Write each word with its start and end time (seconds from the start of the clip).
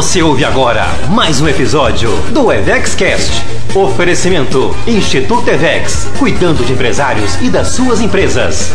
Você 0.00 0.22
ouve 0.22 0.46
agora 0.46 0.86
mais 1.10 1.42
um 1.42 1.46
episódio 1.46 2.10
do 2.32 2.50
EvexCast. 2.50 3.44
Oferecimento 3.74 4.74
Instituto 4.86 5.50
Evex, 5.50 6.08
cuidando 6.18 6.64
de 6.64 6.72
empresários 6.72 7.34
e 7.42 7.50
das 7.50 7.68
suas 7.68 8.00
empresas. 8.00 8.72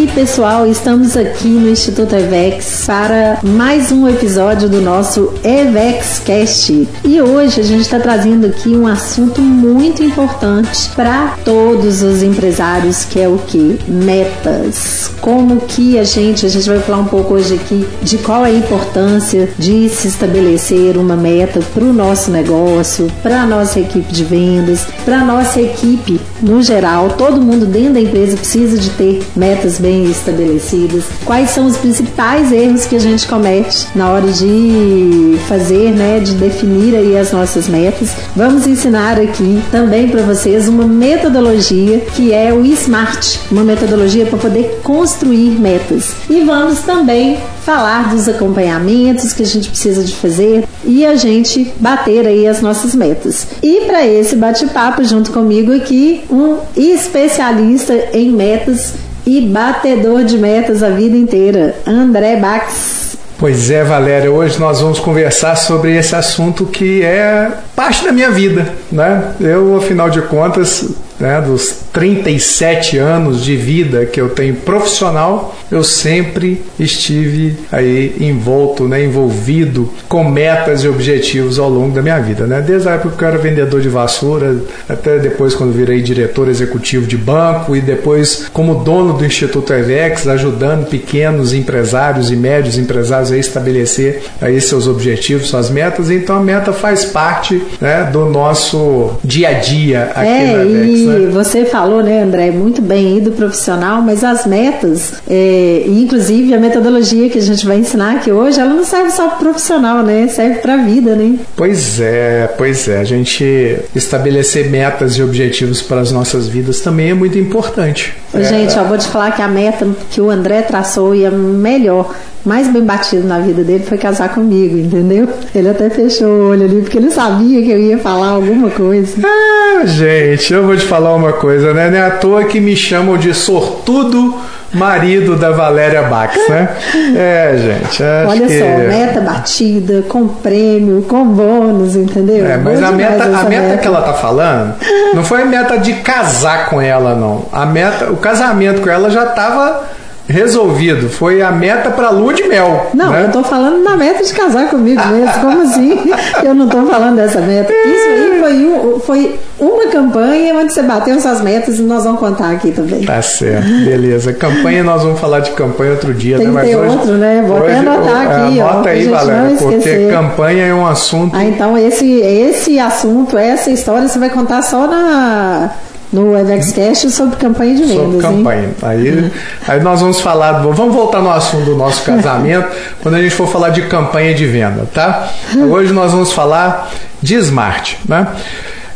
Aí, 0.00 0.06
pessoal, 0.06 0.66
estamos 0.66 1.14
aqui 1.14 1.48
no 1.48 1.68
Instituto 1.68 2.16
Evex 2.16 2.84
para 2.86 3.38
mais 3.42 3.92
um 3.92 4.08
episódio 4.08 4.66
do 4.66 4.80
nosso 4.80 5.34
EvexCast. 5.44 6.88
E 7.04 7.20
hoje 7.20 7.60
a 7.60 7.62
gente 7.62 7.82
está 7.82 8.00
trazendo 8.00 8.46
aqui 8.46 8.70
um 8.70 8.86
assunto 8.86 9.42
muito 9.42 10.02
importante 10.02 10.88
para 10.96 11.36
todos 11.44 12.02
os 12.02 12.22
empresários, 12.22 13.04
que 13.04 13.20
é 13.20 13.28
o 13.28 13.36
que? 13.46 13.78
Metas. 13.86 15.10
Como 15.20 15.60
que 15.60 15.98
a 15.98 16.04
gente, 16.04 16.46
a 16.46 16.48
gente 16.48 16.66
vai 16.66 16.78
falar 16.78 17.00
um 17.00 17.04
pouco 17.04 17.34
hoje 17.34 17.56
aqui 17.56 17.86
de 18.02 18.16
qual 18.16 18.46
é 18.46 18.48
a 18.48 18.54
importância 18.54 19.50
de 19.58 19.90
se 19.90 20.08
estabelecer 20.08 20.96
uma 20.96 21.14
meta 21.14 21.60
para 21.74 21.84
o 21.84 21.92
nosso 21.92 22.30
negócio, 22.30 23.06
para 23.22 23.42
a 23.42 23.46
nossa 23.46 23.78
equipe 23.78 24.10
de 24.10 24.24
vendas, 24.24 24.86
para 25.04 25.20
a 25.20 25.24
nossa 25.26 25.60
equipe 25.60 26.18
no 26.40 26.62
geral. 26.62 27.10
Todo 27.18 27.42
mundo 27.42 27.66
dentro 27.66 27.92
da 27.92 28.00
empresa 28.00 28.34
precisa 28.34 28.78
de 28.78 28.88
ter 28.88 29.22
metas 29.36 29.78
bem 29.78 29.89
estabelecidas, 29.90 31.04
quais 31.24 31.50
são 31.50 31.66
os 31.66 31.76
principais 31.76 32.52
erros 32.52 32.86
que 32.86 32.96
a 32.96 33.00
gente 33.00 33.26
comete 33.26 33.86
na 33.94 34.10
hora 34.10 34.30
de 34.30 35.38
fazer, 35.48 35.90
né, 35.90 36.20
de 36.20 36.34
definir 36.34 36.94
aí 36.94 37.16
as 37.16 37.32
nossas 37.32 37.68
metas. 37.68 38.10
Vamos 38.34 38.66
ensinar 38.66 39.18
aqui 39.18 39.62
também 39.70 40.08
para 40.08 40.22
vocês 40.22 40.68
uma 40.68 40.84
metodologia 40.84 42.00
que 42.14 42.32
é 42.32 42.52
o 42.52 42.64
SMART, 42.64 43.38
uma 43.50 43.64
metodologia 43.64 44.26
para 44.26 44.38
poder 44.38 44.80
construir 44.82 45.58
metas. 45.58 46.14
E 46.28 46.42
vamos 46.42 46.80
também 46.80 47.38
falar 47.64 48.10
dos 48.10 48.28
acompanhamentos 48.28 49.32
que 49.32 49.42
a 49.42 49.46
gente 49.46 49.68
precisa 49.68 50.02
de 50.02 50.14
fazer 50.16 50.64
e 50.84 51.04
a 51.04 51.14
gente 51.14 51.72
bater 51.78 52.26
aí 52.26 52.46
as 52.46 52.60
nossas 52.60 52.94
metas. 52.94 53.46
E 53.62 53.82
para 53.86 54.06
esse 54.06 54.36
bate-papo 54.36 55.04
junto 55.04 55.30
comigo 55.30 55.72
aqui, 55.72 56.22
um 56.30 56.58
especialista 56.76 57.94
em 58.12 58.30
metas 58.30 58.94
e 59.30 59.40
batedor 59.42 60.24
de 60.24 60.36
metas 60.36 60.82
a 60.82 60.90
vida 60.90 61.16
inteira, 61.16 61.76
André 61.86 62.34
Bax. 62.34 63.16
Pois 63.38 63.70
é, 63.70 63.84
Valéria, 63.84 64.28
hoje 64.28 64.58
nós 64.58 64.80
vamos 64.80 64.98
conversar 64.98 65.54
sobre 65.54 65.96
esse 65.96 66.16
assunto 66.16 66.66
que 66.66 67.04
é 67.04 67.48
parte 67.76 68.04
da 68.04 68.10
minha 68.10 68.32
vida, 68.32 68.74
né? 68.90 69.32
Eu, 69.40 69.76
afinal 69.76 70.10
de 70.10 70.20
contas, 70.22 70.84
né, 71.20 71.40
dos 71.40 71.80
37 71.92 72.96
anos 72.98 73.44
de 73.44 73.54
vida 73.56 74.06
que 74.06 74.20
eu 74.20 74.30
tenho 74.30 74.54
profissional, 74.56 75.54
eu 75.70 75.84
sempre 75.84 76.62
estive 76.78 77.56
aí 77.70 78.16
envolto, 78.20 78.88
né, 78.88 79.04
envolvido 79.04 79.88
com 80.08 80.24
metas 80.24 80.82
e 80.82 80.88
objetivos 80.88 81.58
ao 81.58 81.68
longo 81.68 81.94
da 81.94 82.02
minha 82.02 82.18
vida, 82.18 82.46
né? 82.46 82.60
Desde 82.60 82.88
a 82.88 82.92
época 82.92 83.16
que 83.16 83.24
eu 83.24 83.28
era 83.28 83.38
vendedor 83.38 83.80
de 83.80 83.88
vassoura, 83.88 84.56
até 84.88 85.18
depois 85.18 85.54
quando 85.54 85.72
virei 85.72 86.00
diretor 86.00 86.48
executivo 86.48 87.06
de 87.06 87.16
banco 87.16 87.76
e 87.76 87.80
depois 87.80 88.48
como 88.52 88.82
dono 88.82 89.12
do 89.12 89.24
Instituto 89.24 89.72
Evex, 89.72 90.26
ajudando 90.26 90.86
pequenos 90.86 91.52
empresários 91.52 92.30
e 92.30 92.36
médios 92.36 92.78
empresários 92.78 93.30
a 93.30 93.36
estabelecer 93.36 94.22
aí 94.40 94.60
seus 94.60 94.86
objetivos, 94.86 95.48
suas 95.48 95.70
metas. 95.70 96.10
Então 96.10 96.36
a 96.36 96.40
meta 96.40 96.72
faz 96.72 97.04
parte 97.04 97.62
né, 97.80 98.08
do 98.12 98.26
nosso 98.26 99.18
dia 99.22 99.48
a 99.48 99.52
dia 99.52 100.10
aqui 100.14 100.28
é, 100.28 100.56
na 100.56 100.62
Evex. 100.64 101.09
E 101.18 101.26
você 101.26 101.64
falou, 101.64 102.02
né, 102.02 102.22
André, 102.22 102.50
muito 102.50 102.80
bem 102.80 103.14
aí 103.14 103.20
do 103.20 103.32
profissional, 103.32 104.02
mas 104.02 104.22
as 104.24 104.46
metas, 104.46 105.14
é, 105.28 105.84
inclusive 105.86 106.54
a 106.54 106.58
metodologia 106.58 107.28
que 107.28 107.38
a 107.38 107.42
gente 107.42 107.66
vai 107.66 107.78
ensinar 107.78 108.16
aqui 108.16 108.30
hoje, 108.30 108.60
ela 108.60 108.72
não 108.72 108.84
serve 108.84 109.10
só 109.10 109.28
para 109.28 109.38
profissional, 109.38 110.02
né? 110.02 110.28
Serve 110.28 110.56
para 110.56 110.74
a 110.74 110.76
vida, 110.78 111.14
né? 111.14 111.38
Pois 111.56 112.00
é, 112.00 112.48
pois 112.56 112.88
é. 112.88 112.98
A 112.98 113.04
gente 113.04 113.78
estabelecer 113.94 114.70
metas 114.70 115.14
e 115.14 115.22
objetivos 115.22 115.82
para 115.82 116.00
as 116.00 116.12
nossas 116.12 116.48
vidas 116.48 116.80
também 116.80 117.10
é 117.10 117.14
muito 117.14 117.38
importante. 117.38 118.14
É. 118.32 118.42
Gente, 118.44 118.76
eu 118.76 118.84
vou 118.84 118.98
te 118.98 119.08
falar 119.08 119.32
que 119.32 119.42
a 119.42 119.48
meta 119.48 119.86
que 120.10 120.20
o 120.20 120.30
André 120.30 120.62
traçou 120.62 121.14
e 121.14 121.26
a 121.26 121.30
melhor 121.30 122.14
mais 122.44 122.68
bem 122.68 122.82
batido 122.82 123.26
na 123.26 123.38
vida 123.38 123.62
dele 123.62 123.84
foi 123.84 123.98
casar 123.98 124.32
comigo, 124.34 124.78
entendeu? 124.78 125.28
Ele 125.54 125.68
até 125.68 125.90
fechou 125.90 126.28
o 126.28 126.48
olho 126.50 126.64
ali 126.64 126.80
porque 126.80 126.98
ele 126.98 127.10
sabia 127.10 127.62
que 127.62 127.70
eu 127.70 127.78
ia 127.78 127.98
falar 127.98 128.28
alguma 128.28 128.70
coisa. 128.70 129.14
Ah, 129.22 129.84
gente, 129.84 130.52
eu 130.52 130.64
vou 130.64 130.76
te 130.76 130.84
falar 130.84 130.99
uma 131.08 131.32
coisa, 131.32 131.72
né? 131.72 131.88
Não 131.90 131.96
é 131.96 132.06
à 132.06 132.10
toa 132.10 132.44
que 132.44 132.60
me 132.60 132.76
chamam 132.76 133.16
de 133.16 133.32
sortudo 133.32 134.38
marido 134.72 135.36
da 135.36 135.50
Valéria 135.50 136.02
Bax, 136.02 136.36
né? 136.48 136.68
É, 137.16 137.54
gente. 137.56 138.02
Olha 138.28 138.46
que... 138.46 138.58
só, 138.58 138.64
meta 138.64 139.20
batida, 139.20 140.02
com 140.08 140.28
prêmio, 140.28 141.02
com 141.02 141.24
bônus, 141.24 141.96
entendeu? 141.96 142.46
É, 142.46 142.56
mas 142.56 142.82
a 142.82 142.92
meta, 142.92 143.24
a 143.24 143.44
meta, 143.44 143.78
que 143.78 143.86
ela 143.86 144.02
tá 144.02 144.14
falando 144.14 144.74
não 145.14 145.24
foi 145.24 145.42
a 145.42 145.44
meta 145.44 145.78
de 145.78 145.94
casar 145.94 146.68
com 146.68 146.80
ela, 146.80 147.14
não. 147.14 147.46
A 147.52 147.66
meta, 147.66 148.10
o 148.10 148.16
casamento 148.16 148.80
com 148.80 148.88
ela 148.88 149.10
já 149.10 149.26
tava 149.26 149.82
resolvido. 150.30 151.08
Foi 151.08 151.42
a 151.42 151.50
meta 151.50 151.90
para 151.90 152.10
lua 152.10 152.32
de 152.32 152.44
mel. 152.44 152.90
Não, 152.94 153.10
né? 153.10 153.24
eu 153.26 153.32
tô 153.32 153.42
falando 153.42 153.82
da 153.82 153.96
meta 153.96 154.22
de 154.22 154.32
casar 154.32 154.68
comigo 154.68 155.02
mesmo. 155.08 155.32
Como 155.40 155.62
assim? 155.62 155.98
Eu 156.42 156.54
não 156.54 156.68
tô 156.68 156.84
falando 156.86 157.16
dessa 157.16 157.40
meta. 157.40 157.72
Isso 157.72 158.08
aí 158.08 158.40
foi, 158.40 158.66
um, 158.66 159.00
foi 159.00 159.38
uma 159.58 159.86
campanha 159.88 160.54
onde 160.54 160.72
você 160.72 160.82
bateu 160.82 161.20
suas 161.20 161.40
metas 161.40 161.78
e 161.78 161.82
nós 161.82 162.04
vamos 162.04 162.20
contar 162.20 162.52
aqui 162.52 162.70
também. 162.70 163.04
Tá 163.04 163.20
certo, 163.20 163.66
beleza. 163.84 164.32
Campanha, 164.32 164.82
nós 164.82 165.02
vamos 165.02 165.20
falar 165.20 165.40
de 165.40 165.50
campanha 165.50 165.92
outro 165.92 166.14
dia, 166.14 166.38
Tem 166.38 166.46
né? 166.46 166.52
Mas 166.52 166.74
hoje, 166.74 166.96
outro, 166.96 167.12
né? 167.14 167.44
Vou 167.46 167.58
hoje, 167.58 167.74
até 167.74 167.78
anotar 167.78 168.26
aqui. 168.26 168.60
Anota 168.60 168.88
ó, 168.88 168.92
aí, 168.92 169.08
Valéria, 169.08 169.56
porque 169.58 170.08
campanha 170.10 170.66
é 170.66 170.74
um 170.74 170.86
assunto. 170.86 171.36
Ah, 171.36 171.44
então 171.44 171.76
esse, 171.76 172.20
esse 172.20 172.78
assunto, 172.78 173.36
essa 173.36 173.70
história 173.70 174.08
você 174.08 174.18
vai 174.18 174.30
contar 174.30 174.62
só 174.62 174.86
na 174.86 175.70
no 176.12 176.36
EvexCast 176.36 177.10
sobre 177.10 177.36
campanha 177.36 177.74
de 177.74 177.84
vendas. 177.84 178.04
Sobre 178.04 178.20
campanha. 178.20 178.62
Hein? 178.64 178.74
Aí, 178.82 179.32
aí 179.68 179.80
nós 179.80 180.00
vamos 180.00 180.20
falar, 180.20 180.52
vamos 180.60 180.94
voltar 180.94 181.20
no 181.20 181.30
assunto 181.30 181.64
do 181.64 181.76
nosso 181.76 182.02
casamento 182.02 182.68
quando 183.02 183.14
a 183.14 183.22
gente 183.22 183.34
for 183.34 183.48
falar 183.48 183.70
de 183.70 183.82
campanha 183.82 184.34
de 184.34 184.46
venda, 184.46 184.88
tá? 184.92 185.30
Hoje 185.70 185.92
nós 185.92 186.12
vamos 186.12 186.32
falar 186.32 186.90
de 187.22 187.36
Smart, 187.36 187.98
né? 188.08 188.26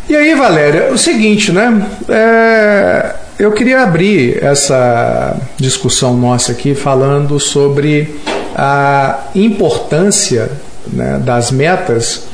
E 0.09 0.15
aí, 0.15 0.35
Valéria, 0.35 0.93
o 0.93 0.99
seguinte, 0.99 1.51
né? 1.51 1.87
É, 2.09 3.15
eu 3.39 3.53
queria 3.53 3.83
abrir 3.83 4.43
essa 4.43 5.37
discussão 5.57 6.15
nossa 6.17 6.53
aqui 6.53 6.75
falando 6.75 7.41
sobre 7.41 8.15
a 8.55 9.29
importância 9.35 10.51
né, 10.93 11.21
das 11.25 11.51
metas 11.51 12.25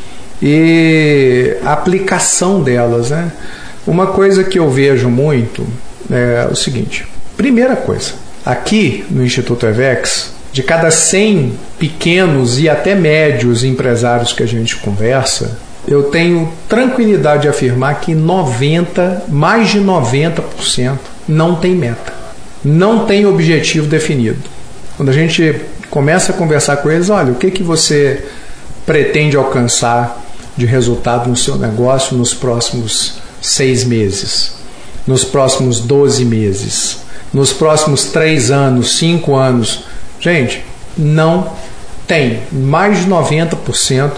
e 0.43 1.57
a 1.65 1.73
aplicação 1.73 2.63
delas, 2.63 3.11
né? 3.11 3.31
Uma 3.87 4.09
coisa 4.09 4.45
que 4.45 4.59
eu 4.59 4.71
vejo 4.71 5.09
muito 5.09 5.67
é 6.11 6.49
o 6.51 6.55
seguinte: 6.55 7.07
primeira 7.37 7.77
coisa, 7.77 8.13
aqui 8.45 9.05
no 9.11 9.25
Instituto 9.25 9.67
Evex, 9.67 10.33
de 10.53 10.63
cada 10.63 10.91
100 10.91 11.53
pequenos 11.79 12.59
e 12.59 12.69
até 12.69 12.95
médios 12.95 13.65
empresários 13.65 14.33
que 14.33 14.43
a 14.43 14.47
gente 14.47 14.77
conversa, 14.77 15.59
eu 15.87 16.05
tenho 16.05 16.53
tranquilidade 16.69 17.43
de 17.43 17.49
afirmar 17.49 18.01
que 18.01 18.15
90, 18.15 19.25
mais 19.29 19.71
de 19.71 19.81
90% 19.81 20.99
não 21.27 21.57
tem 21.57 21.75
meta, 21.75 22.13
não 22.65 23.07
tem 23.07 23.25
objetivo 23.25 23.87
definido. 23.87 24.43
Quando 24.97 25.09
a 25.09 25.13
gente 25.15 25.61
começa 25.89 26.33
a 26.33 26.35
conversar 26.35 26.77
com 26.79 26.91
eles, 26.91 27.09
olha, 27.09 27.33
o 27.33 27.37
que 27.37 27.51
que 27.51 27.63
você 27.63 28.25
pretende 28.85 29.37
alcançar 29.37 30.21
de 30.57 30.67
resultado 30.67 31.29
no 31.29 31.37
seu 31.37 31.57
negócio 31.57 32.17
nos 32.17 32.35
próximos 32.35 33.21
seis 33.41 33.85
meses, 33.85 34.53
nos 35.07 35.25
próximos 35.25 35.81
12 35.81 36.25
meses, 36.25 36.99
nos 37.33 37.53
próximos 37.53 38.07
três 38.07 38.51
anos, 38.51 38.97
cinco 38.99 39.37
anos. 39.37 39.85
Gente, 40.21 40.65
não 40.97 41.53
tem. 42.07 42.41
Mais 42.53 43.05
de 43.05 43.11
90% 43.11 44.13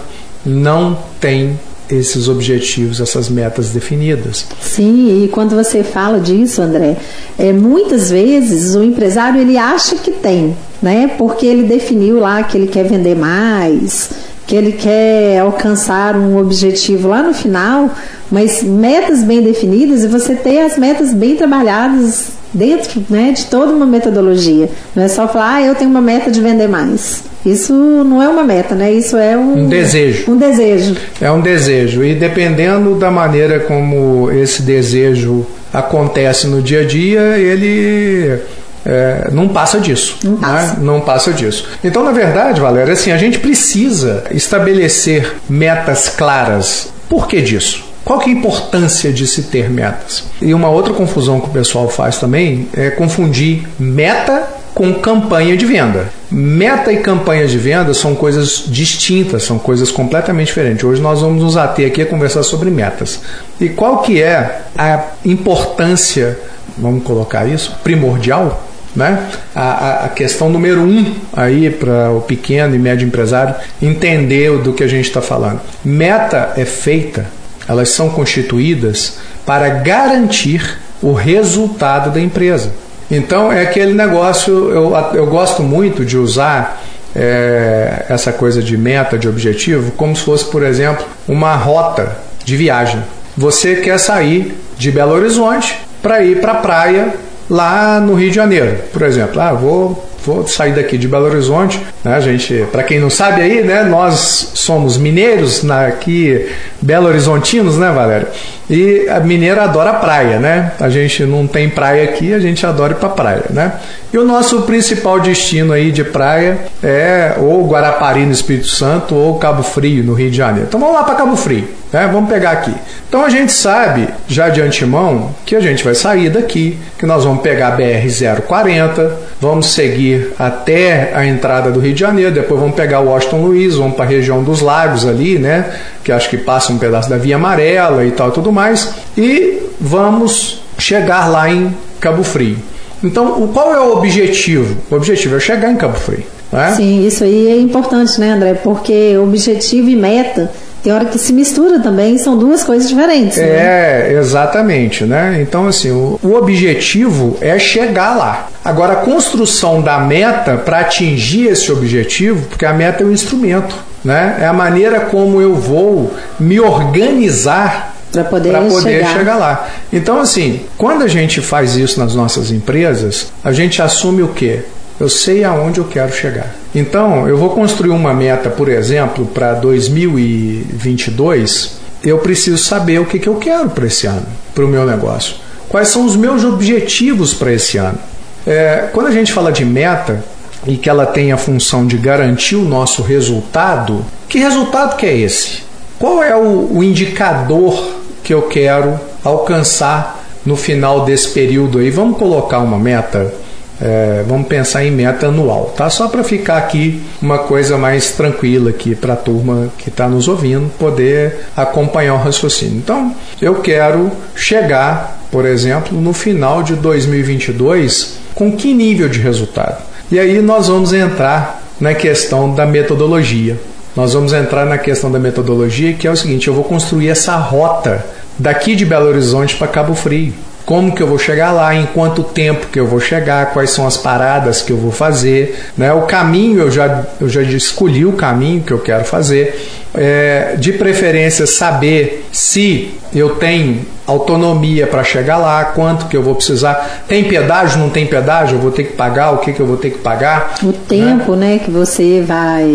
não 0.45 0.97
tem 1.19 1.57
esses 1.89 2.27
objetivos, 2.27 2.99
essas 2.99 3.29
metas 3.29 3.69
definidas. 3.69 4.45
Sim, 4.61 5.23
e 5.23 5.27
quando 5.27 5.55
você 5.55 5.83
fala 5.83 6.19
disso, 6.19 6.61
André, 6.61 6.97
é, 7.37 7.51
muitas 7.51 8.09
vezes 8.09 8.75
o 8.75 8.83
empresário 8.83 9.39
ele 9.39 9.57
acha 9.57 9.95
que 9.95 10.11
tem, 10.11 10.55
né? 10.81 11.11
Porque 11.17 11.45
ele 11.45 11.63
definiu 11.63 12.19
lá 12.19 12.43
que 12.43 12.57
ele 12.57 12.67
quer 12.67 12.85
vender 12.85 13.15
mais, 13.15 14.09
que 14.47 14.55
ele 14.55 14.71
quer 14.73 15.39
alcançar 15.39 16.15
um 16.15 16.37
objetivo 16.37 17.09
lá 17.09 17.21
no 17.21 17.33
final, 17.33 17.89
mas 18.33 18.63
metas 18.63 19.23
bem 19.23 19.43
definidas 19.43 20.03
e 20.03 20.07
você 20.07 20.33
ter 20.33 20.61
as 20.61 20.75
metas 20.75 21.13
bem 21.13 21.35
trabalhadas 21.35 22.29
dentro 22.51 23.05
né, 23.07 23.31
de 23.31 23.45
toda 23.45 23.71
uma 23.71 23.85
metodologia. 23.85 24.71
Não 24.95 25.03
é 25.03 25.07
só 25.07 25.27
falar, 25.27 25.57
ah, 25.57 25.61
eu 25.61 25.75
tenho 25.75 25.91
uma 25.91 26.01
meta 26.01 26.31
de 26.31 26.41
vender 26.41 26.67
mais. 26.67 27.25
Isso 27.45 27.71
não 27.71 28.23
é 28.23 28.27
uma 28.27 28.43
meta, 28.43 28.73
né? 28.73 28.91
Isso 28.91 29.17
é 29.17 29.37
um, 29.37 29.65
um 29.65 29.69
desejo. 29.69 30.31
Um 30.31 30.35
desejo. 30.35 30.97
É 31.21 31.29
um 31.29 31.41
desejo. 31.41 32.03
E 32.03 32.15
dependendo 32.15 32.95
da 32.95 33.11
maneira 33.11 33.59
como 33.59 34.31
esse 34.31 34.63
desejo 34.63 35.45
acontece 35.71 36.47
no 36.47 36.59
dia 36.59 36.81
a 36.81 36.85
dia, 36.85 37.37
ele 37.37 38.39
é, 38.83 39.29
não 39.31 39.47
passa 39.47 39.79
disso. 39.79 40.17
Não 40.23 40.37
passa. 40.37 40.73
Né? 40.73 40.79
não 40.81 41.01
passa 41.01 41.31
disso. 41.31 41.67
Então, 41.83 42.03
na 42.03 42.11
verdade, 42.11 42.59
Valéria, 42.59 42.93
assim, 42.93 43.11
a 43.11 43.17
gente 43.17 43.37
precisa 43.37 44.23
estabelecer 44.31 45.35
metas 45.47 46.09
claras. 46.09 46.91
Por 47.07 47.27
que 47.27 47.39
disso? 47.39 47.92
Qual 48.03 48.19
que 48.19 48.29
é 48.29 48.33
a 48.33 48.35
importância 48.35 49.13
de 49.13 49.25
se 49.25 49.43
ter 49.43 49.69
metas? 49.69 50.25
E 50.41 50.53
uma 50.53 50.69
outra 50.69 50.93
confusão 50.93 51.39
que 51.39 51.47
o 51.47 51.51
pessoal 51.51 51.87
faz 51.89 52.17
também 52.17 52.67
é 52.73 52.89
confundir 52.89 53.67
meta 53.79 54.47
com 54.73 54.93
campanha 54.95 55.55
de 55.55 55.65
venda. 55.65 56.09
Meta 56.29 56.91
e 56.91 56.97
campanha 56.97 57.47
de 57.47 57.57
venda 57.57 57.93
são 57.93 58.15
coisas 58.15 58.65
distintas, 58.67 59.43
são 59.43 59.59
coisas 59.59 59.91
completamente 59.91 60.47
diferentes. 60.47 60.83
Hoje 60.83 61.01
nós 61.01 61.21
vamos 61.21 61.41
nos 61.41 61.55
ater 61.55 61.87
aqui 61.87 62.01
a 62.01 62.05
conversar 62.05 62.43
sobre 62.43 62.69
metas. 62.69 63.21
E 63.59 63.69
qual 63.69 63.99
que 63.99 64.21
é 64.21 64.61
a 64.77 65.05
importância, 65.23 66.37
vamos 66.77 67.03
colocar 67.03 67.47
isso, 67.47 67.77
primordial 67.83 68.69
né? 68.95 69.27
A, 69.55 70.05
a, 70.05 70.09
questão 70.09 70.49
número 70.49 70.81
um 70.81 71.15
aí 71.35 71.69
para 71.69 72.11
o 72.11 72.21
pequeno 72.21 72.75
e 72.75 72.79
médio 72.79 73.07
empresário 73.07 73.55
entender 73.81 74.55
do 74.59 74.73
que 74.73 74.83
a 74.83 74.87
gente 74.87 75.05
está 75.05 75.21
falando. 75.21 75.61
Meta 75.83 76.53
é 76.55 76.65
feita, 76.65 77.25
elas 77.67 77.89
são 77.89 78.09
constituídas 78.09 79.17
para 79.45 79.69
garantir 79.69 80.79
o 81.01 81.13
resultado 81.13 82.11
da 82.11 82.19
empresa. 82.19 82.71
Então 83.09 83.51
é 83.51 83.61
aquele 83.61 83.93
negócio, 83.93 84.71
eu, 84.71 84.95
eu 85.13 85.25
gosto 85.27 85.61
muito 85.61 86.05
de 86.05 86.17
usar 86.17 86.81
é, 87.15 88.05
essa 88.09 88.31
coisa 88.31 88.61
de 88.61 88.77
meta, 88.77 89.17
de 89.17 89.27
objetivo, 89.27 89.91
como 89.91 90.15
se 90.15 90.23
fosse, 90.23 90.45
por 90.45 90.63
exemplo, 90.63 91.05
uma 91.27 91.55
rota 91.55 92.17
de 92.43 92.55
viagem. 92.55 93.03
Você 93.37 93.77
quer 93.77 93.99
sair 93.99 94.57
de 94.77 94.91
Belo 94.91 95.13
Horizonte 95.13 95.79
para 96.01 96.23
ir 96.23 96.39
para 96.39 96.53
a 96.53 96.55
praia 96.55 97.13
lá 97.53 97.99
no 97.99 98.15
Rio 98.15 98.29
de 98.29 98.35
Janeiro, 98.35 98.75
por 98.91 99.03
exemplo. 99.03 99.39
Ah, 99.39 99.53
vou 99.53 100.03
vou 100.25 100.47
sair 100.47 100.73
daqui 100.73 100.97
de 100.97 101.07
Belo 101.07 101.25
Horizonte, 101.25 101.81
né? 102.03 102.19
Gente, 102.21 102.65
para 102.71 102.83
quem 102.83 102.99
não 102.99 103.09
sabe 103.09 103.41
aí, 103.41 103.61
né, 103.61 103.83
nós 103.83 104.51
somos 104.55 104.97
mineiros 104.97 105.69
aqui 105.69 106.49
Belo 106.81 107.07
Horizontinos, 107.07 107.77
né, 107.77 107.91
Valéria? 107.91 108.27
E 108.69 109.07
a 109.09 109.19
mineira 109.19 109.63
adora 109.63 109.93
praia, 109.93 110.39
né? 110.39 110.71
A 110.79 110.89
gente 110.89 111.25
não 111.25 111.45
tem 111.45 111.69
praia 111.69 112.05
aqui, 112.05 112.33
a 112.33 112.39
gente 112.39 112.65
adora 112.65 112.93
ir 112.93 112.95
para 112.95 113.09
praia, 113.09 113.43
né? 113.49 113.73
E 114.13 114.17
o 114.17 114.23
nosso 114.23 114.61
principal 114.61 115.19
destino 115.19 115.73
aí 115.73 115.91
de 115.91 116.03
praia 116.03 116.57
é 116.81 117.33
ou 117.39 117.67
Guarapari 117.67 118.25
no 118.25 118.31
Espírito 118.31 118.67
Santo 118.67 119.15
ou 119.15 119.37
Cabo 119.37 119.63
Frio 119.63 120.03
no 120.03 120.13
Rio 120.13 120.31
de 120.31 120.37
Janeiro. 120.37 120.67
Então 120.67 120.79
vamos 120.79 120.95
lá 120.95 121.03
para 121.03 121.15
Cabo 121.15 121.35
Frio, 121.35 121.67
né? 121.93 122.09
Vamos 122.11 122.29
pegar 122.29 122.51
aqui. 122.51 122.73
Então 123.07 123.23
a 123.23 123.29
gente 123.29 123.53
sabe 123.53 124.09
já 124.27 124.49
de 124.49 124.59
antemão 124.59 125.33
que 125.45 125.55
a 125.55 125.59
gente 125.59 125.83
vai 125.83 125.93
sair 125.93 126.31
daqui, 126.31 126.77
que 126.97 127.05
nós 127.05 127.23
vamos 127.23 127.43
pegar 127.43 127.67
a 127.67 127.71
BR 127.71 128.41
040, 128.47 129.15
vamos 129.39 129.67
seguir 129.67 130.33
até 130.39 131.11
a 131.13 131.25
entrada 131.25 131.71
do 131.71 131.79
Rio 131.79 131.93
de 131.93 131.99
Janeiro, 131.99 132.31
depois 132.31 132.59
vamos 132.59 132.75
pegar 132.75 133.01
o 133.01 133.09
Washington 133.09 133.43
Luiz, 133.43 133.75
vamos 133.75 133.95
para 133.95 134.05
a 134.05 134.07
região 134.07 134.43
dos 134.43 134.61
lagos 134.61 135.05
ali, 135.05 135.37
né? 135.37 135.71
Que 136.03 136.11
acho 136.11 136.29
que 136.29 136.37
passa 136.37 136.73
um 136.73 136.79
pedaço 136.79 137.09
da 137.09 137.17
Via 137.17 137.35
Amarela 137.35 138.03
e 138.03 138.11
tal, 138.11 138.31
tudo 138.31 138.51
mais, 138.51 138.93
e 139.15 139.61
vamos 139.79 140.63
chegar 140.77 141.27
lá 141.27 141.49
em 141.49 141.75
Cabo 141.99 142.23
Frio. 142.23 142.57
Então, 143.03 143.47
qual 143.53 143.73
é 143.73 143.79
o 143.79 143.97
objetivo? 143.97 144.77
O 144.89 144.95
objetivo 144.95 145.35
é 145.35 145.39
chegar 145.39 145.69
em 145.69 145.75
Cabo 145.75 145.95
Frio. 145.95 146.23
É? 146.53 146.71
Sim, 146.71 147.05
isso 147.05 147.23
aí 147.23 147.51
é 147.51 147.59
importante, 147.59 148.19
né, 148.19 148.31
André? 148.31 148.53
Porque 148.53 149.17
objetivo 149.17 149.89
e 149.89 149.95
meta 149.95 150.51
tem 150.83 150.91
hora 150.91 151.05
que 151.05 151.17
se 151.17 151.31
mistura 151.31 151.79
também, 151.79 152.17
são 152.17 152.37
duas 152.37 152.61
coisas 152.61 152.89
diferentes. 152.89 153.37
Né? 153.37 153.45
É, 153.45 154.15
exatamente, 154.19 155.05
né? 155.05 155.39
Então, 155.41 155.65
assim, 155.65 155.91
o, 155.91 156.19
o 156.21 156.33
objetivo 156.35 157.37
é 157.39 157.57
chegar 157.57 158.15
lá. 158.17 158.49
Agora, 158.65 158.93
a 158.93 158.97
construção 158.97 159.81
da 159.81 159.97
meta 159.99 160.57
para 160.57 160.79
atingir 160.79 161.47
esse 161.47 161.71
objetivo, 161.71 162.45
porque 162.49 162.65
a 162.65 162.73
meta 162.73 163.01
é 163.01 163.05
um 163.05 163.11
instrumento, 163.11 163.73
né? 164.03 164.37
É 164.41 164.45
a 164.45 164.51
maneira 164.51 164.99
como 165.01 165.41
eu 165.41 165.55
vou 165.55 166.13
me 166.37 166.59
organizar 166.59 167.95
para 168.11 168.25
poder, 168.25 168.53
poder 168.53 168.81
chegar. 168.81 169.13
chegar. 169.13 169.35
lá. 169.37 169.69
Então, 169.91 170.19
assim, 170.19 170.61
quando 170.77 171.03
a 171.03 171.07
gente 171.07 171.39
faz 171.39 171.77
isso 171.77 171.97
nas 171.97 172.13
nossas 172.13 172.51
empresas, 172.51 173.31
a 173.41 173.53
gente 173.53 173.81
assume 173.81 174.21
o 174.21 174.27
quê? 174.27 174.63
Eu 174.99 175.09
sei 175.09 175.43
aonde 175.43 175.79
eu 175.79 175.85
quero 175.85 176.13
chegar. 176.13 176.53
Então, 176.73 177.27
eu 177.27 177.37
vou 177.37 177.49
construir 177.49 177.89
uma 177.89 178.13
meta, 178.13 178.49
por 178.49 178.69
exemplo, 178.69 179.25
para 179.25 179.53
2022. 179.53 181.77
Eu 182.03 182.19
preciso 182.19 182.57
saber 182.57 182.99
o 182.99 183.05
que, 183.05 183.19
que 183.19 183.27
eu 183.27 183.35
quero 183.35 183.69
para 183.69 183.87
esse 183.87 184.07
ano, 184.07 184.25
para 184.53 184.65
o 184.65 184.67
meu 184.67 184.85
negócio. 184.85 185.35
Quais 185.69 185.87
são 185.87 186.05
os 186.05 186.15
meus 186.15 186.43
objetivos 186.43 187.33
para 187.33 187.51
esse 187.51 187.77
ano? 187.77 187.97
É, 188.45 188.89
quando 188.91 189.07
a 189.07 189.11
gente 189.11 189.33
fala 189.33 189.51
de 189.51 189.65
meta 189.65 190.23
e 190.67 190.77
que 190.77 190.89
ela 190.89 191.05
tem 191.05 191.31
a 191.31 191.37
função 191.37 191.87
de 191.87 191.97
garantir 191.97 192.55
o 192.55 192.63
nosso 192.63 193.01
resultado, 193.01 194.05
que 194.29 194.37
resultado 194.37 194.97
que 194.97 195.05
é 195.05 195.17
esse? 195.17 195.63
Qual 195.97 196.23
é 196.23 196.35
o, 196.35 196.69
o 196.71 196.83
indicador 196.83 197.83
que 198.23 198.33
eu 198.33 198.43
quero 198.43 198.99
alcançar 199.23 200.23
no 200.45 200.55
final 200.55 201.05
desse 201.05 201.29
período 201.29 201.79
aí? 201.79 201.89
Vamos 201.89 202.17
colocar 202.17 202.59
uma 202.59 202.77
meta 202.77 203.33
é, 203.81 204.23
vamos 204.27 204.47
pensar 204.47 204.85
em 204.85 204.91
meta 204.91 205.27
anual, 205.27 205.73
tá? 205.75 205.89
Só 205.89 206.07
para 206.07 206.23
ficar 206.23 206.57
aqui 206.57 207.01
uma 207.21 207.39
coisa 207.39 207.77
mais 207.77 208.11
tranquila 208.11 208.69
aqui 208.69 208.95
para 208.95 209.13
a 209.13 209.17
turma 209.17 209.69
que 209.77 209.89
está 209.89 210.07
nos 210.07 210.27
ouvindo 210.27 210.69
poder 210.77 211.47
acompanhar 211.55 212.13
o 212.13 212.17
raciocínio. 212.17 212.77
Então, 212.77 213.15
eu 213.41 213.55
quero 213.55 214.11
chegar, 214.35 215.19
por 215.31 215.45
exemplo, 215.45 215.99
no 215.99 216.13
final 216.13 216.61
de 216.63 216.75
2022 216.75 218.17
com 218.35 218.51
que 218.55 218.73
nível 218.73 219.09
de 219.09 219.19
resultado? 219.19 219.81
E 220.11 220.19
aí 220.19 220.41
nós 220.41 220.67
vamos 220.67 220.93
entrar 220.93 221.63
na 221.79 221.93
questão 221.93 222.53
da 222.53 222.65
metodologia. 222.65 223.59
Nós 223.95 224.13
vamos 224.13 224.33
entrar 224.33 224.65
na 224.65 224.77
questão 224.77 225.11
da 225.11 225.19
metodologia, 225.19 225.93
que 225.93 226.07
é 226.07 226.11
o 226.11 226.15
seguinte: 226.15 226.47
eu 226.47 226.53
vou 226.53 226.63
construir 226.63 227.09
essa 227.09 227.35
rota 227.35 228.03
daqui 228.37 228.75
de 228.75 228.85
Belo 228.85 229.07
Horizonte 229.07 229.55
para 229.55 229.67
Cabo 229.67 229.93
Frio 229.93 230.33
como 230.65 230.95
que 230.95 231.03
eu 231.03 231.07
vou 231.07 231.17
chegar 231.17 231.51
lá, 231.51 231.75
em 231.75 231.85
quanto 231.87 232.23
tempo 232.23 232.67
que 232.67 232.79
eu 232.79 232.87
vou 232.87 232.99
chegar, 232.99 233.53
quais 233.53 233.71
são 233.71 233.85
as 233.85 233.97
paradas 233.97 234.61
que 234.61 234.71
eu 234.71 234.77
vou 234.77 234.91
fazer, 234.91 235.59
né? 235.77 235.91
O 235.93 236.03
caminho 236.03 236.61
eu 236.61 236.71
já, 236.71 237.05
eu 237.19 237.27
já 237.27 237.41
escolhi 237.41 238.05
o 238.05 238.13
caminho 238.13 238.61
que 238.61 238.71
eu 238.71 238.79
quero 238.79 239.03
fazer. 239.03 239.69
É, 239.95 240.55
de 240.57 240.73
preferência 240.73 241.45
saber 241.45 242.25
se 242.31 242.95
eu 243.13 243.35
tenho 243.35 243.85
autonomia 244.07 244.87
para 244.87 245.03
chegar 245.03 245.37
lá, 245.37 245.63
quanto 245.65 246.07
que 246.07 246.17
eu 246.17 246.23
vou 246.23 246.35
precisar. 246.35 247.03
Tem 247.07 247.23
pedágio, 247.23 247.79
não 247.79 247.89
tem 247.89 248.05
pedágio? 248.05 248.57
Eu 248.57 248.61
vou 248.61 248.71
ter 248.71 248.85
que 248.85 248.93
pagar, 248.93 249.31
o 249.31 249.37
que, 249.37 249.53
que 249.53 249.59
eu 249.59 249.65
vou 249.65 249.77
ter 249.77 249.91
que 249.91 249.99
pagar? 249.99 250.55
O 250.63 250.73
tempo 250.73 251.35
né? 251.35 251.53
né 251.53 251.59
que 251.59 251.71
você 251.71 252.23
vai 252.25 252.65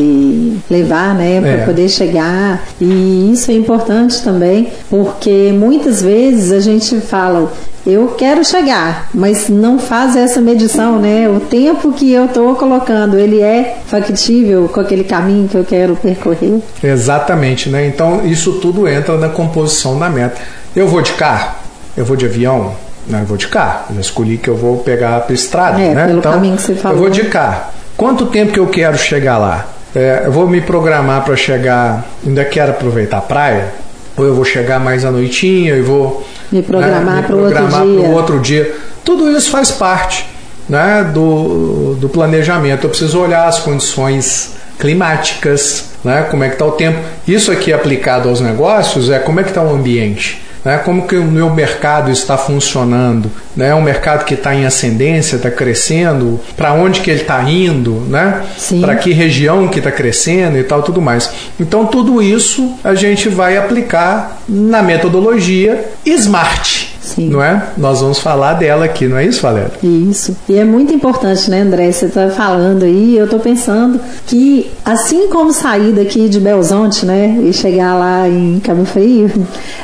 levar 0.71 1.15
né, 1.15 1.41
para 1.41 1.51
é. 1.51 1.65
poder 1.67 1.89
chegar. 1.89 2.63
E 2.81 3.33
isso 3.33 3.51
é 3.51 3.55
importante 3.55 4.23
também, 4.23 4.69
porque 4.89 5.53
muitas 5.53 6.01
vezes 6.01 6.53
a 6.53 6.61
gente 6.61 7.01
fala, 7.01 7.53
eu 7.89 8.09
quero 8.09 8.45
chegar, 8.45 9.09
mas 9.15 9.49
não 9.49 9.79
faz 9.79 10.15
essa 10.15 10.43
medição, 10.43 10.99
né? 10.99 11.27
O 11.27 11.41
tempo 11.41 11.91
que 11.91 12.13
eu 12.13 12.27
estou 12.27 12.55
colocando, 12.55 13.19
ele 13.19 13.41
é 13.41 13.79
factível 13.87 14.69
com 14.69 14.79
aquele 14.79 15.05
caminho 15.05 15.49
que 15.49 15.57
eu 15.57 15.65
quero 15.65 15.97
percorrer? 15.97 16.61
Exatamente, 16.85 17.71
né? 17.71 17.87
Então 17.87 18.27
isso 18.27 18.61
tudo 18.61 18.87
entra 18.87 19.17
na 19.17 19.31
composição 19.31 19.99
da 19.99 20.11
meta. 20.11 20.39
Eu 20.77 20.87
vou 20.87 21.01
de 21.01 21.13
carro, 21.13 21.55
eu 21.97 22.05
vou 22.05 22.15
de 22.15 22.27
avião, 22.27 22.75
não, 23.07 23.21
eu 23.21 23.25
vou 23.25 23.39
de 23.39 23.49
carro. 23.49 23.87
Eu 23.89 23.95
já 23.95 24.01
escolhi 24.03 24.37
que 24.37 24.49
eu 24.49 24.57
vou 24.57 24.79
pegar 24.79 25.25
a 25.27 25.33
estrada, 25.33 25.81
é, 25.81 25.95
né? 25.95 26.07
Pelo 26.07 26.19
então, 26.19 26.33
caminho 26.33 26.57
que 26.57 26.63
você 26.63 26.75
falou. 26.75 26.99
Eu 26.99 27.03
vou 27.03 27.11
de 27.11 27.25
carro. 27.25 27.71
Quanto 27.97 28.27
tempo 28.27 28.53
que 28.53 28.61
eu 28.61 28.67
quero 28.67 28.99
chegar 28.99 29.39
lá? 29.39 29.67
É, 29.95 30.25
eu 30.27 30.33
vou 30.33 30.47
me 30.47 30.61
programar 30.61 31.25
para 31.25 31.37
chegar. 31.37 32.07
Ainda 32.27 32.45
quero 32.45 32.73
aproveitar 32.73 33.19
a 33.19 33.23
praia? 33.23 33.73
Ou 34.15 34.27
eu 34.27 34.35
vou 34.35 34.45
chegar 34.45 34.79
mais 34.79 35.07
à 35.07 35.11
noitinha 35.11 35.75
e 35.75 35.81
vou 35.81 36.23
me 36.51 36.63
programar 36.63 37.17
né, 37.17 37.23
para 37.23 37.37
o 37.37 37.45
outro 37.45 37.69
dia. 37.69 38.09
outro 38.09 38.41
dia. 38.41 38.77
Tudo 39.05 39.31
isso 39.31 39.51
faz 39.51 39.71
parte 39.71 40.27
né, 40.69 41.09
do, 41.13 41.95
do 41.95 42.09
planejamento. 42.09 42.85
Eu 42.85 42.91
preciso 42.91 43.19
olhar 43.21 43.47
as 43.47 43.59
condições 43.59 44.55
climáticas, 44.79 45.91
né, 46.05 46.27
como 46.31 46.45
é 46.45 46.49
que 46.49 46.55
está 46.55 46.67
o 46.67 46.73
tempo. 46.73 46.99
Isso 47.27 47.51
aqui 47.51 47.73
aplicado 47.73 48.29
aos 48.29 48.41
negócios 48.41 49.11
é 49.11 49.19
como 49.19 49.41
é 49.41 49.43
que 49.43 49.51
está 49.51 49.63
o 49.63 49.75
ambiente. 49.75 50.43
Né, 50.69 50.77
como 50.77 51.07
que 51.07 51.17
o 51.17 51.25
meu 51.25 51.49
mercado 51.49 52.11
está 52.11 52.37
funcionando, 52.37 53.31
né, 53.57 53.75
um 53.75 53.81
mercado 53.81 54.27
que 54.27 54.35
está 54.35 54.55
em 54.55 54.67
ascendência, 54.67 55.37
está 55.37 55.51
crescendo, 55.51 56.39
para 56.55 56.75
onde 56.75 57.01
que 57.01 57.09
ele 57.09 57.23
está 57.23 57.43
indo, 57.43 57.93
né, 58.07 58.43
para 58.79 58.95
que 58.97 59.11
região 59.15 59.67
que 59.69 59.79
está 59.79 59.91
crescendo 59.91 60.59
e 60.59 60.63
tal, 60.63 60.83
tudo 60.83 61.01
mais. 61.01 61.33
Então 61.59 61.87
tudo 61.87 62.21
isso 62.21 62.79
a 62.85 62.95
gente 62.95 63.31
vai 63.31 63.57
aplicar 63.57 64.43
na 64.47 64.83
metodologia 64.83 65.89
SMART. 66.05 66.98
Sim. 67.09 67.31
Não 67.31 67.43
é? 67.43 67.71
Nós 67.79 68.01
vamos 68.01 68.19
falar 68.19 68.55
dela 68.55 68.85
aqui, 68.85 69.07
não 69.07 69.17
é 69.17 69.25
isso, 69.25 69.41
Valéria? 69.41 69.73
Isso. 69.83 70.37
E 70.49 70.57
é 70.57 70.65
muito 70.65 70.93
importante, 70.93 71.51
né, 71.51 71.63
André? 71.63 71.91
Você 71.91 72.07
está 72.07 72.29
falando 72.29 72.83
aí, 72.83 73.17
eu 73.17 73.25
estou 73.25 73.41
pensando 73.41 73.99
que, 74.27 74.71
assim 74.85 75.29
como 75.29 75.51
sair 75.53 75.93
daqui 75.93 76.29
de 76.29 76.39
Belzonte, 76.39 77.07
né, 77.07 77.39
e 77.43 77.53
chegar 77.53 77.95
lá 77.95 78.29
em 78.29 78.61
Cabo 78.61 78.85
Frio, 78.85 79.31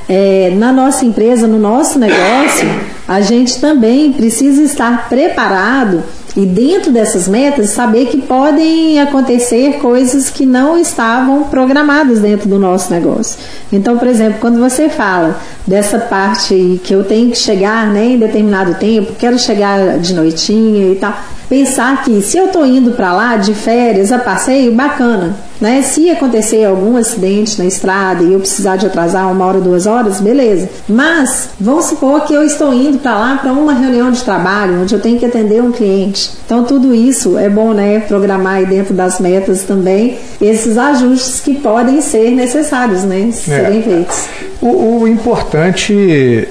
é, 0.07 0.53
na 0.55 0.71
nossa 0.71 1.07
empresa, 1.07 1.47
no 1.47 1.59
nosso 1.59 1.99
negócio, 1.99 2.69
a 3.09 3.23
gente 3.23 3.59
também 3.59 4.13
precisa 4.13 4.63
estar 4.63 5.09
preparado 5.09 6.03
e 6.37 6.45
dentro 6.45 6.91
dessas 6.91 7.29
metas, 7.29 7.71
saber 7.71 8.07
que 8.07 8.21
podem 8.23 9.01
acontecer 9.01 9.75
coisas 9.75 10.29
que 10.29 10.45
não 10.45 10.77
estavam 10.77 11.45
programadas 11.45 12.21
dentro 12.21 12.49
do 12.49 12.59
nosso 12.59 12.93
negócio. 12.93 13.39
Então, 13.73 13.97
por 13.97 14.09
exemplo, 14.09 14.39
quando 14.41 14.59
você 14.59 14.89
fala 14.89 15.41
dessa 15.67 15.99
parte 15.99 16.81
que 16.83 16.93
eu 16.93 17.05
tenho 17.05 17.31
que 17.31 17.39
chegar 17.39 17.87
né, 17.87 18.05
em 18.07 18.19
determinado 18.19 18.75
tempo, 18.75 19.15
quero 19.19 19.39
chegar 19.39 19.99
de 19.99 20.13
noitinha 20.13 20.93
e 20.93 20.97
tal, 20.97 21.17
pensar 21.49 22.05
que 22.05 22.21
se 22.23 22.37
eu 22.37 22.47
estou 22.47 22.65
indo 22.65 22.93
para 22.93 23.13
lá 23.13 23.37
de 23.37 23.55
férias, 23.55 24.13
a 24.13 24.19
passeio, 24.19 24.73
bacana. 24.73 25.37
Né? 25.61 25.83
Se 25.83 26.11
acontecer 26.11 26.65
algum 26.65 26.97
acidente 26.97 27.59
na 27.59 27.65
estrada 27.65 28.23
e 28.23 28.33
eu 28.33 28.41
precisar 28.41 28.77
de 28.77 28.87
atrasar 28.87 29.31
uma 29.31 29.47
hora, 29.47 29.61
duas 29.61 29.87
horas, 29.87 30.21
beleza. 30.21 30.69
Mas 30.89 31.51
vamos 31.61 31.87
supor 31.87 32.23
que 32.23 32.35
eu 32.35 32.43
estou 32.43 32.73
indo 32.75 32.99
para 32.99 33.17
lá 33.17 33.37
para 33.37 33.53
uma 33.53 33.73
reunião 33.73 34.11
de 34.11 34.23
trabalho, 34.23 34.83
onde 34.83 34.95
eu 34.95 35.01
tenho 35.01 35.19
que 35.19 35.25
atender 35.25 35.63
um 35.63 35.73
cliente. 35.73 36.33
Então 36.45 36.65
tudo 36.65 36.95
isso 36.95 37.39
é 37.39 37.49
bom, 37.49 37.73
né? 37.73 38.01
Programar 38.01 38.57
aí 38.57 38.67
dentro 38.67 38.93
das 38.93 39.21
metas 39.21 39.63
também 39.63 40.19
esses 40.41 40.77
ajustes 40.77 41.41
que 41.41 41.55
podem 41.55 42.01
ser 42.01 42.31
necessários, 42.33 43.05
né? 43.05 43.31
Serem 43.33 43.79
é. 43.79 43.83
feitos. 43.83 44.29
O, 44.61 45.03
o 45.03 45.09
importante 45.09 45.93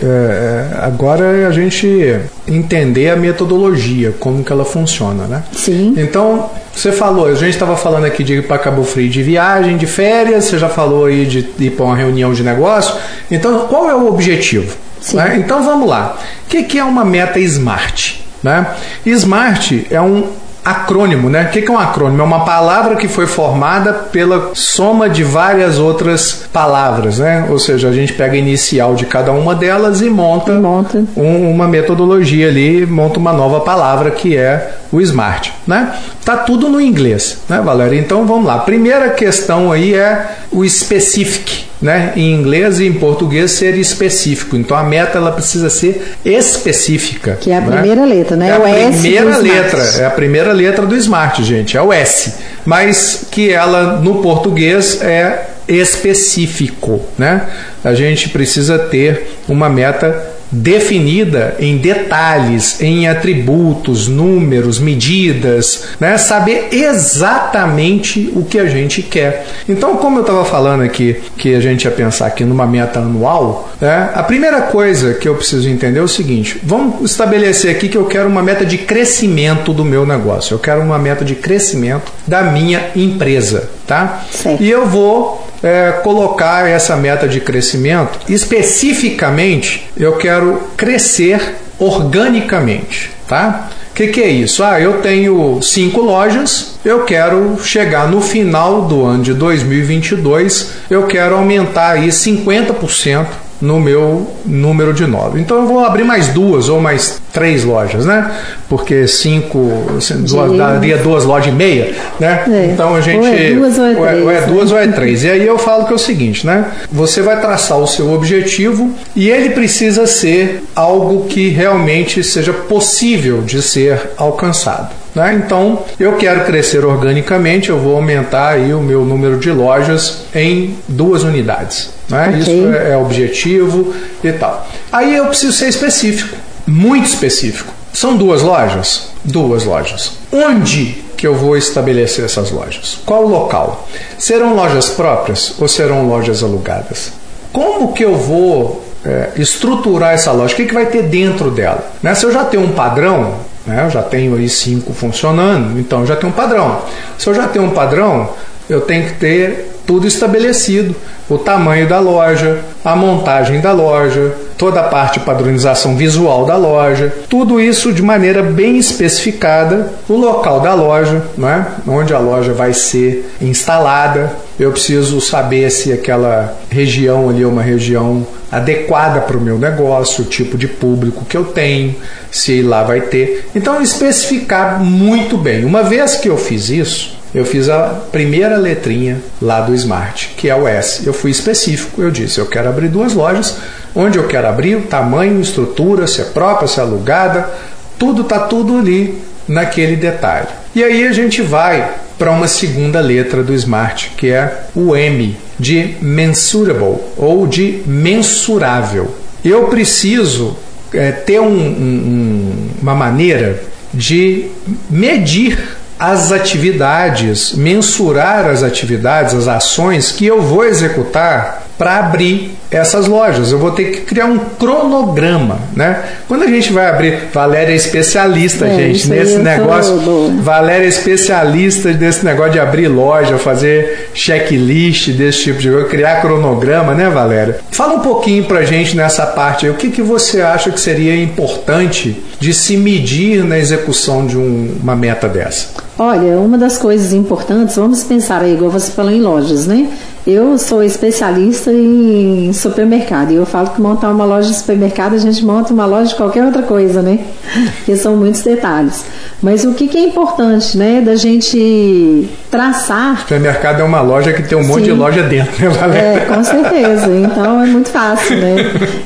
é, 0.02 0.68
agora 0.82 1.26
é 1.26 1.46
a 1.46 1.52
gente 1.52 2.20
entender 2.48 3.10
a 3.10 3.16
metodologia, 3.16 4.14
como 4.20 4.44
que 4.44 4.52
ela 4.52 4.66
funciona, 4.66 5.26
né? 5.26 5.44
Sim. 5.52 5.94
Então, 5.98 6.50
você 6.76 6.92
falou, 6.92 7.28
a 7.28 7.36
gente 7.36 7.52
estava 7.52 7.76
falando 7.76 8.06
aqui 8.06 8.24
de 8.24 8.34
ir 8.36 8.48
para 8.48 8.58
Cabo 8.58 8.84
Frio 8.84 9.10
de 9.10 9.24
viagem, 9.24 9.78
de 9.78 9.88
férias, 9.88 10.46
você 10.46 10.58
já 10.58 10.70
falou 10.70 11.06
aí 11.06 11.26
de 11.26 11.50
ir 11.60 11.72
para 11.72 11.86
uma 11.86 11.96
reunião 11.96 12.34
de 12.34 12.44
negócio. 12.44 12.96
Então, 13.30 13.68
qual 13.68 13.90
é 13.90 13.96
o 13.96 14.08
objetivo? 14.08 14.76
Né? 15.14 15.38
Então, 15.38 15.64
vamos 15.64 15.88
lá. 15.88 16.18
O 16.46 16.50
que, 16.50 16.64
que 16.64 16.80
é 16.80 16.84
uma 16.84 17.04
meta 17.04 17.40
SMART? 17.40 18.22
Né? 18.42 18.68
SMART 19.06 19.86
é 19.90 20.02
um 20.02 20.28
acrônimo, 20.64 21.30
né? 21.30 21.44
O 21.44 21.50
que 21.50 21.66
é 21.66 21.72
um 21.72 21.78
acrônimo? 21.78 22.22
É 22.22 22.26
uma 22.26 22.46
palavra 22.46 22.96
que 22.96 23.08
foi 23.08 23.28
formada 23.28 23.94
pela 23.94 24.52
soma 24.54 25.10
de 25.10 25.24
várias 25.24 25.78
outras 25.78 26.46
palavras, 26.52 27.20
né? 27.20 27.48
Ou 27.50 27.60
seja, 27.60 27.90
a 27.90 27.92
gente 27.92 28.14
pega 28.14 28.34
a 28.34 28.38
inicial 28.38 28.96
de 28.96 29.06
cada 29.06 29.32
uma 29.32 29.54
delas 29.54 30.02
e 30.02 30.10
monta, 30.10 30.54
monta. 30.54 31.04
Um, 31.16 31.50
uma 31.50 31.68
metodologia 31.68 32.48
ali, 32.48 32.86
monta 32.86 33.20
uma 33.20 33.34
nova 33.34 33.60
palavra 33.62 34.12
que 34.12 34.38
é 34.38 34.76
o 34.92 35.02
SMART, 35.02 35.50
né? 35.68 35.94
Tá 36.24 36.38
tudo 36.38 36.70
no 36.70 36.80
inglês, 36.80 37.40
né, 37.50 37.60
Valéria? 37.60 38.00
Então 38.00 38.26
vamos 38.26 38.46
lá. 38.46 38.60
Primeira 38.60 39.10
questão 39.10 39.72
aí 39.72 39.94
é 39.94 40.38
o 40.52 40.68
specific, 40.68 41.63
né? 41.84 42.14
Em 42.16 42.34
inglês 42.34 42.80
e 42.80 42.88
em 42.88 42.94
português 42.94 43.52
ser 43.52 43.76
específico. 43.76 44.56
Então 44.56 44.76
a 44.76 44.84
meta 44.84 45.18
ela 45.18 45.34
precisa 45.34 45.70
ser 45.70 46.16
específica. 46.24 47.38
Que 47.40 47.52
é 47.52 47.58
a 47.58 47.62
né? 47.62 47.78
primeira 47.78 48.06
letra, 48.06 48.38
né? 48.38 48.50
É 48.50 48.58
o 48.58 48.64
a 48.64 48.70
S 48.70 49.00
primeira 49.02 49.38
letra, 49.38 49.84
é 50.00 50.06
a 50.06 50.10
primeira 50.10 50.54
letra 50.54 50.86
do 50.86 50.96
Smart, 50.96 51.44
gente, 51.44 51.76
é 51.76 51.82
o 51.82 51.92
S. 51.92 52.36
Mas 52.66 53.28
que 53.30 53.52
ela 53.52 54.00
no 54.00 54.22
português 54.22 55.02
é 55.02 55.50
específico, 55.68 57.02
né? 57.18 57.50
A 57.84 57.94
gente 57.94 58.30
precisa 58.30 58.80
ter 58.80 59.38
uma 59.50 59.68
meta 59.70 60.33
definida 60.54 61.56
em 61.60 61.78
detalhes, 61.78 62.80
em 62.80 63.08
atributos, 63.08 64.08
números, 64.08 64.80
medidas, 64.80 65.88
né? 66.00 66.18
saber 66.18 66.70
exatamente 66.72 68.32
o 68.36 68.46
que 68.46 68.60
a 68.60 68.66
gente 68.66 69.02
quer. 69.02 69.46
Então, 69.68 69.98
como 69.98 70.20
eu 70.20 70.22
estava 70.22 70.46
falando 70.46 70.84
aqui, 70.84 71.18
que 71.38 71.56
a 71.56 71.60
gente 71.60 71.86
ia 71.86 71.92
pensar 71.92 72.28
aqui 72.28 72.46
numa 72.46 72.68
meta 72.68 73.00
anual, 73.00 73.70
né? 73.82 74.12
a 74.14 74.22
primeira 74.22 74.62
coisa 74.62 75.16
que 75.16 75.28
eu 75.28 75.36
preciso 75.36 75.68
entender 75.68 76.00
é 76.00 76.04
o 76.04 76.08
seguinte: 76.08 76.60
vamos 76.64 77.10
estabelecer 77.10 77.76
aqui 77.76 77.90
que 77.90 77.98
eu 77.98 78.06
quero 78.06 78.30
uma 78.30 78.44
meta 78.44 78.66
de 78.66 78.78
crescimento 78.78 79.74
do 79.74 79.84
meu 79.84 80.06
negócio, 80.06 80.54
eu 80.54 80.60
quero 80.60 80.82
uma 80.82 81.00
meta 81.00 81.26
de 81.26 81.36
crescimento 81.36 82.12
da 82.28 82.44
minha 82.44 82.92
empresa, 82.96 83.70
tá? 83.88 84.24
Certo. 84.32 84.62
E 84.62 84.70
eu 84.70 84.86
vou 84.86 85.43
é, 85.64 85.94
colocar 86.04 86.70
essa 86.70 86.96
meta 86.98 87.28
de 87.28 87.40
crescimento. 87.40 88.20
Especificamente, 88.28 89.90
eu 89.98 90.18
quero 90.18 90.62
crescer 90.76 91.56
organicamente, 91.80 93.12
tá? 93.28 93.70
O 93.92 93.96
que, 93.96 94.08
que, 94.08 94.22
é 94.22 94.28
isso? 94.28 94.64
Ah, 94.64 94.82
eu 94.82 95.02
tenho 95.02 95.62
cinco 95.62 96.02
lojas, 96.02 96.80
eu 96.84 97.04
quero 97.06 97.60
chegar 97.64 98.08
no 98.08 98.22
final 98.22 98.82
do 98.82 99.06
ano 99.06 99.24
de 99.24 99.36
2022, 99.36 100.72
eu 100.90 101.06
quero 101.06 101.36
aumentar 101.36 101.92
aí 101.92 102.10
50% 102.10 103.28
no 103.62 103.80
meu 103.80 104.28
número 104.46 104.94
de 104.94 105.06
nove. 105.06 105.40
Então 105.40 105.62
eu 105.62 105.68
vou 105.68 105.80
abrir 105.80 106.04
mais 106.04 106.30
duas 106.30 106.70
ou 106.70 106.80
mais 106.80 107.22
três 107.32 107.64
lojas, 107.64 108.06
né? 108.06 108.32
Porque 108.70 109.08
cinco 109.08 109.86
assim, 109.98 110.24
duas, 110.24 110.58
daria 110.58 110.98
duas 110.98 111.24
lojas 111.24 111.48
e 111.48 111.56
meia, 111.56 111.94
né? 112.20 112.44
É. 112.50 112.66
Então 112.74 112.96
a 112.96 113.02
gente. 113.02 113.26
Ou 113.26 113.34
é 113.34 113.52
duas 113.52 113.78
ou 113.78 113.86
é 113.86 113.96
ou 113.96 114.06
é, 114.06 114.10
três. 114.10 114.24
ou 114.24 114.32
é 114.32 114.42
né? 114.42 114.48
duas 114.48 114.72
ou 114.72 114.78
é 114.78 114.88
três. 114.88 115.24
E 115.24 115.30
aí 115.30 115.46
eu 115.46 115.58
falo 115.58 115.86
que 115.86 115.94
é 115.94 115.96
o 115.96 116.00
seguinte, 116.00 116.46
né? 116.46 116.66
Você 116.92 117.22
vai 117.22 117.40
traçar 117.40 117.78
o 117.78 117.88
seu 117.88 118.12
objetivo 118.14 118.94
e 119.16 119.30
ele 119.30 119.50
precisa 119.50 120.06
ser 120.06 120.64
algo 120.76 121.26
que 121.26 121.50
realmente 121.50 122.24
seja 122.24 122.54
possível 122.54 123.42
de 123.42 123.62
ser 123.62 124.12
alcançado. 124.18 125.03
Né? 125.16 125.42
Então, 125.46 125.84
eu 126.00 126.18
quero 126.18 126.46
crescer 126.46 126.84
organicamente, 126.84 127.70
eu 127.70 127.80
vou 127.80 127.96
aumentar 127.96 128.50
aí 128.50 128.74
o 128.74 128.82
meu 128.82 129.06
número 129.06 129.38
de 129.38 129.52
lojas 129.52 130.24
em 130.34 130.76
duas 130.88 131.24
unidades. 131.24 131.92
Né? 132.10 132.30
Ok. 132.30 132.40
Isso 132.40 132.74
é, 132.74 132.92
é 132.92 132.98
objetivo 132.98 133.94
e 134.24 134.32
tal. 134.32 134.68
Aí 134.92 135.16
eu 135.16 135.26
preciso 135.28 135.54
ser 135.54 135.70
específico, 135.70 136.36
muito 136.66 137.06
específico. 137.06 137.72
São 137.94 138.18
duas 138.18 138.42
lojas? 138.42 139.10
Duas 139.24 139.66
lojas. 139.66 140.14
Onde 140.32 141.04
que 141.16 141.28
eu 141.28 141.36
vou 141.36 141.56
estabelecer 141.56 142.26
essas 142.26 142.50
lojas? 142.50 142.98
Qual 143.06 143.24
o 143.24 143.30
local? 143.30 143.88
Serão 144.18 144.56
lojas 144.56 144.90
próprias 144.90 145.54
ou 145.60 145.68
serão 145.68 146.08
lojas 146.08 146.44
alugadas? 146.44 147.14
Como 147.52 147.94
que 147.94 148.04
eu 148.04 148.16
vou 148.16 148.84
é, 149.06 149.30
estruturar 149.38 150.14
essa 150.14 150.32
loja? 150.32 150.54
O 150.54 150.58
que, 150.58 150.66
que 150.66 150.74
vai 150.74 150.88
ter 150.88 151.04
dentro 151.04 151.52
dela? 151.52 151.92
Né? 152.02 152.16
Se 152.16 152.26
eu 152.26 152.32
já 152.32 152.44
tenho 152.44 152.64
um 152.64 152.72
padrão, 152.72 153.36
né? 153.66 153.86
eu 153.86 153.90
já 153.90 154.02
tenho 154.02 154.36
aí 154.36 154.50
cinco 154.50 154.94
funcionando, 154.94 155.80
então 155.80 156.02
eu 156.02 156.06
já 156.06 156.16
tenho 156.16 156.32
um 156.32 156.36
padrão. 156.36 156.82
Se 157.18 157.28
eu 157.28 157.34
já 157.34 157.48
tenho 157.48 157.66
um 157.66 157.72
padrão, 157.72 158.30
eu 158.70 158.82
tenho 158.82 159.06
que 159.08 159.14
ter 159.14 159.80
tudo 159.86 160.08
estabelecido: 160.08 160.96
o 161.30 161.38
tamanho 161.38 161.88
da 161.88 162.00
loja, 162.00 162.62
a 162.84 162.96
montagem 162.96 163.62
da 163.62 163.72
loja, 163.72 164.34
toda 164.58 164.80
a 164.80 164.84
parte 164.84 165.20
de 165.20 165.26
padronização 165.26 165.96
visual 165.96 166.46
da 166.46 166.56
loja, 166.56 167.14
tudo 167.30 167.60
isso 167.60 167.92
de 167.92 168.02
maneira 168.02 168.42
bem 168.42 168.78
especificada, 168.78 169.92
o 170.08 170.14
local 170.14 170.60
da 170.60 170.74
loja, 170.74 171.24
né? 171.38 171.68
onde 171.88 172.14
a 172.14 172.20
loja 172.20 172.54
vai 172.54 172.74
ser 172.74 173.30
instalada. 173.42 174.32
Eu 174.60 174.72
preciso 174.72 175.20
saber 175.20 175.70
se 175.72 175.92
aquela 175.92 176.56
região 176.70 177.30
ali 177.30 177.44
é 177.44 177.48
uma 177.48 177.64
região 177.64 178.26
adequada 178.52 179.22
para 179.22 179.36
o 179.36 179.42
meu 179.42 179.58
negócio, 179.58 180.24
o 180.24 180.28
tipo 180.28 180.58
de 180.58 180.68
público 180.68 181.26
que 181.26 181.36
eu 181.36 181.46
tenho, 181.46 181.96
se 182.32 182.62
lá 182.62 182.84
vai 182.84 183.02
ter. 183.02 183.50
Então, 183.56 183.82
especificar 183.82 184.80
muito 184.80 185.38
bem. 185.38 185.66
Uma 185.66 185.82
vez 185.82 186.16
que 186.16 186.30
eu 186.30 186.38
fiz 186.38 186.70
isso, 186.70 187.18
eu 187.34 187.46
fiz 187.46 187.68
a 187.68 188.02
primeira 188.12 188.58
letrinha 188.58 189.20
lá 189.42 189.62
do 189.62 189.74
Smart, 189.74 190.36
que 190.38 190.50
é 190.50 190.56
o 190.56 190.68
S. 190.68 191.06
Eu 191.06 191.14
fui 191.14 191.32
específico, 191.32 192.02
eu 192.02 192.12
disse, 192.12 192.40
eu 192.40 192.46
quero 192.46 192.70
abrir 192.70 192.90
duas 192.90 193.14
lojas, 193.14 193.58
onde 193.96 194.20
eu 194.20 194.28
quero 194.28 194.48
abrir, 194.48 194.76
o 194.76 194.82
tamanho, 194.84 195.42
estrutura, 195.42 196.06
se 196.06 196.22
é 196.22 196.26
própria, 196.26 196.68
se 196.68 196.80
é 196.80 196.84
alugada, 196.84 197.50
tudo 197.98 198.22
está 198.22 198.40
tudo 198.40 198.78
ali 198.78 199.20
naquele 199.48 199.96
detalhe. 199.96 200.48
E 200.76 200.84
aí 200.84 201.08
a 201.08 201.12
gente 201.12 201.42
vai 201.42 201.92
para 202.20 202.32
uma 202.32 202.48
segunda 202.48 203.00
letra 203.02 203.44
do 203.44 203.54
Smart, 203.54 204.12
que 204.16 204.30
é 204.30 204.66
o 204.76 204.96
M, 204.96 205.36
de 205.60 205.96
mensurable 206.02 206.98
ou 207.18 207.48
de 207.48 207.82
mensurável. 207.86 209.14
Eu 209.44 209.66
preciso 209.68 210.56
é, 210.94 211.12
ter 211.12 211.40
um, 211.40 211.48
um, 211.48 212.70
uma 212.82 212.94
maneira 212.94 213.62
de 213.94 214.48
medir 214.90 215.78
as 216.06 216.34
atividades, 216.34 217.54
mensurar 217.54 218.46
as 218.46 218.62
atividades, 218.62 219.34
as 219.34 219.48
ações 219.48 220.12
que 220.12 220.26
eu 220.26 220.42
vou 220.42 220.66
executar 220.66 221.63
para 221.84 221.98
abrir 222.00 222.52
essas 222.72 223.08
lojas. 223.08 223.52
Eu 223.52 223.60
vou 223.60 223.72
ter 223.72 223.92
que 223.92 224.02
criar 224.02 224.26
um 224.26 224.40
cronograma, 224.40 225.60
né? 225.76 226.02
Quando 226.30 226.44
a 226.44 226.48
gente 226.48 226.72
vai 226.72 226.88
abrir, 226.90 227.26
Valéria 227.34 227.74
é 227.74 227.76
especialista, 227.76 228.66
É, 228.66 228.76
gente, 228.78 229.10
nesse 229.10 229.38
negócio. 229.38 229.98
boa. 229.98 230.32
Valéria 230.42 230.86
é 230.86 230.88
especialista 230.88 231.92
desse 231.94 232.24
negócio 232.24 232.54
de 232.54 232.60
abrir 232.60 232.88
loja, 232.88 233.38
fazer 233.38 234.10
checklist 234.14 235.10
desse 235.12 235.44
tipo 235.44 235.60
de 235.60 235.70
coisa, 235.70 235.88
criar 235.90 236.22
cronograma, 236.22 236.94
né, 236.96 237.10
Valéria? 237.10 237.60
Fala 237.72 237.96
um 237.96 238.00
pouquinho 238.00 238.46
pra 238.46 238.64
gente 238.64 238.96
nessa 238.96 239.26
parte 239.26 239.66
aí. 239.66 239.72
O 239.72 239.76
que, 239.76 239.90
que 239.92 240.02
você 240.02 240.42
acha 240.42 240.72
que 240.72 240.80
seria 240.80 241.16
importante 241.22 242.16
de 242.40 242.54
se 242.54 242.78
medir 242.78 243.44
na 243.44 243.60
execução 243.60 244.26
de 244.26 244.38
um- 244.38 244.78
uma 244.82 244.96
meta 244.96 245.28
dessa? 245.28 245.68
Olha, 246.00 246.38
uma 246.38 246.58
das 246.58 246.78
coisas 246.78 247.14
importantes, 247.14 247.76
vamos 247.76 248.04
pensar 248.04 248.42
aí, 248.42 248.54
igual 248.54 248.72
você 248.72 248.90
falou 248.92 249.12
em 249.12 249.22
lojas, 249.22 249.68
né? 249.68 249.88
Eu 250.26 250.58
sou 250.58 250.82
especialista 250.82 251.70
em 251.70 252.54
supermercado 252.54 253.32
e 253.32 253.36
eu 253.36 253.46
falo 253.46 253.72
que 253.72 253.82
montar 253.82 254.10
uma 254.10 254.24
loja 254.24 254.48
de 254.50 254.56
supermercado 254.56 255.16
a 255.16 255.18
gente 255.18 255.44
monta 255.44 255.74
uma 255.74 255.86
loja 255.86 256.10
de 256.10 256.16
qualquer 256.16 256.46
outra 256.46 256.62
coisa, 256.62 257.02
né? 257.02 257.20
Porque 257.78 257.98
são 257.98 258.16
muitos 258.16 258.42
detalhes. 258.42 259.04
Mas 259.42 259.66
o 259.66 259.74
que, 259.74 259.90
que 259.90 259.98
é 259.98 260.04
importante, 260.04 260.78
né, 260.78 261.02
da 261.02 261.18
gente 261.18 262.30
traçar. 262.50 263.20
Supermercado 263.20 263.82
é 263.82 263.84
uma 263.84 264.00
loja 264.00 264.32
que 264.32 264.44
tem 264.44 264.58
um 264.58 264.64
monte 264.64 264.86
Sim. 264.86 264.92
de 264.92 264.92
loja 264.94 265.24
dentro, 265.24 265.62
né, 265.62 265.70
Valéria? 265.70 266.08
É, 266.08 266.20
com 266.22 266.42
certeza. 266.42 267.08
Então 267.08 267.62
é 267.62 267.66
muito 267.66 267.90
fácil, 267.90 268.38
né? 268.38 268.56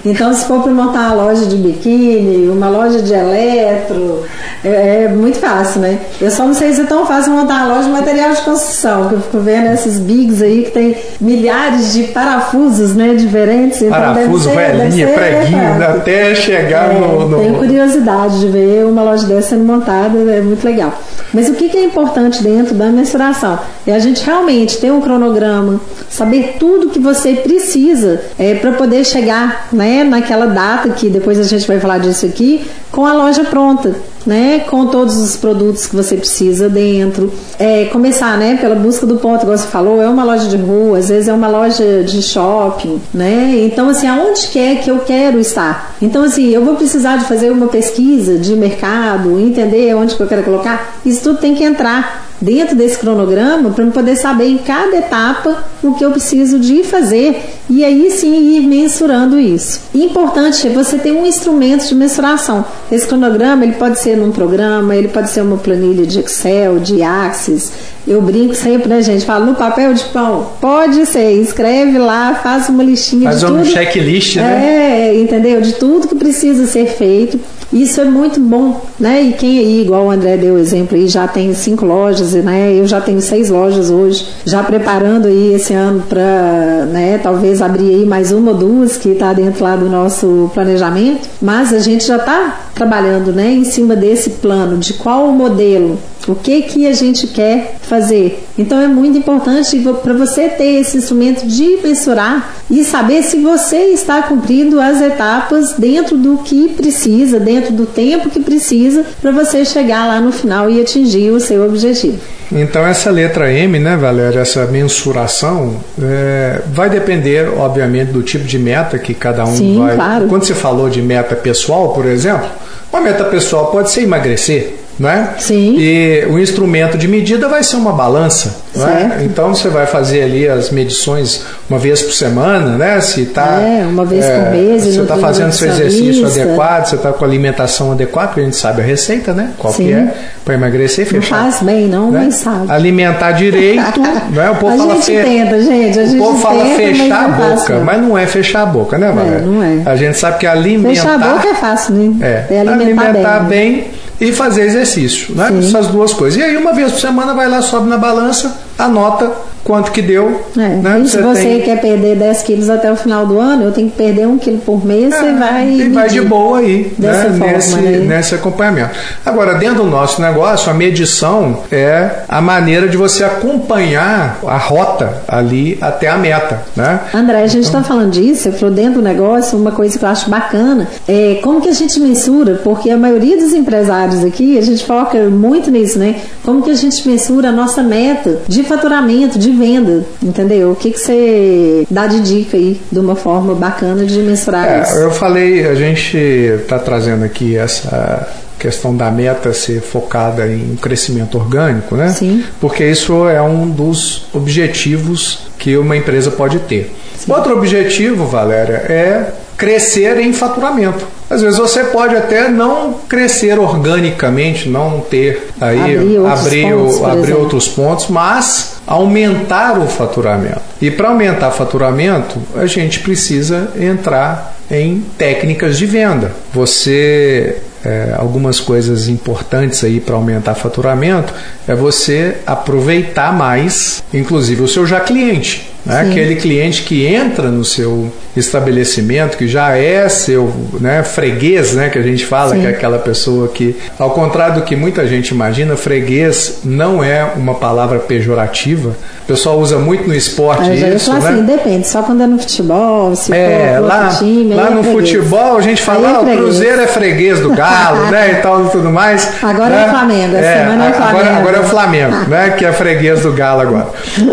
Então, 0.05 0.31
se 0.33 0.45
for 0.45 0.61
para 0.61 0.71
montar 0.71 1.13
uma 1.13 1.23
loja 1.23 1.47
de 1.47 1.55
biquíni, 1.55 2.47
uma 2.49 2.69
loja 2.69 3.01
de 3.01 3.13
eletro, 3.13 4.23
é, 4.63 5.05
é, 5.05 5.07
muito 5.07 5.39
fácil, 5.39 5.81
né? 5.81 5.97
Eu 6.21 6.29
só 6.29 6.45
não 6.45 6.53
sei 6.53 6.73
se 6.73 6.81
é 6.81 6.83
tão 6.83 7.05
fácil 7.05 7.33
montar 7.33 7.65
uma 7.65 7.75
loja 7.75 7.87
de 7.87 7.93
material 7.93 8.31
de 8.31 8.41
construção, 8.41 9.09
que 9.09 9.15
eu 9.15 9.21
fico 9.21 9.39
vendo 9.39 9.73
esses 9.73 9.97
bigs 9.99 10.41
aí 10.41 10.63
que 10.63 10.71
tem 10.71 10.95
milhares 11.19 11.93
de 11.93 12.03
parafusos, 12.03 12.95
né, 12.95 13.13
diferentes. 13.15 13.81
Então 13.81 13.97
Parafuso, 13.97 14.49
velhinha, 14.49 15.07
preguinho, 15.07 15.83
até 15.83 16.35
chegar 16.35 16.91
é, 16.91 16.99
no, 16.99 17.27
no. 17.27 17.37
Tenho 17.37 17.55
curiosidade 17.55 18.39
de 18.39 18.47
ver 18.47 18.85
uma 18.85 19.03
loja 19.03 19.25
dessa 19.25 19.49
sendo 19.49 19.65
montada, 19.65 20.17
é 20.17 20.41
muito 20.41 20.63
legal. 20.63 20.93
Mas 21.33 21.49
o 21.49 21.53
que, 21.53 21.69
que 21.69 21.77
é 21.77 21.83
importante 21.83 22.41
dentro 22.41 22.73
da 22.73 22.87
mensuração? 22.87 23.59
É 23.85 23.93
a 23.93 23.99
gente 23.99 24.23
realmente 24.23 24.77
ter 24.77 24.91
um 24.91 25.01
cronograma, 25.01 25.79
saber 26.09 26.55
tudo 26.59 26.89
que 26.89 26.99
você 26.99 27.33
precisa 27.33 28.21
é, 28.39 28.55
para 28.55 28.71
poder 28.73 29.05
chegar 29.05 29.67
né, 29.71 30.03
naquela 30.03 30.47
data 30.47 30.89
que 30.89 31.09
depois 31.09 31.39
a 31.39 31.43
gente 31.43 31.67
vai 31.67 31.79
falar 31.79 31.99
disso 31.99 32.25
aqui, 32.25 32.65
com 32.91 33.05
a 33.05 33.13
loja 33.13 33.43
pronta 33.43 33.95
né, 34.27 34.59
com 34.69 34.87
todos 34.87 35.15
os 35.15 35.37
produtos 35.37 35.87
que 35.87 35.95
você 35.95 36.17
precisa 36.17 36.67
dentro. 36.67 37.31
É, 37.57 37.85
começar, 37.85 38.37
né, 38.37 38.57
pela 38.57 38.75
busca 38.75 39.05
do 39.05 39.15
ponto, 39.15 39.43
igual 39.43 39.57
você 39.57 39.67
falou, 39.67 40.01
é 40.01 40.09
uma 40.09 40.25
loja 40.25 40.49
de 40.49 40.57
rua, 40.57 40.99
às 40.99 41.07
vezes 41.07 41.29
é 41.29 41.33
uma 41.33 41.47
loja 41.47 42.03
de 42.03 42.21
shopping, 42.21 43.01
né? 43.13 43.61
Então, 43.63 43.89
assim, 43.89 44.07
aonde 44.07 44.49
quer 44.49 44.81
que 44.81 44.91
eu 44.91 44.99
quero 44.99 45.39
estar? 45.39 45.95
Então, 46.01 46.23
assim, 46.23 46.49
eu 46.49 46.63
vou 46.63 46.75
precisar 46.75 47.17
de 47.17 47.25
fazer 47.25 47.49
uma 47.49 47.67
pesquisa 47.67 48.37
de 48.37 48.53
mercado, 48.53 49.39
entender 49.39 49.95
onde 49.95 50.15
que 50.15 50.21
eu 50.21 50.27
quero 50.27 50.43
colocar. 50.43 50.99
Isso 51.05 51.23
tudo 51.23 51.39
tem 51.39 51.55
que 51.55 51.63
entrar 51.63 52.26
dentro 52.39 52.75
desse 52.75 52.97
cronograma 52.97 53.71
para 53.71 53.85
poder 53.87 54.15
saber 54.15 54.47
em 54.47 54.57
cada 54.57 54.97
etapa 54.97 55.63
o 55.83 55.93
que 55.93 56.05
eu 56.05 56.11
preciso 56.11 56.59
de 56.59 56.83
fazer 56.83 57.41
e 57.69 57.83
aí 57.83 58.09
sim 58.11 58.55
ir 58.55 58.67
mensurando 58.67 59.39
isso. 59.39 59.81
Importante 59.93 60.67
é 60.67 60.69
você 60.69 60.97
ter 60.97 61.11
um 61.11 61.25
instrumento 61.25 61.87
de 61.87 61.95
mensuração. 61.95 62.65
Esse 62.91 63.07
cronograma 63.07 63.63
ele 63.63 63.73
pode 63.73 63.99
ser 63.99 64.15
num 64.15 64.31
programa, 64.31 64.95
ele 64.95 65.07
pode 65.07 65.29
ser 65.29 65.41
uma 65.41 65.57
planilha 65.57 66.05
de 66.05 66.19
Excel, 66.19 66.79
de 66.79 67.01
Axis. 67.01 67.71
Eu 68.07 68.21
brinco 68.21 68.55
sempre, 68.55 68.87
né, 68.87 69.01
gente? 69.01 69.25
Falo 69.25 69.45
no 69.45 69.55
papel 69.55 69.93
de 69.93 70.05
pão. 70.05 70.47
Pode 70.61 71.05
ser, 71.05 71.33
escreve 71.33 71.97
lá, 71.97 72.39
faz 72.41 72.69
uma 72.69 72.81
listinha 72.81 73.25
faz 73.25 73.39
de 73.39 73.45
um 73.45 73.49
tudo. 73.49 73.57
Faz 73.59 73.69
um 73.69 73.71
checklist, 73.71 74.37
né? 74.37 75.09
É, 75.09 75.19
entendeu? 75.19 75.59
De 75.59 75.73
tudo 75.73 76.07
que 76.07 76.15
precisa 76.15 76.65
ser 76.65 76.87
feito 76.87 77.37
isso 77.71 77.99
é 77.99 78.05
muito 78.05 78.39
bom, 78.39 78.81
né? 78.97 79.21
E 79.21 79.33
quem 79.33 79.59
aí, 79.59 79.81
igual 79.81 80.05
o 80.05 80.11
André 80.11 80.37
deu 80.37 80.55
o 80.55 80.57
exemplo 80.57 80.95
aí, 80.95 81.07
já 81.07 81.27
tem 81.27 81.53
cinco 81.53 81.85
lojas, 81.85 82.33
né? 82.33 82.73
Eu 82.73 82.87
já 82.87 83.01
tenho 83.01 83.21
seis 83.21 83.49
lojas 83.49 83.89
hoje, 83.89 84.25
já 84.45 84.63
preparando 84.63 85.27
aí 85.27 85.53
esse 85.53 85.73
ano 85.73 86.01
para, 86.07 86.85
né? 86.85 87.19
Talvez 87.21 87.61
abrir 87.61 87.93
aí 87.93 88.05
mais 88.05 88.31
uma 88.31 88.51
ou 88.51 88.57
duas 88.57 88.95
que 88.95 89.09
está 89.09 89.33
dentro 89.33 89.65
lá 89.65 89.75
do 89.75 89.89
nosso 89.89 90.49
planejamento. 90.53 91.27
Mas 91.41 91.73
a 91.73 91.79
gente 91.79 92.05
já 92.05 92.15
está 92.15 92.67
trabalhando, 92.73 93.33
né? 93.33 93.51
Em 93.51 93.65
cima 93.65 93.97
desse 93.97 94.29
plano 94.29 94.77
de 94.77 94.93
qual 94.93 95.27
o 95.27 95.33
modelo 95.33 95.99
o 96.27 96.35
que 96.35 96.61
que 96.63 96.87
a 96.87 96.93
gente 96.93 97.27
quer 97.27 97.77
fazer. 97.81 98.43
Então 98.57 98.79
é 98.79 98.87
muito 98.87 99.17
importante 99.17 99.79
para 100.03 100.13
você 100.13 100.49
ter 100.49 100.81
esse 100.81 100.97
instrumento 100.97 101.47
de 101.47 101.79
mensurar 101.83 102.55
e 102.69 102.83
saber 102.83 103.23
se 103.23 103.37
você 103.39 103.77
está 103.93 104.21
cumprindo 104.21 104.79
as 104.79 105.01
etapas 105.01 105.73
dentro 105.77 106.17
do 106.17 106.39
que 106.39 106.69
precisa, 106.69 107.39
dentro 107.39 107.73
do 107.73 107.85
tempo 107.85 108.29
que 108.29 108.41
precisa 108.41 109.05
para 109.21 109.31
você 109.31 109.63
chegar 109.63 110.05
lá 110.05 110.19
no 110.19 110.31
final 110.31 110.69
e 110.69 110.81
atingir 110.81 111.31
o 111.31 111.39
seu 111.39 111.65
objetivo. 111.65 112.19
Então 112.51 112.85
essa 112.85 113.09
letra 113.09 113.51
M, 113.51 113.77
né, 113.77 113.97
Valéria, 113.97 114.39
essa 114.39 114.65
mensuração 114.65 115.75
é, 116.01 116.61
vai 116.73 116.89
depender, 116.89 117.49
obviamente, 117.49 118.11
do 118.11 118.23
tipo 118.23 118.45
de 118.45 118.57
meta 118.57 118.97
que 118.97 119.13
cada 119.13 119.43
um 119.43 119.55
Sim, 119.55 119.79
vai. 119.79 119.95
Claro. 119.95 120.27
Quando 120.27 120.45
você 120.45 120.53
falou 120.53 120.89
de 120.89 121.01
meta 121.01 121.35
pessoal, 121.35 121.93
por 121.93 122.05
exemplo, 122.05 122.47
uma 122.91 123.01
meta 123.01 123.25
pessoal 123.25 123.67
pode 123.67 123.91
ser 123.91 124.03
emagrecer 124.03 124.86
não 124.99 125.09
é? 125.09 125.35
Sim. 125.37 125.75
E 125.77 126.25
o 126.29 126.39
instrumento 126.39 126.97
de 126.97 127.07
medida 127.07 127.47
vai 127.47 127.63
ser 127.63 127.75
uma 127.75 127.91
balança, 127.91 128.55
não 128.75 128.87
é? 128.87 129.19
Então 129.23 129.53
você 129.53 129.69
vai 129.69 129.85
fazer 129.85 130.23
ali 130.23 130.47
as 130.47 130.71
medições 130.71 131.43
uma 131.69 131.77
vez 131.77 132.01
por 132.01 132.13
semana, 132.13 132.77
né? 132.77 132.99
Se 133.01 133.25
tá 133.27 133.61
é, 133.61 133.85
uma 133.85 134.05
vez 134.05 134.25
é, 134.25 134.39
por 134.39 134.51
mês. 134.51 134.83
Você 134.83 135.01
está 135.01 135.17
fazendo 135.17 135.51
seu 135.51 135.69
exercício 135.69 136.25
adequado, 136.25 136.87
você 136.87 136.95
está 136.95 137.13
com 137.13 137.23
a 137.23 137.27
alimentação 137.27 137.91
adequada, 137.91 138.29
porque 138.29 138.41
a 138.41 138.43
gente 138.45 138.55
sabe 138.55 138.81
a 138.81 138.85
receita, 138.85 139.33
né? 139.33 139.53
Qual 139.57 139.71
Sim. 139.71 139.85
que 139.85 139.93
é 139.93 140.13
para 140.43 140.55
emagrecer 140.55 141.05
e 141.05 141.09
fechar. 141.09 141.43
Não 141.43 141.51
faz 141.51 141.63
bem, 141.63 141.87
não, 141.87 142.09
né? 142.09 142.31
sabe. 142.31 142.71
Alimentar 142.71 143.33
direito, 143.33 143.99
né? 144.31 144.49
O 144.49 144.55
povo 144.55 144.73
a 144.73 144.77
fala 144.77 144.93
gente 144.95 145.05
fe... 145.05 145.23
tenta, 145.23 145.61
gente. 145.61 145.99
A 145.99 146.05
gente 146.05 146.15
o 146.15 146.23
povo 146.23 146.39
fala 146.39 146.63
tenta, 146.63 146.75
fechar 146.75 147.25
a 147.25 147.27
boca, 147.27 147.57
fácil, 147.57 147.81
mas 147.83 148.01
não 148.01 148.17
é 148.17 148.25
fechar 148.25 148.61
a 148.63 148.65
boca, 148.65 148.97
né, 148.97 149.11
Valéria? 149.11 149.37
É, 149.37 149.41
não 149.41 149.63
é. 149.63 149.81
A 149.85 149.95
gente 149.95 150.17
sabe 150.17 150.39
que 150.39 150.47
alimentar. 150.47 150.89
Fechar 150.89 151.15
a 151.15 151.17
boca 151.17 151.47
é 151.47 151.53
fácil, 151.53 151.93
né? 151.93 152.15
É, 152.49 152.55
é 152.55 152.59
alimentar, 152.61 153.03
alimentar 153.03 153.39
bem. 153.41 153.71
bem 153.73 154.06
e 154.19 154.31
fazer 154.31 154.63
exercício, 154.63 155.35
né? 155.35 155.49
Sim. 155.49 155.59
Essas 155.59 155.87
duas 155.87 156.13
coisas. 156.13 156.39
E 156.39 156.43
aí, 156.43 156.57
uma 156.57 156.73
vez 156.73 156.91
por 156.91 156.99
semana, 156.99 157.33
vai 157.33 157.47
lá, 157.47 157.61
sobe 157.61 157.87
na 157.87 157.97
balança, 157.97 158.55
anota 158.77 159.31
quanto 159.67 159.91
que 159.91 160.01
deu. 160.01 160.45
É, 160.57 160.69
né? 160.69 161.03
se 161.05 161.21
você 161.21 161.41
tem... 161.41 161.61
quer 161.61 161.81
perder 161.81 162.15
10 162.15 162.43
quilos 162.43 162.69
até 162.69 162.89
o 162.89 162.95
final 162.95 163.25
do 163.25 163.37
ano, 163.37 163.65
eu 163.65 163.71
tenho 163.73 163.89
que 163.89 163.97
perder 163.97 164.25
um 164.25 164.37
quilo 164.37 164.59
por 164.59 164.85
mês, 164.85 165.13
é, 165.13 165.19
você 165.19 165.33
vai. 165.33 165.69
E 165.69 165.89
vai 165.89 166.07
de 166.07 166.21
boa 166.21 166.59
aí, 166.59 166.93
né? 166.97 167.25
Forma, 167.37 167.47
nesse, 167.47 167.75
né? 167.75 167.97
nesse 167.99 168.35
acompanhamento. 168.35 168.91
Agora, 169.25 169.55
dentro 169.55 169.83
do 169.83 169.89
nosso 169.89 170.21
negócio, 170.21 170.71
a 170.71 170.73
medição 170.73 171.63
é 171.69 172.23
a 172.29 172.41
maneira 172.41 172.87
de 172.87 172.95
você 172.95 173.25
acompanhar 173.25 174.39
a 174.47 174.57
rota 174.57 175.21
ali 175.27 175.77
até 175.81 176.07
a 176.07 176.17
meta. 176.17 176.61
Né? 176.73 177.01
André, 177.13 177.43
a 177.43 177.47
gente 177.47 177.65
está 177.65 177.79
então... 177.79 177.89
falando 177.89 178.11
disso, 178.11 178.43
você 178.43 178.51
falou 178.53 178.73
dentro 178.73 178.95
do 178.95 179.01
negócio, 179.01 179.59
uma 179.59 179.71
coisa 179.71 179.99
que 179.99 180.05
eu 180.05 180.09
acho 180.09 180.29
bacana 180.29 180.87
é 181.07 181.39
como 181.43 181.59
que 181.59 181.67
a 181.67 181.73
gente 181.73 181.99
mensura, 181.99 182.61
porque 182.63 182.89
a 182.89 182.97
maioria 182.97 183.35
dos 183.35 183.53
empresários 183.53 184.23
aqui, 184.23 184.57
a 184.57 184.61
gente 184.61 184.85
foca 184.85 185.17
muito 185.25 185.69
nisso, 185.69 185.99
né? 185.99 186.21
Como 186.43 186.61
que 186.61 186.71
a 186.71 186.75
gente 186.75 187.05
mensura 187.05 187.49
a 187.49 187.51
nossa 187.51 187.83
meta 187.83 188.39
de 188.47 188.63
faturamento, 188.67 189.39
de 189.39 189.51
venda, 189.51 190.05
entendeu? 190.21 190.71
O 190.71 190.75
que, 190.75 190.91
que 190.91 190.99
você 190.99 191.87
dá 191.89 192.07
de 192.07 192.19
dica 192.21 192.57
aí 192.57 192.79
de 192.91 192.99
uma 192.99 193.15
forma 193.15 193.55
bacana 193.55 194.05
de 194.05 194.19
mensurar 194.19 194.67
é, 194.67 194.81
isso? 194.81 194.95
Eu 194.95 195.11
falei, 195.11 195.65
a 195.67 195.75
gente 195.75 196.17
está 196.17 196.77
trazendo 196.77 197.23
aqui 197.23 197.57
essa 197.57 198.27
questão 198.57 198.95
da 198.95 199.09
meta 199.11 199.53
ser 199.53 199.81
focada 199.81 200.47
em 200.47 200.75
crescimento 200.75 201.37
orgânico, 201.37 201.95
né? 201.95 202.09
Sim. 202.09 202.43
Porque 202.59 202.83
isso 202.83 203.27
é 203.27 203.41
um 203.41 203.69
dos 203.69 204.25
objetivos 204.33 205.47
que 205.57 205.77
uma 205.77 205.95
empresa 205.95 206.31
pode 206.31 206.59
ter. 206.59 206.93
Sim. 207.17 207.31
Outro 207.31 207.55
objetivo, 207.55 208.25
Valéria, 208.25 208.75
é 208.89 209.31
crescer 209.55 210.19
em 210.19 210.33
faturamento. 210.33 211.05
Às 211.29 211.41
vezes 211.41 211.57
você 211.57 211.83
pode 211.85 212.15
até 212.15 212.47
não 212.47 212.93
crescer 213.07 213.59
organicamente, 213.59 214.69
não 214.69 215.01
ter 215.01 215.49
aí 215.59 215.97
abrir 215.97 216.19
outros, 216.19 216.45
abrir, 216.45 216.71
pontos, 216.71 217.03
abrir 217.03 217.33
outros 217.33 217.67
pontos, 217.67 218.07
mas 218.07 218.77
aumentar 218.87 219.77
o 219.79 219.87
faturamento. 219.87 220.61
E 220.81 220.89
para 220.89 221.09
aumentar 221.09 221.49
o 221.49 221.51
faturamento, 221.51 222.39
a 222.55 222.65
gente 222.65 223.01
precisa 223.01 223.71
entrar 223.77 224.55
em 224.71 225.03
técnicas 225.17 225.77
de 225.77 225.85
venda. 225.85 226.31
Você 226.53 227.57
é, 227.83 228.15
algumas 228.17 228.59
coisas 228.59 229.07
importantes 229.07 229.83
aí 229.83 229.99
para 229.99 230.15
aumentar 230.15 230.55
faturamento 230.55 231.33
é 231.67 231.75
você 231.75 232.37
aproveitar 232.45 233.31
mais, 233.31 234.03
inclusive 234.13 234.61
o 234.61 234.67
seu 234.67 234.85
já 234.85 234.99
cliente. 234.99 235.71
Né? 235.87 236.01
Aquele 236.01 236.35
cliente 236.35 236.83
que 236.83 237.05
entra 237.05 237.49
no 237.49 237.63
seu 237.63 238.11
estabelecimento, 238.35 239.37
que 239.37 239.47
já 239.47 239.75
é 239.75 240.07
seu 240.09 240.53
né, 240.79 241.01
freguês, 241.01 241.73
né, 241.73 241.89
que 241.89 241.97
a 241.97 242.01
gente 242.01 242.25
fala, 242.25 242.53
Sim. 242.53 242.61
que 242.61 242.67
é 242.67 242.69
aquela 242.69 242.99
pessoa 242.99 243.47
que, 243.47 243.75
ao 243.97 244.11
contrário 244.11 244.55
do 244.55 244.61
que 244.61 244.75
muita 244.75 245.07
gente 245.07 245.29
imagina, 245.29 245.75
freguês 245.75 246.59
não 246.63 247.03
é 247.03 247.23
uma 247.35 247.55
palavra 247.55 247.99
pejorativa. 247.99 248.89
O 249.23 249.27
pessoal 249.27 249.59
usa 249.59 249.77
muito 249.77 250.07
no 250.07 250.15
esporte 250.15 250.69
eu 250.69 250.95
isso, 250.95 251.11
né? 251.11 251.17
assim, 251.17 251.43
depende, 251.43 251.87
só 251.87 252.01
quando 252.01 252.23
é 252.23 252.27
no 252.27 252.37
futebol, 252.37 253.15
se 253.15 253.33
é, 253.33 253.75
for 253.77 253.85
lá, 253.85 254.09
time, 254.09 254.53
lá 254.53 254.67
é 254.67 254.69
no 254.69 254.83
freguês. 254.83 255.09
futebol 255.09 255.57
a 255.57 255.61
gente 255.61 255.81
fala, 255.81 256.09
é 256.09 256.15
ah, 256.15 256.21
o 256.21 256.37
Cruzeiro 256.37 256.81
é 256.81 256.87
freguês 256.87 257.39
do 257.39 257.49
Galo, 257.53 258.11
né, 258.11 258.33
e 258.33 258.35
tal 258.41 258.65
e 258.65 258.69
tudo 258.69 258.89
mais. 258.89 259.33
Agora 259.41 259.69
né? 259.69 259.83
é 259.83 259.85
o 259.85 259.89
Flamengo, 259.89 260.35
a 260.35 260.41
semana 260.41 260.85
é 260.85 260.89
o 260.89 260.93
Flamengo. 260.93 261.19
Agora, 261.19 261.37
agora 261.37 261.57
é 261.57 261.59
o 261.59 261.63
Flamengo, 261.63 262.15
né, 262.29 262.49
que 262.57 262.65
é 262.65 262.71
freguês 262.71 263.21
do 263.21 263.33
Galo 263.33 263.61
agora. 263.61 263.87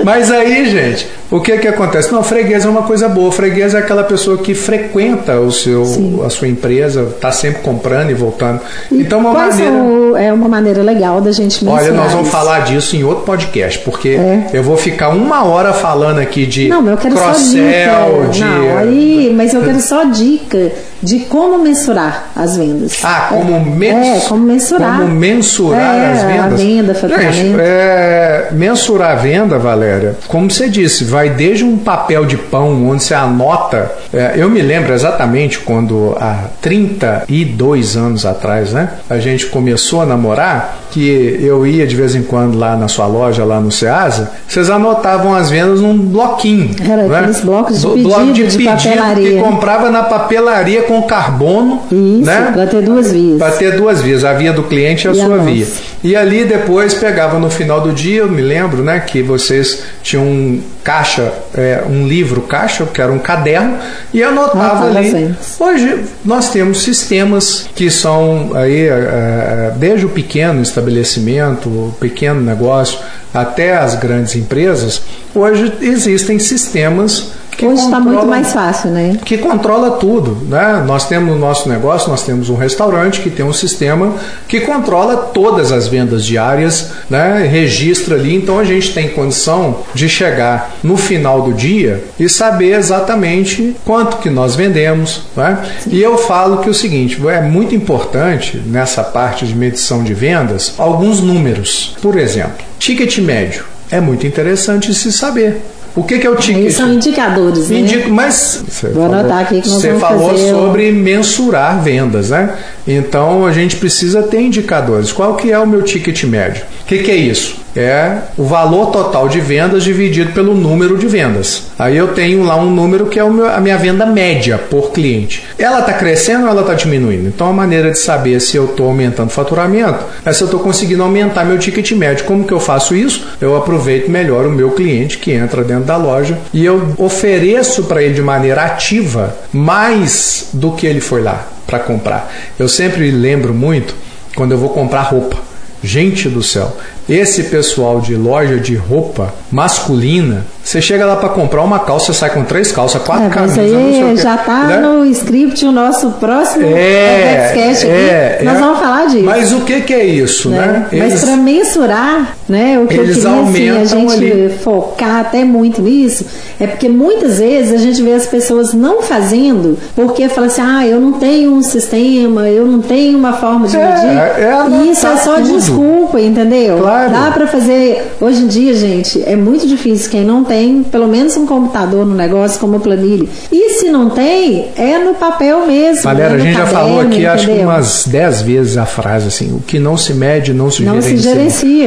Mas 0.04 0.30
aí, 0.30 0.70
gente, 0.70 1.08
o 1.36 1.40
que 1.40 1.58
que 1.58 1.66
acontece? 1.68 2.12
Não, 2.12 2.22
freguês 2.22 2.64
é 2.64 2.68
uma 2.68 2.82
coisa 2.82 3.08
boa. 3.08 3.32
Freguês 3.32 3.74
é 3.74 3.78
aquela 3.78 4.04
pessoa 4.04 4.38
que 4.38 4.54
frequenta 4.54 5.40
o 5.40 5.50
seu, 5.50 5.82
a 6.24 6.30
sua 6.30 6.46
empresa, 6.48 7.02
está 7.14 7.32
sempre 7.32 7.60
comprando 7.62 8.10
e 8.10 8.14
voltando. 8.14 8.60
E 8.90 9.00
então, 9.00 9.18
uma 9.18 9.32
maneira. 9.32 9.74
é 10.16 10.32
uma 10.32 10.48
maneira 10.48 10.82
legal 10.82 11.20
da 11.20 11.32
gente 11.32 11.64
mencionar 11.64 11.82
Olha, 11.82 11.92
nós 11.92 12.12
vamos 12.12 12.28
isso. 12.28 12.36
falar 12.36 12.60
disso 12.60 12.94
em 12.96 13.02
outro 13.04 13.24
podcast, 13.24 13.78
porque 13.80 14.10
É. 14.10 14.46
eu 14.52 14.62
vou 14.62 14.76
ficar 14.76 15.08
uma 15.08 15.44
hora 15.44 15.72
falando 15.72 16.18
aqui 16.20 16.46
de 16.46 16.68
Não, 16.68 16.86
eu 16.88 16.96
quero 16.96 17.16
só 17.16 17.32
dica. 17.32 18.28
de. 18.30 18.40
Não, 18.40 18.78
aí, 18.78 19.32
mas 19.36 19.52
eu 19.54 19.62
quero 19.62 19.80
só 19.80 20.04
dica 20.04 20.70
de 21.04 21.20
como 21.20 21.58
mensurar 21.58 22.30
as 22.34 22.56
vendas. 22.56 22.98
Ah, 23.04 23.26
como, 23.30 23.60
mens... 23.76 24.24
É, 24.24 24.28
como 24.28 24.42
mensurar. 24.44 24.98
como 25.00 25.08
mensurar 25.14 25.80
É, 25.94 26.12
as 26.12 26.22
a 26.22 26.26
vendas. 26.26 26.60
venda, 26.62 26.94
faturamento. 26.94 27.32
Gente, 27.32 27.56
é, 27.60 28.48
mensurar 28.52 29.10
a 29.12 29.14
venda, 29.14 29.58
Valéria, 29.58 30.16
como 30.28 30.50
você 30.50 30.68
disse, 30.68 31.04
vai 31.04 31.30
desde 31.30 31.64
um 31.64 31.76
papel 31.78 32.24
de 32.24 32.36
pão 32.36 32.88
onde 32.88 33.02
você 33.04 33.14
anota. 33.14 33.90
é, 34.12 34.34
eu 34.36 34.48
me 34.50 34.60
lembro 34.62 34.92
exatamente 34.92 35.58
quando 35.60 36.16
há 36.20 36.44
32 36.60 37.96
anos 37.96 38.24
atrás, 38.26 38.72
né? 38.72 38.88
A 39.08 39.18
gente 39.18 39.46
começou 39.46 40.00
a 40.02 40.06
namorar, 40.06 40.78
que 40.90 41.38
eu 41.42 41.66
ia 41.66 41.86
de 41.86 41.96
vez 41.96 42.14
em 42.14 42.22
quando 42.22 42.56
lá 42.58 42.76
na 42.76 42.86
sua 42.88 43.06
loja, 43.06 43.44
lá 43.44 43.60
no 43.60 43.70
Ceasa, 43.72 44.30
vocês 44.48 44.70
anotavam 44.70 45.34
as 45.34 45.50
vendas 45.50 45.80
num 45.80 45.96
bloquinho. 45.98 46.70
Era 46.88 47.02
né? 47.02 47.18
aqueles 47.18 47.40
blocos 47.40 47.76
de 47.76 47.82
Do- 47.82 47.90
pedido, 47.94 48.08
bloco 48.08 48.32
de 48.32 48.42
pedido 48.44 48.64
papelaria. 48.64 49.30
que 49.30 49.40
comprava 49.42 49.90
na 49.90 50.02
papelaria 50.04 50.82
com 50.82 50.93
carbono, 51.02 51.82
Isso, 51.90 52.24
né? 52.24 52.50
para 52.52 52.66
ter 52.66 52.82
duas 52.82 53.12
vias. 53.12 53.38
Para 53.38 53.52
ter 53.52 53.76
duas 53.76 54.00
vias, 54.00 54.24
a 54.24 54.32
via 54.32 54.52
do 54.52 54.62
cliente 54.62 55.06
e 55.06 55.10
a 55.10 55.14
E 55.14 55.20
a 55.20 55.24
sua 55.24 55.36
nossa. 55.36 55.50
via. 55.50 55.66
E 56.02 56.16
ali 56.16 56.44
depois 56.44 56.94
pegava 56.94 57.38
no 57.38 57.50
final 57.50 57.80
do 57.80 57.92
dia, 57.92 58.20
eu 58.22 58.30
me 58.30 58.42
lembro, 58.42 58.82
né, 58.82 59.00
que 59.00 59.22
vocês 59.22 59.82
tinham 60.02 60.24
um 60.24 60.60
caixa, 60.82 61.32
é, 61.56 61.82
um 61.88 62.06
livro 62.06 62.42
caixa, 62.42 62.84
que 62.84 63.00
era 63.00 63.10
um 63.10 63.18
caderno, 63.18 63.78
e 64.12 64.22
anotava 64.22 64.60
Anotava 64.60 64.98
ali. 64.98 65.06
as 65.06 65.12
vendas. 65.12 65.36
Hoje 65.58 66.04
nós 66.24 66.50
temos 66.50 66.82
sistemas 66.82 67.66
que 67.74 67.90
são 67.90 68.50
aí 68.54 68.86
é, 68.86 69.72
desde 69.76 70.04
o 70.04 70.10
pequeno 70.10 70.60
estabelecimento, 70.62 71.68
o 71.68 71.94
pequeno 71.98 72.40
negócio, 72.40 72.98
até 73.32 73.74
as 73.76 73.94
grandes 73.94 74.36
empresas. 74.36 75.02
Hoje 75.34 75.72
existem 75.80 76.38
sistemas 76.38 77.32
que 77.56 77.66
Hoje 77.66 77.82
está 77.82 78.00
muito 78.00 78.26
mais 78.26 78.52
fácil, 78.52 78.90
né? 78.90 79.18
que 79.24 79.38
controla 79.38 79.92
tudo. 79.92 80.36
Né? 80.48 80.82
Nós 80.86 81.08
temos 81.08 81.34
no 81.34 81.38
nosso 81.38 81.68
negócio, 81.68 82.08
nós 82.08 82.22
temos 82.22 82.50
um 82.50 82.56
restaurante 82.56 83.20
que 83.20 83.30
tem 83.30 83.44
um 83.44 83.52
sistema 83.52 84.14
que 84.48 84.60
controla 84.60 85.16
todas 85.16 85.72
as 85.72 85.88
vendas 85.88 86.24
diárias, 86.24 86.90
né? 87.08 87.48
registra 87.50 88.16
ali, 88.16 88.34
então 88.34 88.58
a 88.58 88.64
gente 88.64 88.92
tem 88.92 89.08
condição 89.08 89.78
de 89.94 90.08
chegar 90.08 90.76
no 90.82 90.96
final 90.96 91.42
do 91.42 91.52
dia 91.52 92.04
e 92.18 92.28
saber 92.28 92.74
exatamente 92.74 93.76
quanto 93.84 94.18
que 94.18 94.30
nós 94.30 94.54
vendemos. 94.54 95.22
Né? 95.36 95.58
E 95.86 96.02
eu 96.02 96.18
falo 96.18 96.58
que 96.58 96.70
o 96.70 96.74
seguinte, 96.74 97.20
é 97.28 97.40
muito 97.40 97.74
importante 97.74 98.62
nessa 98.66 99.02
parte 99.02 99.46
de 99.46 99.54
medição 99.54 100.02
de 100.02 100.14
vendas, 100.14 100.74
alguns 100.78 101.20
números. 101.20 101.96
Por 102.00 102.18
exemplo, 102.18 102.64
ticket 102.78 103.18
médio. 103.18 103.64
É 103.90 104.00
muito 104.00 104.26
interessante 104.26 104.92
se 104.94 105.12
saber. 105.12 105.62
O 105.96 106.02
que, 106.02 106.18
que 106.18 106.26
é 106.26 106.30
o 106.30 106.34
ticket? 106.34 106.56
Aí 106.64 106.72
são 106.72 106.92
indicadores, 106.92 107.68
né? 107.68 107.78
Indico, 107.78 108.10
mas 108.10 108.64
você 108.68 108.88
Vou 108.88 109.04
falou, 109.04 109.18
anotar 109.20 109.42
aqui 109.42 109.60
que 109.60 109.68
nós 109.68 109.80
você 109.80 109.88
vamos 109.92 110.00
falou 110.02 110.32
o- 110.34 110.38
sobre 110.50 110.90
mensurar 110.90 111.80
vendas, 111.82 112.30
né? 112.30 112.54
Então 112.86 113.46
a 113.46 113.52
gente 113.52 113.76
precisa 113.76 114.22
ter 114.22 114.40
indicadores. 114.40 115.12
Qual 115.12 115.36
que 115.36 115.52
é 115.52 115.58
o 115.58 115.66
meu 115.66 115.82
ticket 115.82 116.24
médio? 116.24 116.64
O 116.82 116.86
que, 116.86 116.98
que 116.98 117.10
é 117.10 117.16
isso? 117.16 117.63
É 117.76 118.18
o 118.38 118.44
valor 118.44 118.92
total 118.92 119.28
de 119.28 119.40
vendas 119.40 119.82
dividido 119.82 120.32
pelo 120.32 120.54
número 120.54 120.96
de 120.96 121.06
vendas. 121.08 121.64
Aí 121.78 121.96
eu 121.96 122.08
tenho 122.08 122.44
lá 122.44 122.56
um 122.56 122.70
número 122.70 123.06
que 123.06 123.18
é 123.18 123.28
meu- 123.28 123.48
a 123.48 123.58
minha 123.60 123.76
venda 123.76 124.06
média 124.06 124.56
por 124.58 124.92
cliente. 124.92 125.44
Ela 125.58 125.80
está 125.80 125.92
crescendo 125.92 126.44
ou 126.44 126.50
ela 126.50 126.60
está 126.60 126.74
diminuindo? 126.74 127.26
Então 127.28 127.48
a 127.48 127.52
maneira 127.52 127.90
de 127.90 127.98
saber 127.98 128.40
se 128.40 128.56
eu 128.56 128.66
estou 128.66 128.86
aumentando 128.86 129.26
o 129.28 129.32
faturamento 129.32 130.04
é 130.24 130.32
se 130.32 130.42
eu 130.42 130.46
estou 130.46 130.60
conseguindo 130.60 131.02
aumentar 131.02 131.44
meu 131.44 131.58
ticket 131.58 131.90
médio. 131.92 132.24
Como 132.26 132.44
que 132.44 132.52
eu 132.52 132.60
faço 132.60 132.94
isso? 132.94 133.26
Eu 133.40 133.56
aproveito 133.56 134.08
melhor 134.08 134.46
o 134.46 134.50
meu 134.52 134.70
cliente 134.70 135.18
que 135.18 135.32
entra 135.32 135.64
dentro 135.64 135.84
da 135.84 135.96
loja 135.96 136.38
e 136.52 136.64
eu 136.64 136.94
ofereço 136.96 137.84
para 137.84 138.02
ele 138.02 138.14
de 138.14 138.22
maneira 138.22 138.62
ativa 138.62 139.36
mais 139.52 140.48
do 140.52 140.72
que 140.72 140.86
ele 140.86 141.00
foi 141.00 141.22
lá 141.22 141.48
para 141.66 141.78
comprar. 141.80 142.32
Eu 142.58 142.68
sempre 142.68 143.10
lembro 143.10 143.52
muito 143.52 143.94
quando 144.36 144.52
eu 144.52 144.58
vou 144.58 144.68
comprar 144.68 145.02
roupa. 145.02 145.38
Gente 145.82 146.30
do 146.30 146.42
céu, 146.42 146.74
esse 147.08 147.44
pessoal 147.44 148.00
de 148.00 148.14
loja 148.14 148.58
de 148.58 148.74
roupa 148.74 149.34
masculina, 149.50 150.46
você 150.64 150.80
chega 150.80 151.04
lá 151.04 151.16
para 151.16 151.28
comprar 151.28 151.62
uma 151.62 151.78
calça, 151.80 152.12
sai 152.14 152.30
com 152.30 152.42
três 152.42 152.72
calças, 152.72 153.02
quatro 153.02 153.24
É, 153.26 153.28
mas 153.28 153.34
camisas, 153.54 153.70
o 153.72 153.76
aí 154.06 154.16
já 154.16 154.36
tá 154.38 154.64
né? 154.64 154.78
no 154.78 155.04
script 155.06 155.64
o 155.66 155.70
nosso 155.72 156.10
próximo 156.12 156.64
É, 156.66 157.50
Evexcast 157.52 157.86
aqui. 157.86 157.94
é, 157.94 158.40
Nós 158.42 158.56
é. 158.56 158.60
vamos 158.60 158.78
falar 158.78 159.06
disso. 159.06 159.24
Mas 159.24 159.52
o 159.52 159.60
que, 159.60 159.80
que 159.82 159.92
é 159.92 160.04
isso, 160.04 160.48
né? 160.48 160.86
né? 160.90 160.98
Mas 160.98 161.22
para 161.22 161.36
mensurar, 161.36 162.36
né, 162.48 162.78
o 162.82 162.86
que 162.86 162.96
eu 162.96 163.04
eles 163.04 163.16
queria 163.16 163.40
assim, 163.42 163.70
a 163.70 163.84
gente 163.84 164.12
ali. 164.14 164.54
focar 164.62 165.20
até 165.20 165.44
muito 165.44 165.82
nisso, 165.82 166.24
é 166.58 166.66
porque 166.66 166.88
muitas 166.88 167.38
vezes 167.38 167.72
a 167.72 167.76
gente 167.76 168.00
vê 168.02 168.12
as 168.14 168.26
pessoas 168.26 168.72
não 168.72 169.02
fazendo 169.02 169.76
porque 169.94 170.28
fala 170.30 170.46
assim, 170.46 170.62
ah, 170.64 170.86
eu 170.86 170.98
não 170.98 171.12
tenho 171.12 171.52
um 171.52 171.62
sistema, 171.62 172.48
eu 172.48 172.66
não 172.66 172.80
tenho 172.80 173.18
uma 173.18 173.34
forma 173.34 173.66
de 173.68 173.76
É, 173.76 173.80
medir. 173.86 174.82
é 174.88 174.90
isso 174.90 175.06
é 175.06 175.16
só 175.18 175.34
tudo. 175.36 175.52
desculpa, 175.52 176.18
entendeu? 176.20 176.78
Claro. 176.78 177.10
Dá 177.10 177.30
para 177.32 177.46
fazer. 177.46 178.12
Hoje 178.20 178.42
em 178.42 178.46
dia, 178.46 178.74
gente, 178.74 179.22
é 179.26 179.36
muito 179.36 179.66
difícil 179.66 180.10
quem 180.10 180.24
não 180.24 180.42
tem 180.42 180.53
pelo 180.90 181.06
menos 181.08 181.36
um 181.36 181.46
computador 181.46 182.04
no 182.06 182.14
negócio 182.14 182.58
como 182.60 182.80
planilha. 182.80 183.26
E 183.50 183.70
se 183.74 183.88
não 183.88 184.10
tem, 184.10 184.68
é 184.76 184.98
no 184.98 185.14
papel 185.14 185.66
mesmo. 185.66 186.04
Galera, 186.04 186.34
é 186.34 186.36
a 186.36 186.38
gente 186.38 186.56
já 186.56 186.66
falou 186.66 186.96
caderno, 186.98 187.14
aqui, 187.14 187.26
acho 187.26 187.44
que 187.46 187.50
entendeu? 187.52 187.68
umas 187.70 188.06
10 188.06 188.42
vezes 188.42 188.76
a 188.76 188.86
frase 188.86 189.28
assim: 189.28 189.52
o 189.54 189.60
que 189.60 189.78
não 189.78 189.96
se 189.96 190.14
mede 190.14 190.52
não 190.52 190.70
se 190.70 190.82
Não 190.82 191.00
se 191.00 191.16
gerencia. 191.16 191.34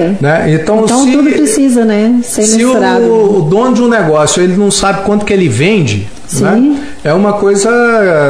gerencia. 0.02 0.18
Né? 0.22 0.54
Então, 0.54 0.84
Então 0.84 1.04
se, 1.06 1.12
tudo 1.12 1.30
precisa, 1.32 1.86
né, 1.86 2.20
ser 2.24 2.44
se 2.44 2.58
mensurado. 2.58 3.04
o, 3.06 3.40
o 3.40 3.42
dono 3.44 3.74
de 3.74 3.82
um 3.82 3.88
negócio 3.88 4.42
ele 4.42 4.56
não 4.56 4.72
sabe 4.72 5.04
quanto 5.04 5.26
que 5.26 5.34
ele 5.34 5.48
vende, 5.48 6.08
Sim. 6.28 6.44
né? 6.44 6.80
é 7.04 7.14
uma 7.14 7.34
coisa 7.34 7.70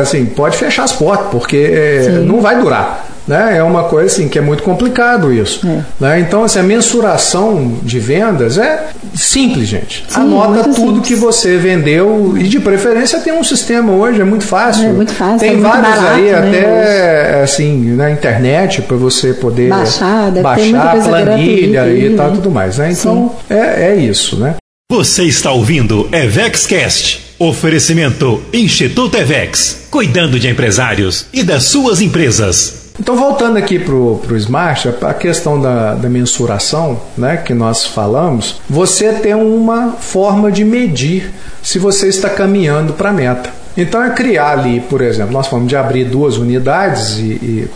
assim, 0.02 0.26
pode 0.26 0.58
fechar 0.58 0.84
as 0.84 0.93
portas, 0.93 1.28
porque 1.32 1.58
é, 1.58 2.10
não 2.26 2.39
vai 2.41 2.60
durar. 2.62 3.07
Né? 3.28 3.58
É 3.58 3.63
uma 3.63 3.84
coisa 3.84 4.08
assim 4.08 4.30
que 4.30 4.40
é 4.40 4.42
muito 4.42 4.63
complicado 4.63 5.34
isso. 5.34 5.68
É. 5.68 5.84
Né? 6.00 6.20
Então, 6.22 6.44
assim, 6.44 6.60
a 6.60 6.63
mensuração 6.63 7.74
de 7.84 8.00
vendas 8.00 8.58
é 8.58 8.88
simples, 9.13 9.68
gente. 9.68 10.06
Sim, 10.08 10.22
Anota 10.22 10.63
tudo 10.63 10.76
simples. 10.76 11.08
que 11.08 11.16
você 11.16 11.58
vendeu 11.58 12.36
e 12.38 12.44
de 12.44 12.60
preferência 12.60 13.20
tem 13.20 13.34
um 13.34 13.44
sistema 13.44 13.92
hoje, 13.92 14.22
é 14.22 14.24
muito 14.24 14.46
fácil. 14.46 14.88
É 14.88 14.94
muito 14.94 15.12
fácil, 15.12 15.40
Tem 15.40 15.54
é 15.54 15.58
vários 15.58 15.90
barato, 15.90 16.13
aí, 16.13 16.32
né, 16.32 16.38
até 16.38 17.42
assim, 17.44 17.96
na 17.96 18.10
internet, 18.10 18.82
para 18.82 18.96
você 18.96 19.34
poder 19.34 19.70
Baixar, 19.70 20.32
baixar 20.32 21.04
planilha 21.04 21.84
gratuita 21.84 22.06
e 22.06 22.16
tal, 22.16 22.30
né? 22.30 22.36
tudo 22.36 22.52
mais. 22.52 22.78
Né? 22.78 22.92
Então, 22.92 23.36
é, 23.50 23.92
é 23.92 23.96
isso, 23.96 24.38
né? 24.38 24.56
Você 24.90 25.24
está 25.24 25.52
ouvindo 25.52 26.08
EvexCast. 26.13 27.36
Oferecimento 27.40 28.42
Instituto 28.54 29.18
Evex. 29.18 29.88
Cuidando 29.92 30.40
de 30.40 30.48
empresários 30.48 31.28
e 31.34 31.44
das 31.44 31.66
suas 31.66 32.02
empresas. 32.02 32.87
Então, 33.00 33.16
voltando 33.16 33.58
aqui 33.58 33.78
para 33.78 33.94
o 33.94 34.38
Smart, 34.38 34.90
a 35.02 35.14
questão 35.14 35.62
da, 35.62 35.94
da 35.94 36.10
mensuração 36.10 37.00
né, 37.16 37.38
que 37.38 37.54
nós 37.54 37.86
falamos, 37.86 38.60
você 38.68 39.14
tem 39.14 39.36
uma 39.36 39.92
forma 39.92 40.52
de 40.52 40.64
medir 40.64 41.32
se 41.62 41.78
você 41.78 42.08
está 42.08 42.30
caminhando 42.30 42.94
para 42.94 43.10
a 43.10 43.14
meta. 43.14 43.52
Então, 43.78 44.04
é 44.04 44.10
criar 44.10 44.58
ali, 44.58 44.80
por 44.80 45.02
exemplo, 45.02 45.32
nós 45.32 45.46
falamos 45.46 45.70
de 45.70 45.76
abrir 45.76 46.06
duas 46.06 46.38
unidades 46.38 47.20
e, 47.20 47.24
e 47.24 47.70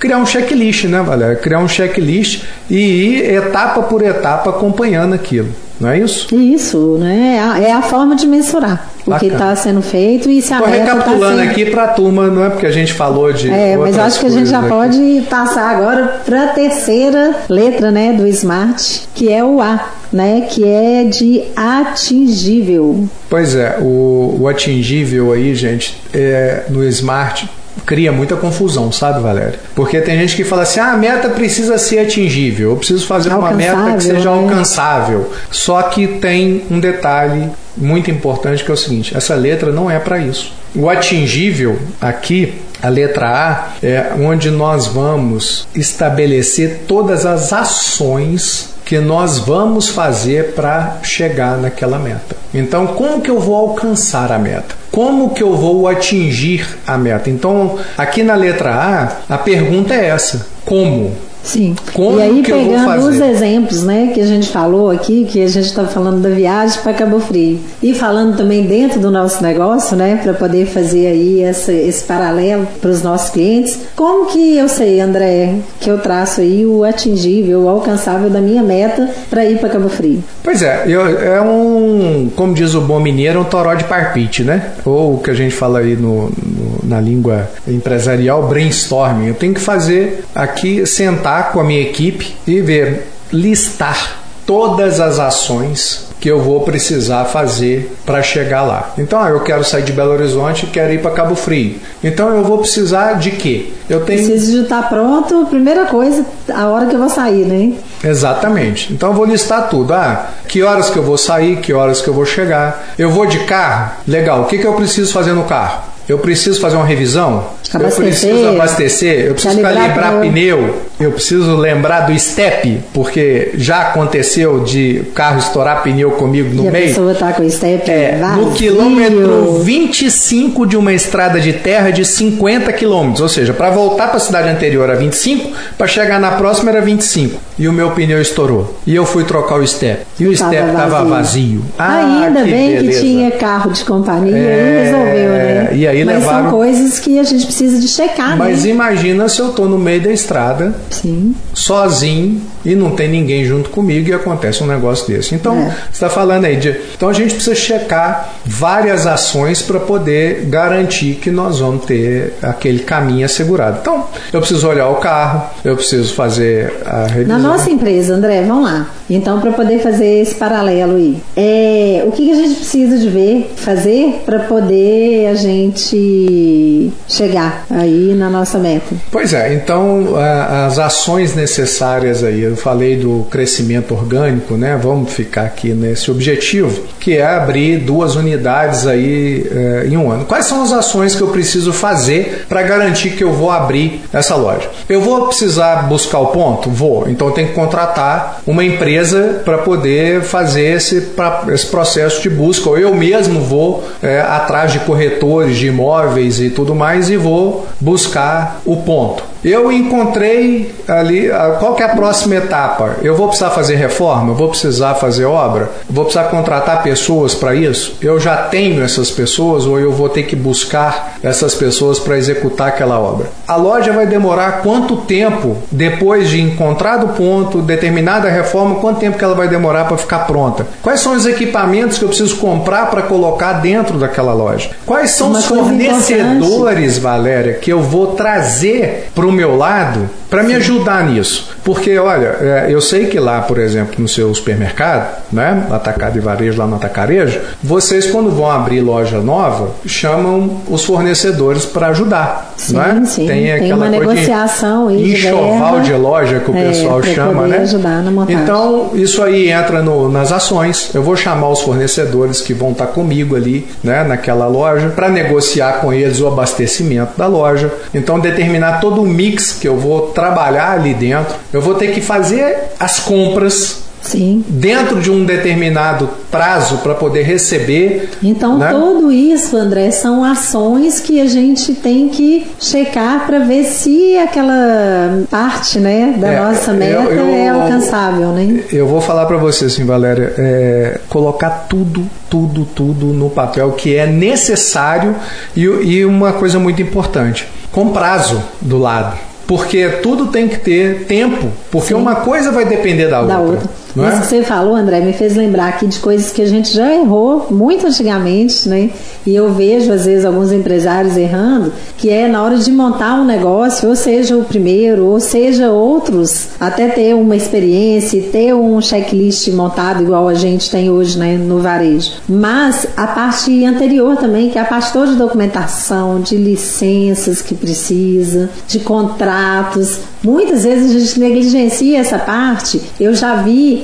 criar 0.00 0.18
um 0.18 0.26
checklist, 0.26 0.86
né, 0.86 1.00
Valéria? 1.00 1.36
Criar 1.36 1.60
um 1.60 1.68
checklist 1.68 2.42
e 2.68 2.74
ir 2.74 3.32
etapa 3.32 3.82
por 3.82 4.02
etapa 4.02 4.50
acompanhando 4.50 5.14
aquilo. 5.14 5.48
Não 5.80 5.88
é 5.90 5.98
isso? 5.98 6.32
Isso, 6.34 6.96
né? 7.00 7.36
É 7.36 7.40
a- 7.40 7.58
É 7.68 7.72
a 7.72 7.82
forma 7.82 8.14
de 8.14 8.26
mensurar 8.26 8.88
o 9.00 9.04
que 9.04 9.10
Bacana. 9.10 9.32
está 9.32 9.56
sendo 9.56 9.82
feito 9.82 10.30
e 10.30 10.40
se 10.40 10.52
a 10.54 10.58
Estou 10.58 10.70
meta 10.70 10.84
tá 10.86 10.92
recapitulando 10.94 11.38
sendo... 11.40 11.50
aqui 11.50 11.66
para 11.66 11.84
a 11.84 11.88
turma, 11.88 12.26
não 12.28 12.44
é 12.44 12.50
porque 12.50 12.66
a 12.66 12.70
gente 12.70 12.92
falou 12.92 13.32
de. 13.32 13.50
É, 13.50 13.76
mas 13.76 13.98
acho 13.98 14.20
que 14.20 14.26
a 14.26 14.30
gente 14.30 14.48
já 14.48 14.60
aqui. 14.60 14.68
pode 14.68 15.22
passar 15.28 15.68
agora 15.76 16.20
para 16.24 16.44
a 16.44 16.46
terceira 16.48 17.34
letra, 17.48 17.90
né, 17.90 18.12
do 18.12 18.26
Smart, 18.28 19.02
que 19.14 19.30
é 19.32 19.42
o 19.44 19.60
A, 19.60 19.88
né, 20.12 20.46
que 20.48 20.64
é 20.64 21.04
de 21.04 21.42
atingível. 21.56 23.04
Pois 23.28 23.54
é, 23.54 23.78
o, 23.80 24.36
o 24.40 24.48
atingível 24.48 25.32
aí, 25.32 25.54
gente, 25.54 26.00
é, 26.12 26.64
no 26.68 26.84
Smart 26.84 27.48
cria 27.84 28.12
muita 28.12 28.36
confusão, 28.36 28.90
sabe, 28.92 29.20
Valéria? 29.20 29.58
Porque 29.74 30.00
tem 30.00 30.18
gente 30.18 30.36
que 30.36 30.44
fala 30.44 30.62
assim: 30.62 30.80
ah, 30.80 30.92
a 30.92 30.96
meta 30.96 31.28
precisa 31.28 31.78
ser 31.78 32.00
atingível, 32.00 32.70
eu 32.70 32.76
preciso 32.76 33.06
fazer 33.06 33.30
uma 33.30 33.52
meta 33.52 33.94
que 33.96 34.04
seja 34.04 34.30
né? 34.30 34.36
alcançável. 34.36 35.30
Só 35.50 35.82
que 35.82 36.06
tem 36.06 36.64
um 36.70 36.78
detalhe 36.80 37.50
muito 37.76 38.10
importante 38.10 38.64
que 38.64 38.70
é 38.70 38.74
o 38.74 38.76
seguinte: 38.76 39.16
essa 39.16 39.34
letra 39.34 39.72
não 39.72 39.90
é 39.90 39.98
para 39.98 40.18
isso. 40.18 40.52
O 40.74 40.90
atingível 40.90 41.78
aqui, 42.00 42.54
a 42.82 42.88
letra 42.88 43.28
A, 43.28 43.86
é 43.86 44.12
onde 44.18 44.50
nós 44.50 44.88
vamos 44.88 45.68
estabelecer 45.74 46.82
todas 46.88 47.24
as 47.24 47.52
ações 47.52 48.74
que 48.84 48.98
nós 48.98 49.38
vamos 49.38 49.88
fazer 49.88 50.52
para 50.54 50.98
chegar 51.02 51.56
naquela 51.58 51.98
meta. 51.98 52.36
Então, 52.52 52.88
como 52.88 53.20
que 53.20 53.30
eu 53.30 53.38
vou 53.38 53.54
alcançar 53.54 54.30
a 54.32 54.38
meta? 54.38 54.74
Como 54.90 55.30
que 55.30 55.42
eu 55.42 55.56
vou 55.56 55.88
atingir 55.88 56.66
a 56.86 56.98
meta? 56.98 57.30
Então, 57.30 57.78
aqui 57.96 58.22
na 58.22 58.34
letra 58.34 58.74
A, 58.74 59.34
a 59.34 59.38
pergunta 59.38 59.94
é 59.94 60.06
essa: 60.06 60.46
como? 60.64 61.16
Sim. 61.44 61.74
Como 61.92 62.18
e 62.18 62.22
aí, 62.22 62.42
pegando 62.42 63.06
os 63.06 63.20
exemplos 63.20 63.82
né, 63.84 64.10
que 64.14 64.20
a 64.20 64.26
gente 64.26 64.48
falou 64.48 64.90
aqui, 64.90 65.26
que 65.30 65.42
a 65.42 65.46
gente 65.46 65.66
está 65.66 65.84
falando 65.84 66.22
da 66.22 66.30
viagem 66.30 66.80
para 66.82 66.94
Cabo 66.94 67.20
Frio, 67.20 67.58
e 67.82 67.92
falando 67.94 68.36
também 68.36 68.64
dentro 68.64 68.98
do 68.98 69.10
nosso 69.10 69.42
negócio, 69.42 69.94
né, 69.96 70.18
para 70.22 70.32
poder 70.32 70.66
fazer 70.66 71.06
aí 71.06 71.42
essa, 71.42 71.70
esse 71.72 72.02
paralelo 72.04 72.66
para 72.80 72.90
os 72.90 73.02
nossos 73.02 73.30
clientes, 73.30 73.78
como 73.94 74.26
que 74.26 74.56
eu 74.56 74.68
sei, 74.68 75.00
André, 75.00 75.56
que 75.80 75.90
eu 75.90 75.98
traço 75.98 76.40
aí 76.40 76.64
o 76.64 76.82
atingível, 76.82 77.60
o 77.64 77.68
alcançável 77.68 78.30
da 78.30 78.40
minha 78.40 78.62
meta 78.62 79.08
para 79.28 79.44
ir 79.44 79.58
para 79.58 79.68
Cabo 79.68 79.88
Frio? 79.90 80.24
Pois 80.42 80.62
é, 80.62 80.84
eu- 80.86 81.06
é 81.20 81.40
um, 81.42 82.30
como 82.34 82.54
diz 82.54 82.74
o 82.74 82.80
bom 82.80 82.98
mineiro, 83.00 83.40
um 83.40 83.44
toró 83.44 83.74
de 83.74 83.84
parpite, 83.84 84.42
né? 84.42 84.70
Ou 84.84 85.14
o 85.14 85.18
que 85.18 85.30
a 85.30 85.34
gente 85.34 85.54
fala 85.54 85.80
aí 85.80 85.94
no, 85.94 86.30
no- 86.30 86.83
na 86.84 87.00
língua 87.00 87.50
empresarial, 87.66 88.46
brainstorming. 88.46 89.28
Eu 89.28 89.34
tenho 89.34 89.54
que 89.54 89.60
fazer 89.60 90.24
aqui, 90.34 90.86
sentar 90.86 91.52
com 91.52 91.60
a 91.60 91.64
minha 91.64 91.80
equipe 91.80 92.36
e 92.46 92.60
ver, 92.60 93.08
listar 93.32 94.24
todas 94.46 95.00
as 95.00 95.18
ações 95.18 96.04
que 96.20 96.30
eu 96.30 96.40
vou 96.40 96.60
precisar 96.62 97.24
fazer 97.26 97.94
para 98.06 98.22
chegar 98.22 98.62
lá. 98.62 98.94
Então, 98.96 99.20
ah, 99.20 99.28
eu 99.28 99.40
quero 99.40 99.62
sair 99.62 99.82
de 99.82 99.92
Belo 99.92 100.12
Horizonte 100.12 100.64
e 100.64 100.68
quero 100.70 100.92
ir 100.92 101.02
para 101.02 101.10
Cabo 101.10 101.34
Frio. 101.34 101.76
Então, 102.02 102.34
eu 102.34 102.42
vou 102.42 102.58
precisar 102.58 103.14
de 103.14 103.32
quê? 103.32 103.72
Eu 103.90 104.00
tenho 104.06 104.24
Preciso 104.24 104.52
de 104.52 104.62
estar 104.62 104.88
pronto, 104.88 105.46
primeira 105.50 105.84
coisa, 105.84 106.24
a 106.50 106.68
hora 106.68 106.86
que 106.86 106.94
eu 106.94 106.98
vou 106.98 107.10
sair, 107.10 107.44
né? 107.44 107.74
Exatamente. 108.02 108.92
Então 108.92 109.10
eu 109.10 109.14
vou 109.14 109.26
listar 109.26 109.68
tudo. 109.68 109.92
Ah, 109.92 110.30
que 110.48 110.62
horas 110.62 110.88
que 110.88 110.98
eu 110.98 111.02
vou 111.02 111.18
sair, 111.18 111.56
que 111.56 111.72
horas 111.74 112.00
que 112.00 112.08
eu 112.08 112.14
vou 112.14 112.24
chegar. 112.24 112.94
Eu 112.98 113.10
vou 113.10 113.26
de 113.26 113.40
carro? 113.40 113.96
Legal. 114.08 114.42
O 114.42 114.44
que, 114.46 114.56
que 114.56 114.66
eu 114.66 114.72
preciso 114.72 115.12
fazer 115.12 115.32
no 115.32 115.44
carro? 115.44 115.93
Eu 116.08 116.18
preciso 116.18 116.60
fazer 116.60 116.76
uma 116.76 116.84
revisão? 116.84 117.46
Abastecer. 117.72 118.04
Eu 118.04 118.10
preciso 118.10 118.48
abastecer? 118.48 119.20
Eu 119.26 119.34
preciso 119.34 119.60
Calibrar 119.62 119.94
calibrar 119.94 120.20
pneu? 120.20 120.82
Eu 121.04 121.12
preciso 121.12 121.56
lembrar 121.56 122.00
do 122.06 122.18
step? 122.18 122.80
Porque 122.92 123.50
já 123.54 123.82
aconteceu 123.82 124.60
de 124.60 125.02
o 125.08 125.12
carro 125.12 125.38
estourar 125.38 125.82
pneu 125.82 126.12
comigo 126.12 126.54
no 126.54 126.64
e 126.64 126.68
a 126.68 126.70
meio. 126.70 126.88
pessoa 126.88 127.14
tá 127.14 127.32
com 127.32 127.42
o 127.44 127.50
step 127.50 127.90
É, 127.90 128.16
vazio. 128.18 128.42
no 128.46 128.52
quilômetro 128.52 129.60
25 129.62 130.66
de 130.66 130.76
uma 130.76 130.92
estrada 130.92 131.40
de 131.40 131.52
terra 131.52 131.90
de 131.90 132.04
50 132.04 132.72
quilômetros, 132.72 133.20
ou 133.20 133.28
seja, 133.28 133.52
para 133.52 133.70
voltar 133.70 134.08
para 134.08 134.16
a 134.16 134.20
cidade 134.20 134.48
anterior 134.48 134.84
era 134.88 134.98
25, 134.98 135.50
para 135.76 135.86
chegar 135.86 136.18
na 136.20 136.32
próxima 136.32 136.70
era 136.70 136.80
25. 136.80 137.38
E 137.58 137.68
o 137.68 137.72
meu 137.72 137.90
pneu 137.92 138.20
estourou. 138.20 138.76
E 138.86 138.94
eu 138.94 139.04
fui 139.06 139.24
trocar 139.24 139.56
o 139.60 139.66
step. 139.66 140.02
E 140.18 140.26
o 140.26 140.36
Tava 140.36 140.50
step 140.52 140.68
estava 140.70 141.04
vazio. 141.04 141.62
Ah, 141.78 142.24
Ainda 142.26 142.40
bem 142.44 142.76
beleza. 142.76 143.00
que 143.00 143.06
tinha 143.06 143.30
carro 143.32 143.70
de 143.72 143.84
companhia 143.84 144.36
É, 144.36 144.80
e 144.80 144.84
resolveu, 144.84 145.30
né? 145.30 145.68
e 145.72 145.86
aí 145.86 146.04
Mas 146.04 146.14
levaram- 146.18 146.42
são 146.42 146.50
coisas 146.50 146.98
que 146.98 147.18
a 147.18 147.22
gente 147.22 147.44
precisa 147.44 147.78
de 147.78 147.88
checar, 147.88 148.36
Mas 148.36 148.64
né? 148.64 148.70
imagina 148.70 149.28
se 149.28 149.40
eu 149.40 149.50
tô 149.50 149.66
no 149.66 149.78
meio 149.78 150.00
da 150.00 150.10
estrada, 150.10 150.74
Sim. 151.02 151.34
sozinho 151.52 152.40
e 152.64 152.74
não 152.74 152.90
tem 152.92 153.08
ninguém 153.08 153.44
junto 153.44 153.70
comigo 153.70 154.08
e 154.08 154.12
acontece 154.12 154.62
um 154.62 154.66
negócio 154.66 155.06
desse. 155.06 155.34
Então, 155.34 155.56
É. 155.56 155.64
você 155.70 155.74
está 155.92 156.08
falando 156.08 156.44
aí 156.44 156.56
de. 156.56 156.74
Então 156.96 157.08
a 157.08 157.12
gente 157.12 157.34
precisa 157.34 157.54
checar 157.54 158.34
várias 158.44 159.06
ações 159.06 159.60
para 159.62 159.78
poder 159.80 160.46
garantir 160.46 161.14
que 161.16 161.30
nós 161.30 161.58
vamos 161.60 161.84
ter 161.84 162.34
aquele 162.42 162.80
caminho 162.80 163.24
assegurado. 163.26 163.78
Então, 163.80 164.06
eu 164.32 164.40
preciso 164.40 164.66
olhar 164.68 164.88
o 164.88 164.96
carro, 164.96 165.42
eu 165.64 165.76
preciso 165.76 166.14
fazer 166.14 166.72
a 166.86 167.06
revisão. 167.06 167.38
Na 167.38 167.48
nossa 167.50 167.70
empresa, 167.70 168.14
André, 168.14 168.42
vamos 168.42 168.64
lá. 168.64 168.86
Então, 169.10 169.40
para 169.40 169.52
poder 169.52 169.80
fazer 169.80 170.22
esse 170.22 170.34
paralelo 170.34 170.96
aí, 170.96 171.18
é, 171.36 172.02
o 172.06 172.12
que 172.12 172.24
que 172.24 172.32
a 172.32 172.36
gente 172.36 172.54
precisa 172.54 172.96
de 172.98 173.08
ver, 173.10 173.52
fazer 173.56 174.22
para 174.24 174.38
poder 174.40 175.26
a 175.28 175.34
gente 175.34 176.90
chegar 177.08 177.64
aí 177.70 178.14
na 178.16 178.30
nossa 178.30 178.58
meta? 178.58 178.94
Pois 179.10 179.32
é, 179.34 179.54
então 179.54 180.16
a- 180.16 180.66
as 180.74 180.78
ações 180.78 181.34
necessárias 181.36 182.24
aí, 182.24 182.42
eu 182.42 182.56
falei 182.56 182.96
do 182.96 183.26
crescimento 183.30 183.94
orgânico, 183.94 184.54
né? 184.56 184.78
Vamos 184.82 185.12
ficar 185.12 185.42
aqui 185.42 185.68
nesse 185.72 186.10
objetivo, 186.10 186.82
que 186.98 187.16
é 187.16 187.24
abrir 187.24 187.78
duas 187.78 188.16
unidades 188.16 188.84
aí 188.86 189.46
eh, 189.50 189.86
em 189.88 189.96
um 189.96 190.10
ano. 190.10 190.24
Quais 190.24 190.46
são 190.46 190.62
as 190.62 190.72
ações 190.72 191.14
que 191.14 191.22
eu 191.22 191.28
preciso 191.28 191.72
fazer 191.72 192.44
para 192.48 192.62
garantir 192.62 193.10
que 193.10 193.22
eu 193.22 193.32
vou 193.32 193.50
abrir 193.50 194.00
essa 194.12 194.34
loja? 194.34 194.68
Eu 194.88 195.00
vou 195.00 195.26
precisar 195.28 195.86
buscar 195.88 196.18
o 196.18 196.26
ponto? 196.28 196.68
Vou. 196.70 197.08
Então 197.08 197.28
eu 197.28 197.32
tenho 197.34 197.48
que 197.48 197.54
contratar 197.54 198.40
uma 198.46 198.64
empresa 198.64 199.40
para 199.44 199.58
poder 199.58 200.22
fazer 200.22 200.74
esse, 200.76 201.00
pra- 201.02 201.44
esse 201.52 201.66
processo 201.66 202.20
de 202.20 202.30
busca. 202.30 202.68
Ou 202.70 202.78
eu 202.78 202.92
mesmo 202.94 203.40
vou 203.40 203.84
eh, 204.02 204.20
atrás 204.20 204.72
de 204.72 204.80
corretores 204.80 205.56
de 205.56 205.68
imóveis 205.68 206.40
e 206.40 206.50
tudo 206.50 206.74
mais 206.74 207.10
e 207.10 207.16
vou 207.16 207.66
buscar 207.80 208.60
o 208.64 208.78
ponto. 208.78 209.22
Eu 209.44 209.70
encontrei 209.70 210.63
ali, 210.86 211.30
qual 211.58 211.74
que 211.74 211.82
é 211.82 211.86
a 211.86 211.94
próxima 211.94 212.36
etapa? 212.36 212.96
Eu 213.02 213.16
vou 213.16 213.28
precisar 213.28 213.50
fazer 213.50 213.76
reforma? 213.76 214.32
Eu 214.32 214.34
vou 214.34 214.48
precisar 214.48 214.94
fazer 214.94 215.24
obra? 215.24 215.70
Eu 215.88 215.94
vou 215.94 216.04
precisar 216.04 216.24
contratar 216.24 216.82
pessoas 216.82 217.34
para 217.34 217.54
isso? 217.54 217.96
Eu 218.00 218.18
já 218.20 218.36
tenho 218.36 218.82
essas 218.82 219.10
pessoas 219.10 219.66
ou 219.66 219.78
eu 219.78 219.92
vou 219.92 220.08
ter 220.08 220.24
que 220.24 220.36
buscar 220.36 221.18
essas 221.22 221.54
pessoas 221.54 221.98
para 221.98 222.16
executar 222.16 222.68
aquela 222.68 222.98
obra? 222.98 223.26
A 223.46 223.56
loja 223.56 223.92
vai 223.92 224.06
demorar 224.06 224.62
quanto 224.62 224.96
tempo 224.96 225.56
depois 225.70 226.28
de 226.28 226.40
encontrado 226.40 227.06
o 227.06 227.08
ponto, 227.10 227.62
determinada 227.62 228.28
reforma, 228.28 228.76
quanto 228.76 229.00
tempo 229.00 229.18
que 229.18 229.24
ela 229.24 229.34
vai 229.34 229.48
demorar 229.48 229.86
para 229.86 229.96
ficar 229.96 230.20
pronta? 230.20 230.66
Quais 230.82 231.00
são 231.00 231.14
os 231.14 231.26
equipamentos 231.26 231.98
que 231.98 232.04
eu 232.04 232.08
preciso 232.08 232.36
comprar 232.36 232.90
para 232.90 233.02
colocar 233.02 233.54
dentro 233.54 233.98
daquela 233.98 234.32
loja? 234.32 234.70
Quais 234.86 235.10
são 235.10 235.28
Uma 235.28 235.38
os 235.38 235.44
fornecedores 235.46 236.98
Valéria, 236.98 237.54
que 237.54 237.72
eu 237.72 237.82
vou 237.82 238.08
trazer 238.08 239.08
para 239.14 239.26
o 239.26 239.32
meu 239.32 239.56
lado 239.56 240.08
para 240.30 240.42
me 240.42 240.53
ajudar 240.54 241.04
nisso. 241.04 241.50
Porque, 241.64 241.96
olha, 241.98 242.36
é, 242.40 242.66
eu 242.68 242.80
sei 242.80 243.06
que 243.06 243.18
lá, 243.18 243.40
por 243.42 243.58
exemplo, 243.58 243.94
no 243.98 244.06
seu 244.08 244.32
supermercado, 244.34 245.22
né, 245.32 245.66
atacado 245.70 246.18
e 246.18 246.20
varejo, 246.20 246.58
lá 246.58 246.66
no 246.66 246.76
atacarejo, 246.76 247.40
vocês, 247.62 248.06
quando 248.06 248.30
vão 248.30 248.50
abrir 248.50 248.80
loja 248.80 249.20
nova, 249.20 249.70
chamam 249.86 250.58
os 250.68 250.84
fornecedores 250.84 251.64
para 251.64 251.88
ajudar. 251.88 252.52
Sim, 252.56 252.74
né? 252.74 253.02
sim. 253.06 253.26
Tem 253.26 253.42
Tem 253.44 253.52
aquela 253.52 253.88
coisa 253.88 253.90
negociação 253.90 254.88
de 254.88 255.12
enxoval 255.12 255.80
de 255.80 255.92
loja 255.94 256.40
que 256.40 256.50
o 256.50 256.56
É, 256.56 256.68
pessoal 256.68 257.02
chama, 257.02 257.46
né? 257.46 257.58
ajudar 257.58 258.02
na 258.02 258.10
montagem. 258.10 258.42
Então, 258.42 258.90
isso 258.94 259.22
aí 259.22 259.50
entra 259.50 259.82
no- 259.82 260.08
nas 260.08 260.32
ações. 260.32 260.90
Eu 260.94 261.02
vou 261.02 261.16
chamar 261.16 261.48
os 261.48 261.60
fornecedores 261.62 262.40
que 262.40 262.52
vão 262.54 262.72
estar 262.72 262.86
comigo 262.88 263.34
ali, 263.36 263.66
né, 263.82 264.04
naquela 264.04 264.46
loja, 264.46 264.88
para 264.90 265.08
negociar 265.08 265.80
com 265.80 265.92
eles 265.92 266.20
o 266.20 266.26
abastecimento 266.28 267.12
da 267.16 267.26
loja. 267.26 267.72
Então, 267.94 268.20
determinar 268.20 268.80
todo 268.80 269.02
o 269.02 269.06
mix 269.06 269.52
que 269.52 269.66
eu 269.66 269.76
vou 269.76 270.08
trabalhar 270.08 270.43
ali 270.52 270.94
dentro. 270.94 271.34
Eu 271.52 271.60
vou 271.62 271.74
ter 271.74 271.92
que 271.92 272.00
fazer 272.00 272.56
as 272.78 273.00
compras 273.00 273.82
Sim. 274.02 274.44
dentro 274.46 275.00
de 275.00 275.10
um 275.10 275.24
determinado 275.24 276.10
prazo 276.30 276.78
para 276.78 276.94
poder 276.94 277.22
receber. 277.22 278.10
Então, 278.22 278.58
né? 278.58 278.68
tudo 278.70 279.10
isso, 279.10 279.56
André, 279.56 279.90
são 279.90 280.22
ações 280.22 281.00
que 281.00 281.18
a 281.22 281.26
gente 281.26 281.72
tem 281.74 282.10
que 282.10 282.46
checar 282.60 283.24
para 283.24 283.38
ver 283.38 283.64
se 283.64 284.18
aquela 284.18 285.22
parte 285.30 285.78
né, 285.78 286.14
da 286.18 286.28
É, 286.28 286.40
nossa 286.40 286.72
eu- 286.72 286.76
meta 286.76 287.12
eu- 287.14 287.34
é 287.34 287.48
alcançável, 287.48 288.28
né? 288.32 288.62
Eu 288.70 288.86
vou 288.86 289.00
falar 289.00 289.24
para 289.24 289.38
você 289.38 289.64
assim, 289.66 289.86
Valéria, 289.86 290.34
é, 290.36 291.00
colocar 291.08 291.66
tudo, 291.66 292.04
tudo, 292.28 292.66
tudo 292.66 293.06
no 293.06 293.30
papel 293.30 293.72
que 293.72 293.96
é 293.96 294.06
necessário 294.06 295.14
e, 295.56 295.62
e 295.62 296.04
uma 296.04 296.34
coisa 296.34 296.58
muito 296.58 296.82
importante, 296.82 297.48
com 297.72 297.88
prazo 297.88 298.42
do 298.60 298.76
lado. 298.76 299.16
Porque 299.46 299.88
tudo 300.02 300.26
tem 300.26 300.48
que 300.48 300.58
ter 300.58 301.04
tempo, 301.04 301.50
porque 301.70 301.92
uma 301.92 302.16
coisa 302.16 302.50
vai 302.50 302.64
depender 302.64 303.08
da, 303.08 303.22
da 303.22 303.38
outra. 303.38 303.68
Não 303.94 304.04
é? 304.04 304.08
Isso 304.12 304.22
que 304.22 304.26
você 304.26 304.42
falou, 304.42 304.74
André, 304.74 305.00
me 305.00 305.12
fez 305.12 305.36
lembrar 305.36 305.68
aqui 305.68 305.86
de 305.86 305.98
coisas 305.98 306.32
que 306.32 306.42
a 306.42 306.46
gente 306.46 306.72
já 306.72 306.92
errou 306.92 307.46
muito 307.50 307.86
antigamente, 307.86 308.68
né? 308.68 308.90
E 309.26 309.34
eu 309.34 309.52
vejo, 309.52 309.92
às 309.92 310.04
vezes, 310.04 310.24
alguns 310.24 310.52
empresários 310.52 311.16
errando, 311.16 311.72
que 311.96 312.10
é 312.10 312.28
na 312.28 312.42
hora 312.42 312.56
de 312.56 312.70
montar 312.70 313.14
um 313.14 313.24
negócio, 313.24 313.88
ou 313.88 313.96
seja 313.96 314.36
o 314.36 314.44
primeiro, 314.44 315.06
ou 315.06 315.20
seja 315.20 315.70
outros, 315.70 316.48
até 316.60 316.88
ter 316.88 317.14
uma 317.14 317.36
experiência 317.36 318.18
e 318.18 318.22
ter 318.22 318.54
um 318.54 318.80
checklist 318.80 319.48
montado 319.48 320.02
igual 320.02 320.28
a 320.28 320.34
gente 320.34 320.70
tem 320.70 320.90
hoje 320.90 321.18
né, 321.18 321.36
no 321.36 321.60
varejo. 321.60 322.12
Mas 322.28 322.86
a 322.96 323.06
parte 323.06 323.64
anterior 323.64 324.16
também, 324.16 324.50
que 324.50 324.58
é 324.58 324.60
a 324.60 324.64
parte 324.64 324.92
toda 324.92 325.12
de 325.12 325.16
documentação, 325.16 326.20
de 326.20 326.36
licenças 326.36 327.40
que 327.40 327.54
precisa, 327.54 328.50
de 328.66 328.80
contratos. 328.80 329.98
Muitas 330.22 330.64
vezes 330.64 330.94
a 330.94 330.98
gente 330.98 331.20
negligencia 331.20 331.98
essa 331.98 332.18
parte. 332.18 332.80
Eu 332.98 333.14
já 333.14 333.36
vi 333.36 333.83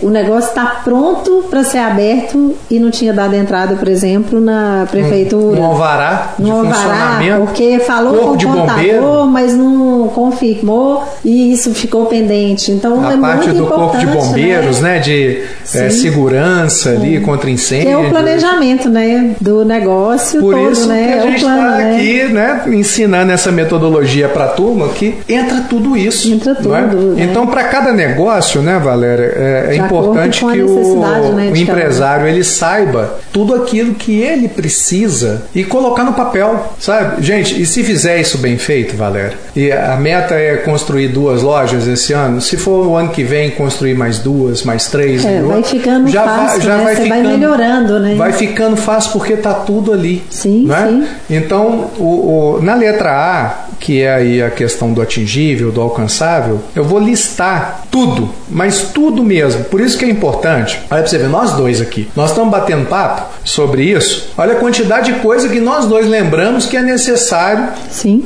o 0.00 0.10
negócio 0.10 0.48
está 0.50 0.80
pronto 0.84 1.44
para 1.50 1.64
ser 1.64 1.78
aberto 1.78 2.54
e 2.70 2.78
não 2.78 2.90
tinha 2.90 3.12
dado 3.12 3.34
entrada, 3.34 3.74
por 3.74 3.88
exemplo, 3.88 4.40
na 4.40 4.86
prefeitura. 4.90 5.58
No 5.58 5.66
alvará 5.66 6.34
de 6.38 6.44
no 6.44 6.58
alvará, 6.58 7.20
porque 7.38 7.78
falou 7.80 8.12
Corpo 8.12 8.26
com 8.26 8.32
o 8.32 8.36
de 8.36 8.46
contador, 8.46 8.74
bombeiro. 8.76 9.26
mas 9.26 9.54
não 9.54 10.08
confirmou 10.14 11.04
e 11.24 11.52
isso 11.52 11.74
ficou 11.74 12.06
pendente. 12.06 12.70
Então 12.70 13.04
A 13.04 13.14
é 13.14 13.16
parte 13.16 13.50
do 13.50 13.66
corpo 13.66 13.96
de 13.96 14.04
importante, 14.04 14.26
bombeiros, 14.26 14.80
né? 14.80 14.98
De 15.00 15.42
é, 15.74 15.90
Sim. 15.90 15.90
segurança 15.90 16.90
ali 16.90 17.20
contra 17.20 17.46
Que 17.46 17.52
incêndio. 17.52 17.90
é 17.90 17.96
o 17.96 18.08
planejamento, 18.08 18.88
né, 18.88 19.34
do 19.40 19.64
negócio 19.64 20.40
Por 20.40 20.54
todo, 20.54 20.72
isso 20.72 20.88
né? 20.88 21.06
que 21.06 21.12
a 21.12 21.16
é 21.16 21.22
gente 21.22 21.36
está 21.36 21.56
né? 21.56 21.94
aqui, 21.94 22.24
né, 22.32 22.62
ensinando 22.68 23.32
essa 23.32 23.50
metodologia 23.50 24.28
para 24.28 24.44
a 24.44 24.48
turma 24.48 24.88
que 24.88 25.18
entra 25.28 25.62
tudo 25.68 25.96
isso. 25.96 26.32
Entra 26.32 26.52
é? 26.52 26.54
tudo, 26.54 27.14
né? 27.14 27.24
Então, 27.24 27.46
para 27.46 27.64
cada 27.64 27.92
negócio, 27.92 28.62
né, 28.62 28.78
Valéria, 28.78 29.32
é, 29.36 29.76
é 29.76 29.87
acordo 29.87 29.87
importante 29.96 30.38
que 30.40 30.62
o, 30.62 31.00
né, 31.34 31.50
o 31.52 31.56
empresário 31.56 32.26
ele 32.26 32.44
saiba 32.44 33.18
tudo 33.32 33.54
aquilo 33.54 33.94
que 33.94 34.20
ele 34.20 34.48
precisa 34.48 35.42
e 35.54 35.64
colocar 35.64 36.04
no 36.04 36.12
papel, 36.12 36.72
sabe? 36.78 37.22
Gente, 37.22 37.60
e 37.60 37.66
se 37.66 37.82
fizer 37.82 38.20
isso 38.20 38.38
bem 38.38 38.56
feito, 38.58 38.96
Valéria, 38.96 39.36
e 39.56 39.70
a 39.72 39.96
meta 39.96 40.34
é 40.34 40.56
construir 40.58 41.08
duas 41.08 41.42
lojas 41.42 41.86
esse 41.86 42.12
ano, 42.12 42.40
se 42.40 42.56
for 42.56 42.86
o 42.86 42.96
ano 42.96 43.10
que 43.10 43.22
vem 43.22 43.50
construir 43.50 43.94
mais 43.94 44.18
duas, 44.18 44.62
mais 44.62 44.88
três, 44.88 45.24
É, 45.24 45.40
vai 45.40 45.56
outro, 45.58 45.70
ficando 45.70 46.08
já 46.08 46.24
fácil, 46.24 46.46
vai, 46.58 46.60
já 46.60 46.76
né? 46.76 46.84
vai 46.84 46.94
Você 46.96 47.08
vai 47.08 47.18
ficando, 47.18 47.38
melhorando, 47.38 47.98
né? 48.00 48.14
Vai 48.14 48.32
ficando 48.32 48.76
fácil 48.76 49.12
porque 49.12 49.36
tá 49.36 49.54
tudo 49.54 49.92
ali. 49.92 50.22
Sim, 50.30 50.64
não 50.66 50.76
é? 50.76 50.86
sim. 50.88 51.06
Então, 51.30 51.90
o, 51.98 52.56
o- 52.56 52.62
na 52.62 52.74
letra 52.74 53.10
A, 53.10 53.68
que 53.80 54.02
é 54.02 54.12
aí 54.14 54.42
a 54.42 54.50
questão 54.50 54.92
do 54.92 55.00
atingível, 55.00 55.70
do 55.70 55.80
alcançável, 55.80 56.60
eu 56.74 56.84
vou 56.84 56.98
listar 56.98 57.82
tudo, 57.90 58.28
mas 58.48 58.82
tudo 58.92 59.22
mesmo. 59.22 59.64
Por 59.64 59.77
isso 59.80 59.98
que 59.98 60.04
é 60.04 60.08
importante. 60.08 60.80
Olha 60.90 61.02
pra 61.02 61.06
você 61.06 61.18
ver, 61.18 61.28
nós 61.28 61.52
dois 61.52 61.80
aqui, 61.80 62.08
nós 62.14 62.30
estamos 62.30 62.50
batendo 62.50 62.86
papo 62.86 63.34
sobre 63.44 63.82
isso. 63.82 64.30
Olha 64.36 64.52
a 64.52 64.56
quantidade 64.56 65.12
de 65.12 65.20
coisa 65.20 65.48
que 65.48 65.60
nós 65.60 65.86
dois 65.86 66.06
lembramos 66.06 66.66
que 66.66 66.76
é 66.76 66.82
necessário 66.82 67.68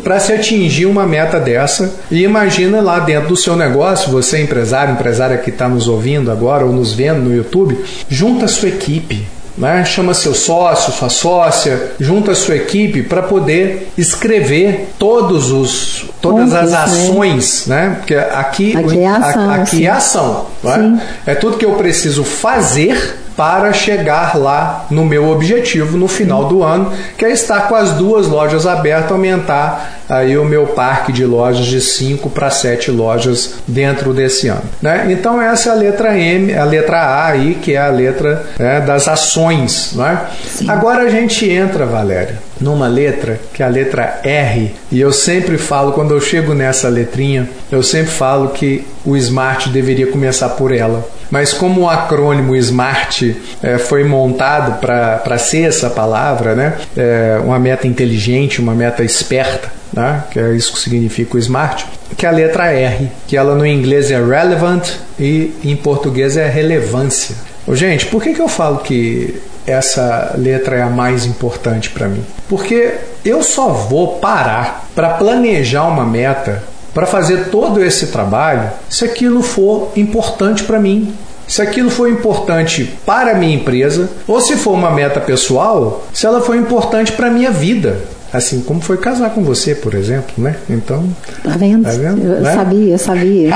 para 0.02 0.20
se 0.20 0.32
atingir 0.32 0.86
uma 0.86 1.06
meta 1.06 1.38
dessa. 1.38 1.94
E 2.10 2.22
imagina 2.22 2.80
lá 2.80 2.98
dentro 2.98 3.28
do 3.28 3.36
seu 3.36 3.56
negócio, 3.56 4.10
você 4.10 4.42
empresário, 4.42 4.94
empresária 4.94 5.38
que 5.38 5.50
está 5.50 5.68
nos 5.68 5.88
ouvindo 5.88 6.30
agora 6.30 6.64
ou 6.64 6.72
nos 6.72 6.92
vendo 6.92 7.22
no 7.22 7.34
YouTube, 7.34 7.78
junta 8.08 8.46
a 8.46 8.48
sua 8.48 8.68
equipe. 8.68 9.26
Né? 9.56 9.84
Chama 9.84 10.14
seu 10.14 10.34
sócio, 10.34 10.92
sua 10.92 11.08
sócia, 11.08 11.92
junta 12.00 12.32
a 12.32 12.34
sua 12.34 12.56
equipe 12.56 13.02
para 13.02 13.22
poder 13.22 13.92
escrever 13.98 14.92
todos 14.98 15.50
os, 15.50 16.06
todas 16.20 16.50
Pontos, 16.50 16.54
as 16.54 16.70
né? 16.70 16.78
ações, 16.78 17.66
né? 17.66 17.96
Porque 17.98 18.14
aqui, 18.14 18.76
Aqui 18.76 18.98
é 18.98 19.06
ação, 19.08 19.50
aqui 19.50 19.86
é 19.86 19.90
ação. 19.90 20.46
não 20.62 20.72
Sim. 20.72 21.00
É? 21.26 21.32
é 21.32 21.34
tudo 21.34 21.58
que 21.58 21.64
eu 21.64 21.72
preciso 21.74 22.24
fazer 22.24 23.21
para 23.42 23.72
chegar 23.72 24.38
lá 24.38 24.87
no 24.88 25.05
meu 25.05 25.28
objetivo 25.28 25.98
no 25.98 26.07
final 26.07 26.44
do 26.44 26.62
ano, 26.62 26.92
que 27.18 27.24
é 27.24 27.33
estar 27.33 27.62
com 27.62 27.74
as 27.74 27.90
duas 27.90 28.28
lojas 28.28 28.68
abertas, 28.68 29.11
aumentar 29.11 30.05
aí 30.09 30.38
o 30.38 30.44
meu 30.44 30.68
parque 30.68 31.11
de 31.11 31.24
lojas 31.24 31.66
de 31.66 31.81
5 31.81 32.31
para 32.31 32.50
7 32.50 32.92
lojas 32.92 33.55
dentro 33.66 34.14
desse 34.14 34.46
ano. 34.46 34.62
Né? 34.81 35.09
Então 35.11 35.42
essa 35.42 35.70
é 35.70 35.72
a 35.72 35.74
letra 35.74 36.16
M, 36.16 36.55
a 36.55 36.62
letra 36.62 36.98
A 36.98 37.26
aí, 37.31 37.57
que 37.61 37.74
é 37.74 37.78
a 37.78 37.88
letra 37.88 38.46
né, 38.57 38.81
das 38.81 39.09
ações. 39.09 39.90
Não 39.96 40.07
é? 40.07 40.20
Agora 40.68 41.02
a 41.02 41.09
gente 41.09 41.50
entra, 41.50 41.85
Valéria, 41.85 42.38
numa 42.62 42.87
letra 42.87 43.40
que 43.53 43.62
é 43.62 43.66
a 43.66 43.68
letra 43.68 44.20
R, 44.22 44.72
e 44.90 45.01
eu 45.01 45.12
sempre 45.12 45.59
falo, 45.59 45.92
quando 45.92 46.12
eu 46.12 46.20
chego 46.20 46.55
nessa 46.55 46.88
letrinha, 46.88 47.48
eu 47.70 47.83
sempre 47.83 48.12
falo 48.12 48.51
que 48.51 48.85
o 49.05 49.16
Smart 49.16 49.68
deveria 49.68 50.07
começar 50.07 50.51
por 50.51 50.72
ela. 50.72 51.07
Mas 51.31 51.53
como 51.53 51.83
o 51.83 51.88
acrônimo 51.88 52.55
SMART 52.55 53.22
eh, 53.62 53.79
foi 53.79 54.05
montado 54.05 54.79
para 54.81 55.38
ser 55.38 55.62
essa 55.62 55.88
palavra, 55.88 56.55
né? 56.55 56.75
É, 56.94 57.40
uma 57.42 57.59
meta 57.59 57.87
inteligente, 57.87 58.61
uma 58.61 58.75
meta 58.75 59.03
esperta, 59.03 59.72
né? 59.94 60.25
que 60.31 60.38
é 60.38 60.53
isso 60.53 60.75
que 60.75 60.79
significa 60.79 61.37
o 61.37 61.38
SMART, 61.38 61.85
que 62.18 62.27
é 62.27 62.29
a 62.29 62.33
letra 62.33 62.70
R, 62.70 63.09
que 63.27 63.35
ela 63.35 63.55
no 63.55 63.66
inglês 63.66 64.11
é 64.11 64.22
relevant 64.22 64.87
e 65.18 65.55
em 65.64 65.75
português 65.75 66.37
é 66.37 66.46
relevância. 66.46 67.35
Gente, 67.72 68.07
por 68.07 68.22
que, 68.22 68.35
que 68.35 68.40
eu 68.40 68.48
falo 68.48 68.79
que 68.79 69.40
essa 69.66 70.35
letra 70.37 70.77
é 70.77 70.83
a 70.83 70.88
mais 70.88 71.25
importante 71.25 71.90
para 71.90 72.09
mim? 72.09 72.25
Porque 72.48 72.94
eu 73.25 73.42
só 73.42 73.68
vou 73.68 74.18
parar 74.18 74.87
para 74.94 75.11
planejar 75.11 75.87
uma 75.87 76.05
meta 76.05 76.62
para 76.94 77.07
fazer 77.07 77.48
todo 77.51 77.83
esse 77.83 78.09
trabalho 78.09 78.70
se 78.88 79.05
aquilo 79.05 79.42
for 79.42 79.92
importante 79.96 80.64
para 80.64 80.79
mim. 80.79 81.14
Se 81.48 81.61
aquilo 81.61 81.90
for 81.90 82.09
importante 82.09 82.85
para 83.05 83.33
a 83.33 83.35
minha 83.35 83.57
empresa, 83.57 84.09
ou 84.27 84.40
se 84.40 84.57
for 84.57 84.72
uma 84.72 84.90
meta 84.90 85.20
pessoal, 85.20 86.07
se 86.12 86.25
ela 86.25 86.40
for 86.40 86.57
importante 86.57 87.12
para 87.12 87.27
a 87.27 87.31
minha 87.31 87.51
vida. 87.51 88.01
Assim 88.32 88.62
como 88.62 88.80
foi 88.80 88.96
casar 88.96 89.30
com 89.30 89.42
você, 89.44 89.74
por 89.74 89.92
exemplo, 89.94 90.32
né? 90.38 90.56
Então, 90.70 91.04
Tá 91.44 91.50
vendo? 91.50 91.82
Tá 91.84 91.90
vendo? 91.90 92.22
Eu 92.24 92.40
Né? 92.40 92.54
sabia, 92.54 92.92
eu 92.94 92.98
sabia. 92.98 93.50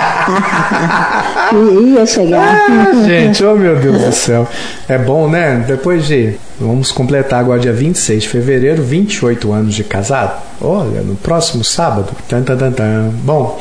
Ia 1.96 2.06
chegar. 2.06 2.66
Ah, 2.68 3.06
gente, 3.06 3.44
oh 3.44 3.54
meu 3.56 3.76
Deus 3.76 4.00
do 4.02 4.12
céu. 4.12 4.46
É 4.88 4.98
bom, 4.98 5.28
né? 5.28 5.64
Depois 5.66 6.06
de. 6.06 6.34
Vamos 6.60 6.90
completar 6.92 7.40
agora 7.40 7.60
dia 7.60 7.72
26 7.72 8.22
de 8.24 8.28
fevereiro, 8.28 8.82
28 8.82 9.52
anos 9.52 9.74
de 9.74 9.84
casado. 9.84 10.40
Olha, 10.60 11.00
no 11.02 11.14
próximo 11.16 11.62
sábado. 11.64 12.08
Tan, 12.28 12.42
tan, 12.42 12.56
tan, 12.56 12.72
tan. 12.72 13.10
Bom, 13.22 13.58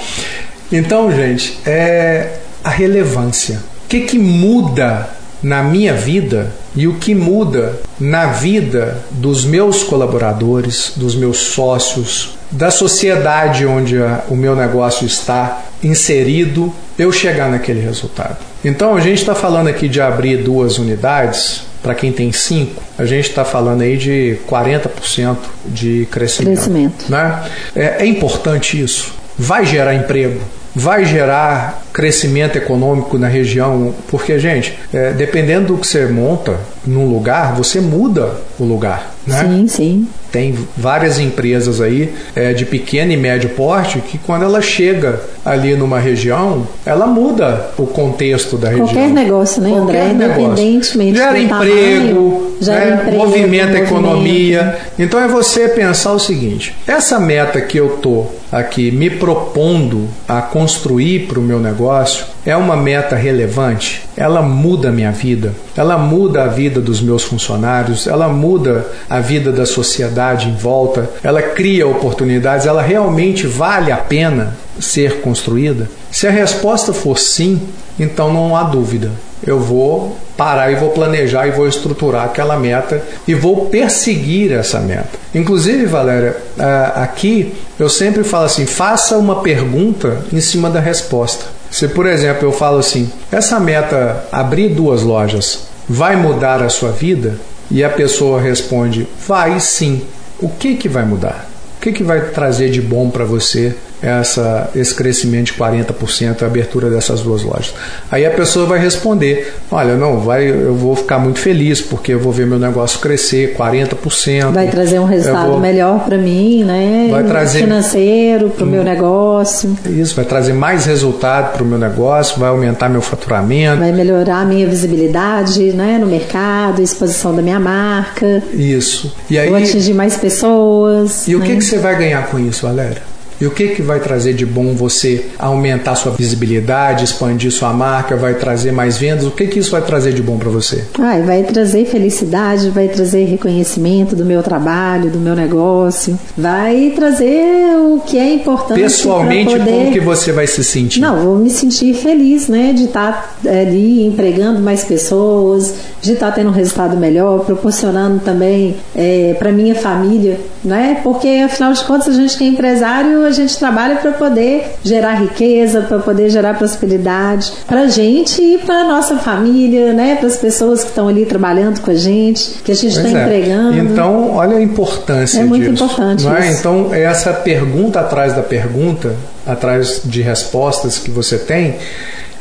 então, 0.72 1.12
gente, 1.12 1.60
é 1.66 2.38
a 2.64 2.70
relevância. 2.70 3.60
O 3.86 3.88
que, 3.88 4.02
que 4.02 4.18
muda 4.18 5.10
na 5.46 5.62
minha 5.62 5.94
vida 5.94 6.52
e 6.76 6.88
o 6.88 6.96
que 6.96 7.14
muda 7.14 7.80
na 8.00 8.26
vida 8.26 8.98
dos 9.12 9.46
meus 9.46 9.84
colaboradores, 9.84 10.94
dos 10.96 11.14
meus 11.16 11.38
sócios, 11.38 12.32
da 12.50 12.72
sociedade 12.72 13.64
onde 13.66 14.02
a- 14.02 14.24
o 14.28 14.36
meu 14.36 14.56
negócio 14.56 15.06
está 15.06 15.62
inserido, 15.84 16.74
eu 16.98 17.12
chegar 17.12 17.52
naquele 17.52 17.80
resultado. 17.80 18.38
Então 18.64 18.96
a 18.96 19.00
gente 19.02 19.20
está 19.20 19.36
falando 19.36 19.68
aqui 19.68 19.88
de 19.88 20.02
abrir 20.02 20.38
duas 20.38 20.80
unidades. 20.80 21.62
Para 21.84 21.94
quem 21.94 22.12
tem 22.12 22.32
cinco, 22.32 22.82
a 22.98 23.06
gente 23.06 23.30
está 23.30 23.46
falando 23.46 23.82
aí 23.84 23.96
de 23.96 24.40
40% 24.48 25.38
de 25.68 26.08
crescimento. 26.10 26.56
Crescimento. 26.56 27.06
né? 27.08 27.44
É, 27.76 27.98
é 28.00 28.06
importante 28.08 28.82
isso. 28.82 29.14
Vai 29.38 29.66
gerar 29.68 29.94
emprego, 29.94 30.40
vai 30.76 31.06
gerar 31.06 31.84
crescimento 31.94 32.58
econômico 32.58 33.18
na 33.18 33.28
região, 33.28 33.96
porque, 34.10 34.38
gente, 34.38 34.78
é, 34.94 35.14
dependendo 35.14 35.68
do 35.68 35.78
que 35.78 35.88
você 35.88 36.06
monta 36.06 36.60
num 36.86 37.10
lugar, 37.10 37.56
você 37.56 37.80
muda 37.80 38.36
o 38.60 38.66
lugar. 38.66 39.15
Né? 39.26 39.44
Sim, 39.44 39.68
sim. 39.68 40.08
Tem 40.32 40.54
várias 40.78 41.18
empresas 41.20 41.82
aí 41.82 42.14
é, 42.36 42.54
de 42.54 42.66
pequeno 42.66 43.12
e 43.12 43.18
médio 43.18 43.50
porte 43.52 44.00
que 44.00 44.18
quando 44.18 44.44
ela 44.44 44.62
chega 44.62 45.22
ali 45.44 45.76
numa 45.76 45.98
região, 46.00 46.68
ela 46.86 47.08
muda 47.08 47.72
o 47.78 47.88
contexto 47.88 48.58
da 48.58 48.70
região. 48.70 48.88
Qualquer 48.88 49.10
negócio, 49.10 49.62
né, 49.62 49.74
André? 49.74 50.00
Qualquer 50.00 50.14
negócio. 50.16 50.44
Independentemente 50.44 51.18
Gera 51.18 51.32
do 51.32 51.38
emprego, 51.38 51.62
tamanho, 51.62 52.58
gera 52.62 52.86
né? 52.86 53.02
emprego, 53.02 53.18
movimenta 53.18 53.64
a 53.64 53.68
movimento. 53.68 53.84
economia. 53.84 54.78
Então 55.00 55.20
é 55.20 55.28
você 55.28 55.70
pensar 55.70 56.12
o 56.12 56.20
seguinte: 56.20 56.76
essa 56.86 57.20
meta 57.20 57.62
que 57.62 57.78
eu 57.78 57.98
tô 58.02 58.26
aqui 58.52 58.92
me 58.92 59.10
propondo 59.10 60.08
a 60.28 60.42
construir 60.42 61.28
para 61.28 61.40
o 61.40 61.42
meu 61.42 61.60
negócio 61.60 62.35
é 62.46 62.56
uma 62.56 62.76
meta 62.76 63.16
relevante. 63.16 64.04
Ela 64.16 64.42
muda 64.42 64.90
a 64.90 64.92
minha 64.92 65.12
vida. 65.12 65.54
Ela 65.76 65.98
muda 65.98 66.44
a 66.44 66.48
vida 66.48 66.80
dos 66.80 67.02
meus 67.02 67.24
funcionários. 67.24 68.06
Ela 68.06 68.28
muda 68.28 68.86
a 69.10 69.20
vida 69.20 69.52
da 69.52 69.66
sociedade 69.66 70.50
em 70.50 70.56
volta. 70.56 71.10
Ela 71.24 71.42
cria 71.42 71.88
oportunidades. 71.88 72.68
Ela 72.68 72.82
realmente 72.82 73.48
vale 73.48 73.92
a 73.92 73.98
pena 73.98 74.56
ser 74.80 75.22
construída? 75.22 75.90
Se 76.12 76.28
a 76.28 76.32
resposta 76.32 76.94
for 76.94 77.18
sim, 77.18 77.62
então 78.00 78.32
não 78.32 78.56
há 78.56 78.64
dúvida. 78.64 79.12
Eu 79.46 79.60
vou 79.60 80.18
parar 80.36 80.72
e 80.72 80.76
vou 80.76 80.90
planejar 80.90 81.48
e 81.48 81.52
vou 81.52 81.68
estruturar 81.68 82.26
aquela 82.26 82.58
meta 82.58 83.02
e 83.28 83.34
vou 83.34 83.68
perseguir 83.68 84.52
essa 84.52 84.80
meta. 84.80 85.20
Inclusive, 85.34 85.86
Valéria, 85.86 86.36
ah, 86.58 87.04
aqui 87.04 87.54
eu 87.80 87.90
sempre 87.90 88.24
falo 88.24 88.46
assim: 88.46 88.66
faça 88.66 89.18
uma 89.18 89.42
pergunta 89.42 90.24
em 90.32 90.42
cima 90.42 90.70
da 90.70 90.80
resposta. 90.80 91.55
Se, 91.72 91.88
por 91.88 92.06
exemplo, 92.06 92.48
eu 92.48 92.52
falo 92.52 92.78
assim: 92.78 93.12
essa 93.32 93.60
meta 93.60 94.26
abrir 94.32 94.70
duas 94.70 95.02
lojas 95.02 95.68
vai 95.88 96.16
mudar 96.16 96.62
a 96.62 96.70
sua 96.70 96.92
vida? 96.92 97.38
E 97.70 97.84
a 97.84 97.90
pessoa 97.90 98.42
responde: 98.42 99.08
vai 99.28 99.60
sim. 99.60 100.02
O 100.40 100.50
que, 100.50 100.76
que 100.76 100.90
vai 100.90 101.06
mudar? 101.06 101.50
O 101.78 101.82
que, 101.82 101.92
que 101.92 102.04
vai 102.04 102.30
trazer 102.30 102.70
de 102.70 102.82
bom 102.82 103.10
para 103.10 103.26
você 103.26 103.76
essa, 104.06 104.70
esse 104.76 104.94
crescimento 104.94 105.48
de 105.48 105.54
40%, 105.54 106.44
a 106.44 106.46
abertura 106.46 106.90
dessas 106.90 107.22
duas 107.22 107.44
lojas? 107.44 107.74
Aí 108.12 108.26
a 108.26 108.32
pessoa 108.32 108.66
vai 108.66 108.80
responder: 108.80 109.54
olha, 109.72 109.96
não, 109.96 110.20
vai, 110.20 110.48
eu 110.48 110.76
vou 110.76 110.96
ficar 110.96 111.20
muito 111.20 111.40
feliz 111.40 111.82
porque 111.82 112.14
eu 112.14 112.20
vou 112.20 112.32
ver 112.32 112.46
meu 112.46 112.60
negócio 112.60 113.00
crescer 113.00 113.56
40%. 113.56 114.52
Vai 114.52 114.68
trazer 114.68 115.00
um 115.00 115.06
resultado 115.06 115.52
vou, 115.52 115.60
melhor 115.60 116.06
para 116.06 116.18
mim, 116.18 116.64
né? 116.64 117.08
Vai 117.10 117.24
trazer 117.24 117.60
financeiro 117.60 118.50
para 118.50 118.64
o 118.64 118.68
meu 118.68 118.84
negócio. 118.84 119.76
Isso, 119.88 120.16
vai 120.16 120.26
trazer 120.26 120.54
mais 120.54 120.86
resultado 120.86 121.54
para 121.54 121.64
o 121.64 121.66
meu 121.66 121.78
negócio, 121.78 122.40
vai 122.40 122.50
aumentar 122.50 122.90
meu 122.90 123.02
faturamento. 123.02 123.80
Vai 123.80 123.92
melhorar 123.92 124.42
a 124.42 124.46
minha 124.46 124.68
visibilidade 124.68 125.74
né, 125.74 125.98
no 126.00 126.08
mercado, 126.08 126.82
exposição 126.82 127.36
da 127.36 127.42
minha 127.42 127.60
marca. 127.60 128.44
Isso. 128.54 129.16
E 129.30 129.38
aí, 129.38 129.50
vou 129.50 129.58
atingir 129.58 129.94
mais 129.94 130.18
pessoas. 130.18 131.28
E 131.28 131.32
né? 131.32 131.38
o 131.38 131.42
que, 131.42 131.50
né? 131.50 131.56
que 131.58 131.64
você 131.64 131.78
vai 131.78 131.98
ganhar 131.98 132.28
com 132.28 132.40
isso, 132.40 132.66
Valéria? 132.66 133.15
E 133.40 133.46
o 133.46 133.52
que, 133.52 133.70
que 133.70 133.82
vai 133.82 134.00
trazer 134.00 134.34
de 134.34 134.46
bom 134.46 134.74
você 134.74 135.26
aumentar 135.38 135.96
sua 135.96 136.12
visibilidade, 136.12 137.04
expandir 137.04 137.52
sua 137.52 137.74
marca, 137.74 138.16
vai 138.16 138.36
trazer 138.36 138.72
mais 138.72 138.98
vendas? 138.98 139.26
O 139.26 139.32
que, 139.32 139.48
que 139.48 139.60
isso 139.60 139.72
vai 139.72 139.82
trazer 139.82 140.14
de 140.14 140.22
bom 140.22 140.38
para 140.38 140.50
você? 140.50 140.84
Ah, 141.00 141.20
vai 141.26 141.44
trazer 141.44 141.86
felicidade, 141.86 142.70
vai 142.70 142.88
trazer 142.88 143.26
reconhecimento 143.26 144.16
do 144.16 144.26
meu 144.26 144.42
trabalho, 144.42 145.10
do 145.10 145.20
meu 145.20 145.36
negócio, 145.36 146.18
vai 146.38 146.94
trazer 146.96 147.76
o 147.98 148.02
que 148.02 148.18
é 148.18 148.34
importante. 148.34 148.82
Pessoalmente, 148.82 149.52
poder... 149.52 149.72
como 149.72 149.92
que 149.92 150.00
você 150.00 150.32
vai 150.32 150.48
se 150.48 150.64
sentir? 150.64 151.00
Não, 151.00 151.18
vou 151.24 151.38
me 151.38 151.50
sentir 151.50 151.94
feliz, 151.94 152.48
né, 152.48 152.74
de 152.74 152.86
estar 152.86 153.38
tá, 153.44 153.50
ali 153.50 154.06
empregando 154.06 154.60
mais 154.60 154.84
pessoas, 154.84 155.74
de 156.02 156.14
estar 156.14 156.28
tá 156.28 156.32
tendo 156.34 156.50
um 156.50 156.54
resultado 156.54 156.96
melhor, 156.98 157.40
proporcionando 157.46 158.20
também 158.20 158.76
é, 158.96 159.36
para 159.38 159.52
minha 159.52 159.76
família, 159.76 160.40
né? 160.64 161.00
Porque 161.04 161.28
afinal 161.46 161.74
de 161.74 161.84
contas 161.84 162.10
a 162.10 162.14
gente 162.14 162.38
que 162.38 162.44
é 162.44 162.48
empresário 162.48 163.26
a 163.26 163.32
gente 163.32 163.58
trabalha 163.58 163.96
para 163.96 164.12
poder 164.12 164.76
gerar 164.84 165.16
riqueza, 165.16 165.82
para 165.82 166.00
poder 166.00 166.30
gerar 166.30 166.58
prosperidade 166.58 167.52
para 167.68 167.82
a 167.82 167.88
gente 167.88 168.42
e 168.42 168.58
para 168.60 168.84
nossa 168.84 169.18
família, 169.18 169.94
né? 169.94 170.16
Para 170.16 170.28
as 170.28 170.38
pessoas 170.38 170.84
que 170.84 170.90
estão 170.90 171.08
ali 171.08 171.26
trabalhando 171.26 171.82
com 171.82 171.92
a 171.92 171.96
gente, 171.96 172.62
que 172.64 172.72
a 172.72 172.76
gente 172.76 172.98
está 172.98 173.08
é. 173.08 173.24
entregando. 173.24 173.78
Então, 173.78 174.36
olha 174.36 174.58
a 174.58 174.62
importância 174.62 175.40
É 175.40 175.44
muito 175.44 175.70
disso, 175.70 175.84
importante 175.84 176.28
é? 176.28 176.52
Então, 176.52 176.94
essa 176.94 177.34
pergunta 177.34 177.85
atrás 177.94 178.34
da 178.34 178.42
pergunta, 178.42 179.16
atrás 179.46 180.02
de 180.04 180.22
respostas 180.22 180.98
que 180.98 181.12
você 181.12 181.38
tem, 181.38 181.76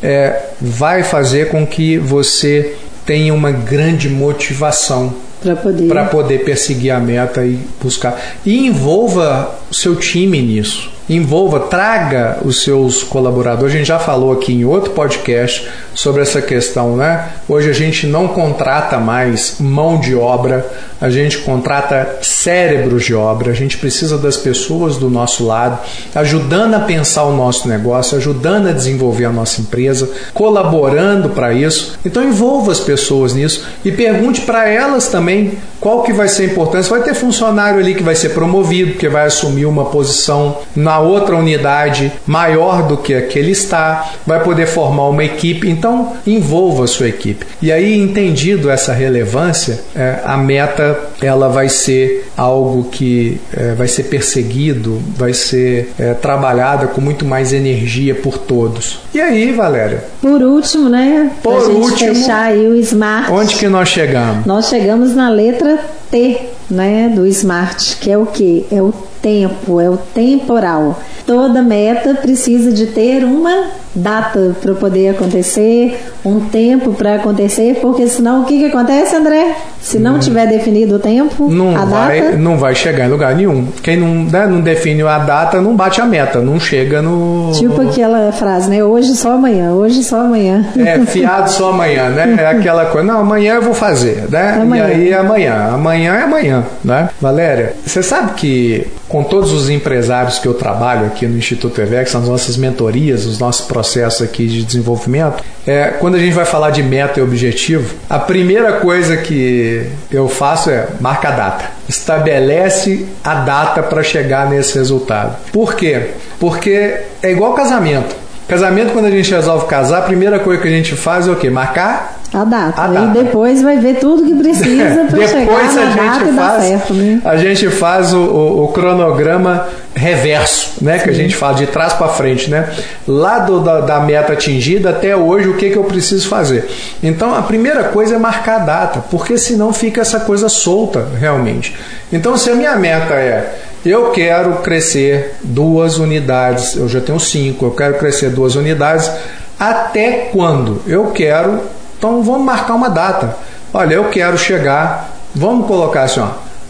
é, 0.02 0.40
vai 0.60 1.02
fazer 1.02 1.48
com 1.48 1.66
que 1.66 1.98
você 1.98 2.74
tenha 3.04 3.34
uma 3.34 3.50
grande 3.50 4.08
motivação 4.08 5.14
para 5.42 5.56
poder. 5.56 6.10
poder 6.10 6.44
perseguir 6.44 6.90
a 6.90 6.98
meta 6.98 7.44
e 7.44 7.58
buscar. 7.82 8.18
E 8.46 8.66
envolva 8.66 9.54
o 9.70 9.74
seu 9.74 9.94
time 9.96 10.40
nisso 10.40 10.93
envolva, 11.08 11.60
traga 11.60 12.38
os 12.44 12.62
seus 12.62 13.02
colaboradores. 13.02 13.74
A 13.74 13.78
gente 13.78 13.86
já 13.86 13.98
falou 13.98 14.32
aqui 14.32 14.52
em 14.52 14.64
outro 14.64 14.92
podcast 14.92 15.68
sobre 15.94 16.22
essa 16.22 16.40
questão, 16.40 16.96
né? 16.96 17.28
Hoje 17.48 17.70
a 17.70 17.72
gente 17.72 18.06
não 18.06 18.28
contrata 18.28 18.98
mais 18.98 19.56
mão 19.60 19.98
de 19.98 20.14
obra, 20.14 20.66
a 21.00 21.10
gente 21.10 21.38
contrata 21.38 22.18
cérebros 22.22 23.04
de 23.04 23.14
obra, 23.14 23.50
a 23.50 23.54
gente 23.54 23.76
precisa 23.76 24.16
das 24.16 24.36
pessoas 24.36 24.96
do 24.96 25.10
nosso 25.10 25.46
lado, 25.46 25.78
ajudando 26.14 26.74
a 26.74 26.80
pensar 26.80 27.24
o 27.24 27.36
nosso 27.36 27.68
negócio, 27.68 28.16
ajudando 28.16 28.68
a 28.68 28.72
desenvolver 28.72 29.26
a 29.26 29.32
nossa 29.32 29.60
empresa, 29.60 30.10
colaborando 30.32 31.30
para 31.30 31.52
isso. 31.52 31.98
Então 32.04 32.24
envolva 32.24 32.72
as 32.72 32.80
pessoas 32.80 33.34
nisso 33.34 33.66
e 33.84 33.92
pergunte 33.92 34.40
para 34.40 34.68
elas 34.68 35.08
também 35.08 35.58
qual 35.80 36.02
que 36.02 36.12
vai 36.12 36.28
ser 36.28 36.44
a 36.44 36.46
importância. 36.46 36.90
Vai 36.90 37.02
ter 37.02 37.14
funcionário 37.14 37.78
ali 37.78 37.94
que 37.94 38.02
vai 38.02 38.14
ser 38.14 38.30
promovido, 38.30 38.98
que 38.98 39.08
vai 39.08 39.26
assumir 39.26 39.66
uma 39.66 39.84
posição 39.86 40.58
na 40.74 40.93
na 40.94 41.00
outra 41.00 41.34
unidade 41.34 42.12
maior 42.24 42.86
do 42.86 42.96
que 42.96 43.14
a 43.14 43.22
que 43.22 43.36
ele 43.38 43.50
está, 43.50 44.12
vai 44.24 44.42
poder 44.42 44.66
formar 44.66 45.08
uma 45.08 45.24
equipe. 45.24 45.68
Então, 45.68 46.12
envolva 46.24 46.84
a 46.84 46.86
sua 46.86 47.08
equipe. 47.08 47.44
E 47.60 47.72
aí, 47.72 47.98
entendido 47.98 48.70
essa 48.70 48.92
relevância, 48.92 49.80
é, 49.96 50.20
a 50.24 50.36
meta 50.36 50.96
ela 51.20 51.48
vai 51.48 51.68
ser 51.68 52.28
algo 52.36 52.84
que 52.84 53.40
é, 53.52 53.72
vai 53.72 53.88
ser 53.88 54.04
perseguido, 54.04 55.02
vai 55.16 55.32
ser 55.32 55.92
é, 55.98 56.14
trabalhada 56.14 56.86
com 56.86 57.00
muito 57.00 57.24
mais 57.24 57.52
energia 57.52 58.14
por 58.14 58.38
todos. 58.38 59.00
E 59.12 59.20
aí, 59.20 59.52
Valéria? 59.52 60.04
Por 60.20 60.42
último, 60.42 60.88
né? 60.88 61.30
Por 61.42 61.70
último, 61.70 62.14
fechar 62.14 62.46
aí 62.46 62.66
o 62.66 62.76
Smart. 62.76 63.32
Onde 63.32 63.56
que 63.56 63.68
nós 63.68 63.88
chegamos? 63.88 64.46
Nós 64.46 64.68
chegamos 64.68 65.14
na 65.14 65.28
letra 65.28 65.78
T, 66.10 66.40
né, 66.70 67.12
do 67.14 67.26
Smart, 67.26 67.96
que 67.96 68.10
é 68.10 68.18
o 68.18 68.26
que? 68.26 68.66
É 68.70 68.80
o 68.80 68.92
tempo, 69.22 69.80
é 69.80 69.88
o 69.88 69.96
temporal. 69.96 71.00
Toda 71.26 71.62
meta 71.62 72.14
precisa 72.14 72.70
de 72.70 72.88
ter 72.88 73.24
uma 73.24 73.68
data 73.94 74.54
para 74.60 74.74
poder 74.74 75.10
acontecer, 75.10 75.98
um 76.24 76.40
tempo 76.40 76.92
para 76.92 77.14
acontecer, 77.14 77.78
porque 77.80 78.06
senão 78.06 78.42
o 78.42 78.44
que, 78.44 78.58
que 78.58 78.66
acontece, 78.66 79.14
André? 79.16 79.56
Se 79.80 79.98
não 79.98 80.16
hum. 80.16 80.18
tiver 80.18 80.46
definido 80.46 80.96
o 80.96 80.98
tempo, 80.98 81.48
não 81.48 81.76
a 81.76 81.84
vai, 81.84 82.20
data. 82.20 82.36
Não 82.36 82.58
vai 82.58 82.74
chegar 82.74 83.06
em 83.06 83.10
lugar 83.10 83.34
nenhum. 83.34 83.68
Quem 83.82 83.96
não, 83.96 84.24
né, 84.24 84.46
não 84.46 84.60
define 84.60 85.02
a 85.02 85.18
data 85.18 85.60
não 85.60 85.76
bate 85.76 86.00
a 86.00 86.06
meta, 86.06 86.40
não 86.40 86.58
chega 86.58 87.00
no. 87.00 87.52
Tipo 87.52 87.80
aquela 87.82 88.32
frase, 88.32 88.68
né? 88.68 88.82
Hoje 88.82 89.14
só 89.14 89.32
amanhã, 89.32 89.72
hoje 89.72 90.02
só 90.02 90.20
amanhã. 90.20 90.66
É, 90.76 90.98
fiado 91.06 91.50
só 91.50 91.70
amanhã, 91.70 92.08
né? 92.10 92.36
É 92.38 92.46
aquela 92.48 92.86
coisa, 92.86 93.06
não, 93.06 93.20
amanhã 93.20 93.54
eu 93.54 93.62
vou 93.62 93.74
fazer, 93.74 94.26
né? 94.30 94.58
Amanhã. 94.60 94.88
E 94.88 94.92
aí 94.92 95.10
é 95.10 95.18
amanhã. 95.18 95.70
Amanhã 95.72 96.14
é 96.14 96.22
amanhã, 96.22 96.53
né? 96.84 97.08
Valéria, 97.20 97.74
você 97.84 98.02
sabe 98.02 98.34
que 98.34 98.86
com 99.08 99.22
todos 99.22 99.52
os 99.52 99.70
empresários 99.70 100.38
que 100.38 100.46
eu 100.46 100.54
trabalho 100.54 101.06
aqui 101.06 101.26
no 101.26 101.38
Instituto 101.38 101.80
EVEX, 101.80 102.14
nas 102.14 102.28
nossas 102.28 102.56
mentorias, 102.56 103.24
os 103.24 103.38
nossos 103.38 103.66
processos 103.66 104.22
aqui 104.22 104.46
de 104.46 104.64
desenvolvimento, 104.64 105.42
é, 105.66 105.94
quando 106.00 106.16
a 106.16 106.18
gente 106.18 106.32
vai 106.32 106.44
falar 106.44 106.70
de 106.70 106.82
meta 106.82 107.20
e 107.20 107.22
objetivo, 107.22 107.94
a 108.08 108.18
primeira 108.18 108.74
coisa 108.74 109.16
que 109.16 109.86
eu 110.10 110.28
faço 110.28 110.70
é 110.70 110.88
marca 111.00 111.28
a 111.28 111.32
data. 111.32 111.64
Estabelece 111.88 113.06
a 113.22 113.34
data 113.36 113.82
para 113.82 114.02
chegar 114.02 114.48
nesse 114.48 114.76
resultado. 114.76 115.36
Por 115.52 115.74
quê? 115.74 116.10
Porque 116.38 117.00
é 117.22 117.30
igual 117.30 117.54
casamento. 117.54 118.24
Casamento, 118.46 118.92
quando 118.92 119.06
a 119.06 119.10
gente 119.10 119.32
resolve 119.32 119.66
casar, 119.66 120.00
a 120.00 120.02
primeira 120.02 120.38
coisa 120.38 120.60
que 120.60 120.68
a 120.68 120.70
gente 120.70 120.94
faz 120.94 121.26
é 121.26 121.30
o 121.30 121.36
quê? 121.36 121.48
Marcar 121.48 122.13
a 122.40 122.44
data. 122.44 122.82
A 122.82 122.86
data. 122.88 123.06
E 123.06 123.24
depois 123.24 123.62
vai 123.62 123.78
ver 123.78 123.98
tudo 123.98 124.24
que 124.24 124.34
precisa 124.34 125.06
para 125.10 125.28
chegar 125.28 125.74
na 125.74 125.82
a 125.82 125.94
data 125.94 126.28
e 126.28 126.32
dar 126.32 126.60
certo. 126.60 126.94
Né? 126.94 127.20
A 127.24 127.36
gente 127.36 127.68
faz 127.70 128.12
o, 128.12 128.18
o, 128.18 128.64
o 128.64 128.68
cronograma 128.68 129.66
reverso, 129.94 130.72
né? 130.82 130.98
Sim. 130.98 131.04
Que 131.04 131.10
a 131.10 131.12
gente 131.12 131.36
fala 131.36 131.54
de 131.54 131.66
trás 131.66 131.92
para 131.92 132.08
frente, 132.08 132.50
né? 132.50 132.68
Lá 133.06 133.38
do, 133.38 133.60
da, 133.60 133.80
da, 133.80 134.00
meta 134.00 134.32
atingida 134.32 134.90
até 134.90 135.16
hoje, 135.16 135.48
o 135.48 135.56
que, 135.56 135.70
que 135.70 135.76
eu 135.76 135.84
preciso 135.84 136.28
fazer? 136.28 136.68
Então, 137.02 137.34
a 137.34 137.42
primeira 137.42 137.84
coisa 137.84 138.16
é 138.16 138.18
marcar 138.18 138.56
a 138.56 138.64
data, 138.64 139.04
porque 139.10 139.38
senão 139.38 139.72
fica 139.72 140.00
essa 140.00 140.20
coisa 140.20 140.48
solta, 140.48 141.06
realmente. 141.18 141.74
Então, 142.12 142.36
se 142.36 142.50
a 142.50 142.54
minha 142.54 142.76
meta 142.76 143.14
é 143.14 143.54
eu 143.84 144.10
quero 144.12 144.56
crescer 144.56 145.34
duas 145.42 145.98
unidades, 145.98 146.74
eu 146.74 146.88
já 146.88 147.00
tenho 147.00 147.20
cinco, 147.20 147.66
eu 147.66 147.70
quero 147.72 147.98
crescer 147.98 148.30
duas 148.30 148.54
unidades, 148.54 149.10
até 149.58 150.30
quando? 150.32 150.80
Eu 150.86 151.08
quero 151.08 151.60
então 152.04 152.22
vamos 152.22 152.44
marcar 152.44 152.74
uma 152.74 152.90
data. 152.90 153.34
Olha, 153.72 153.94
eu 153.94 154.10
quero 154.10 154.36
chegar, 154.36 155.10
vamos 155.34 155.66
colocar 155.66 156.02
assim, 156.02 156.20
ó, 156.20 156.28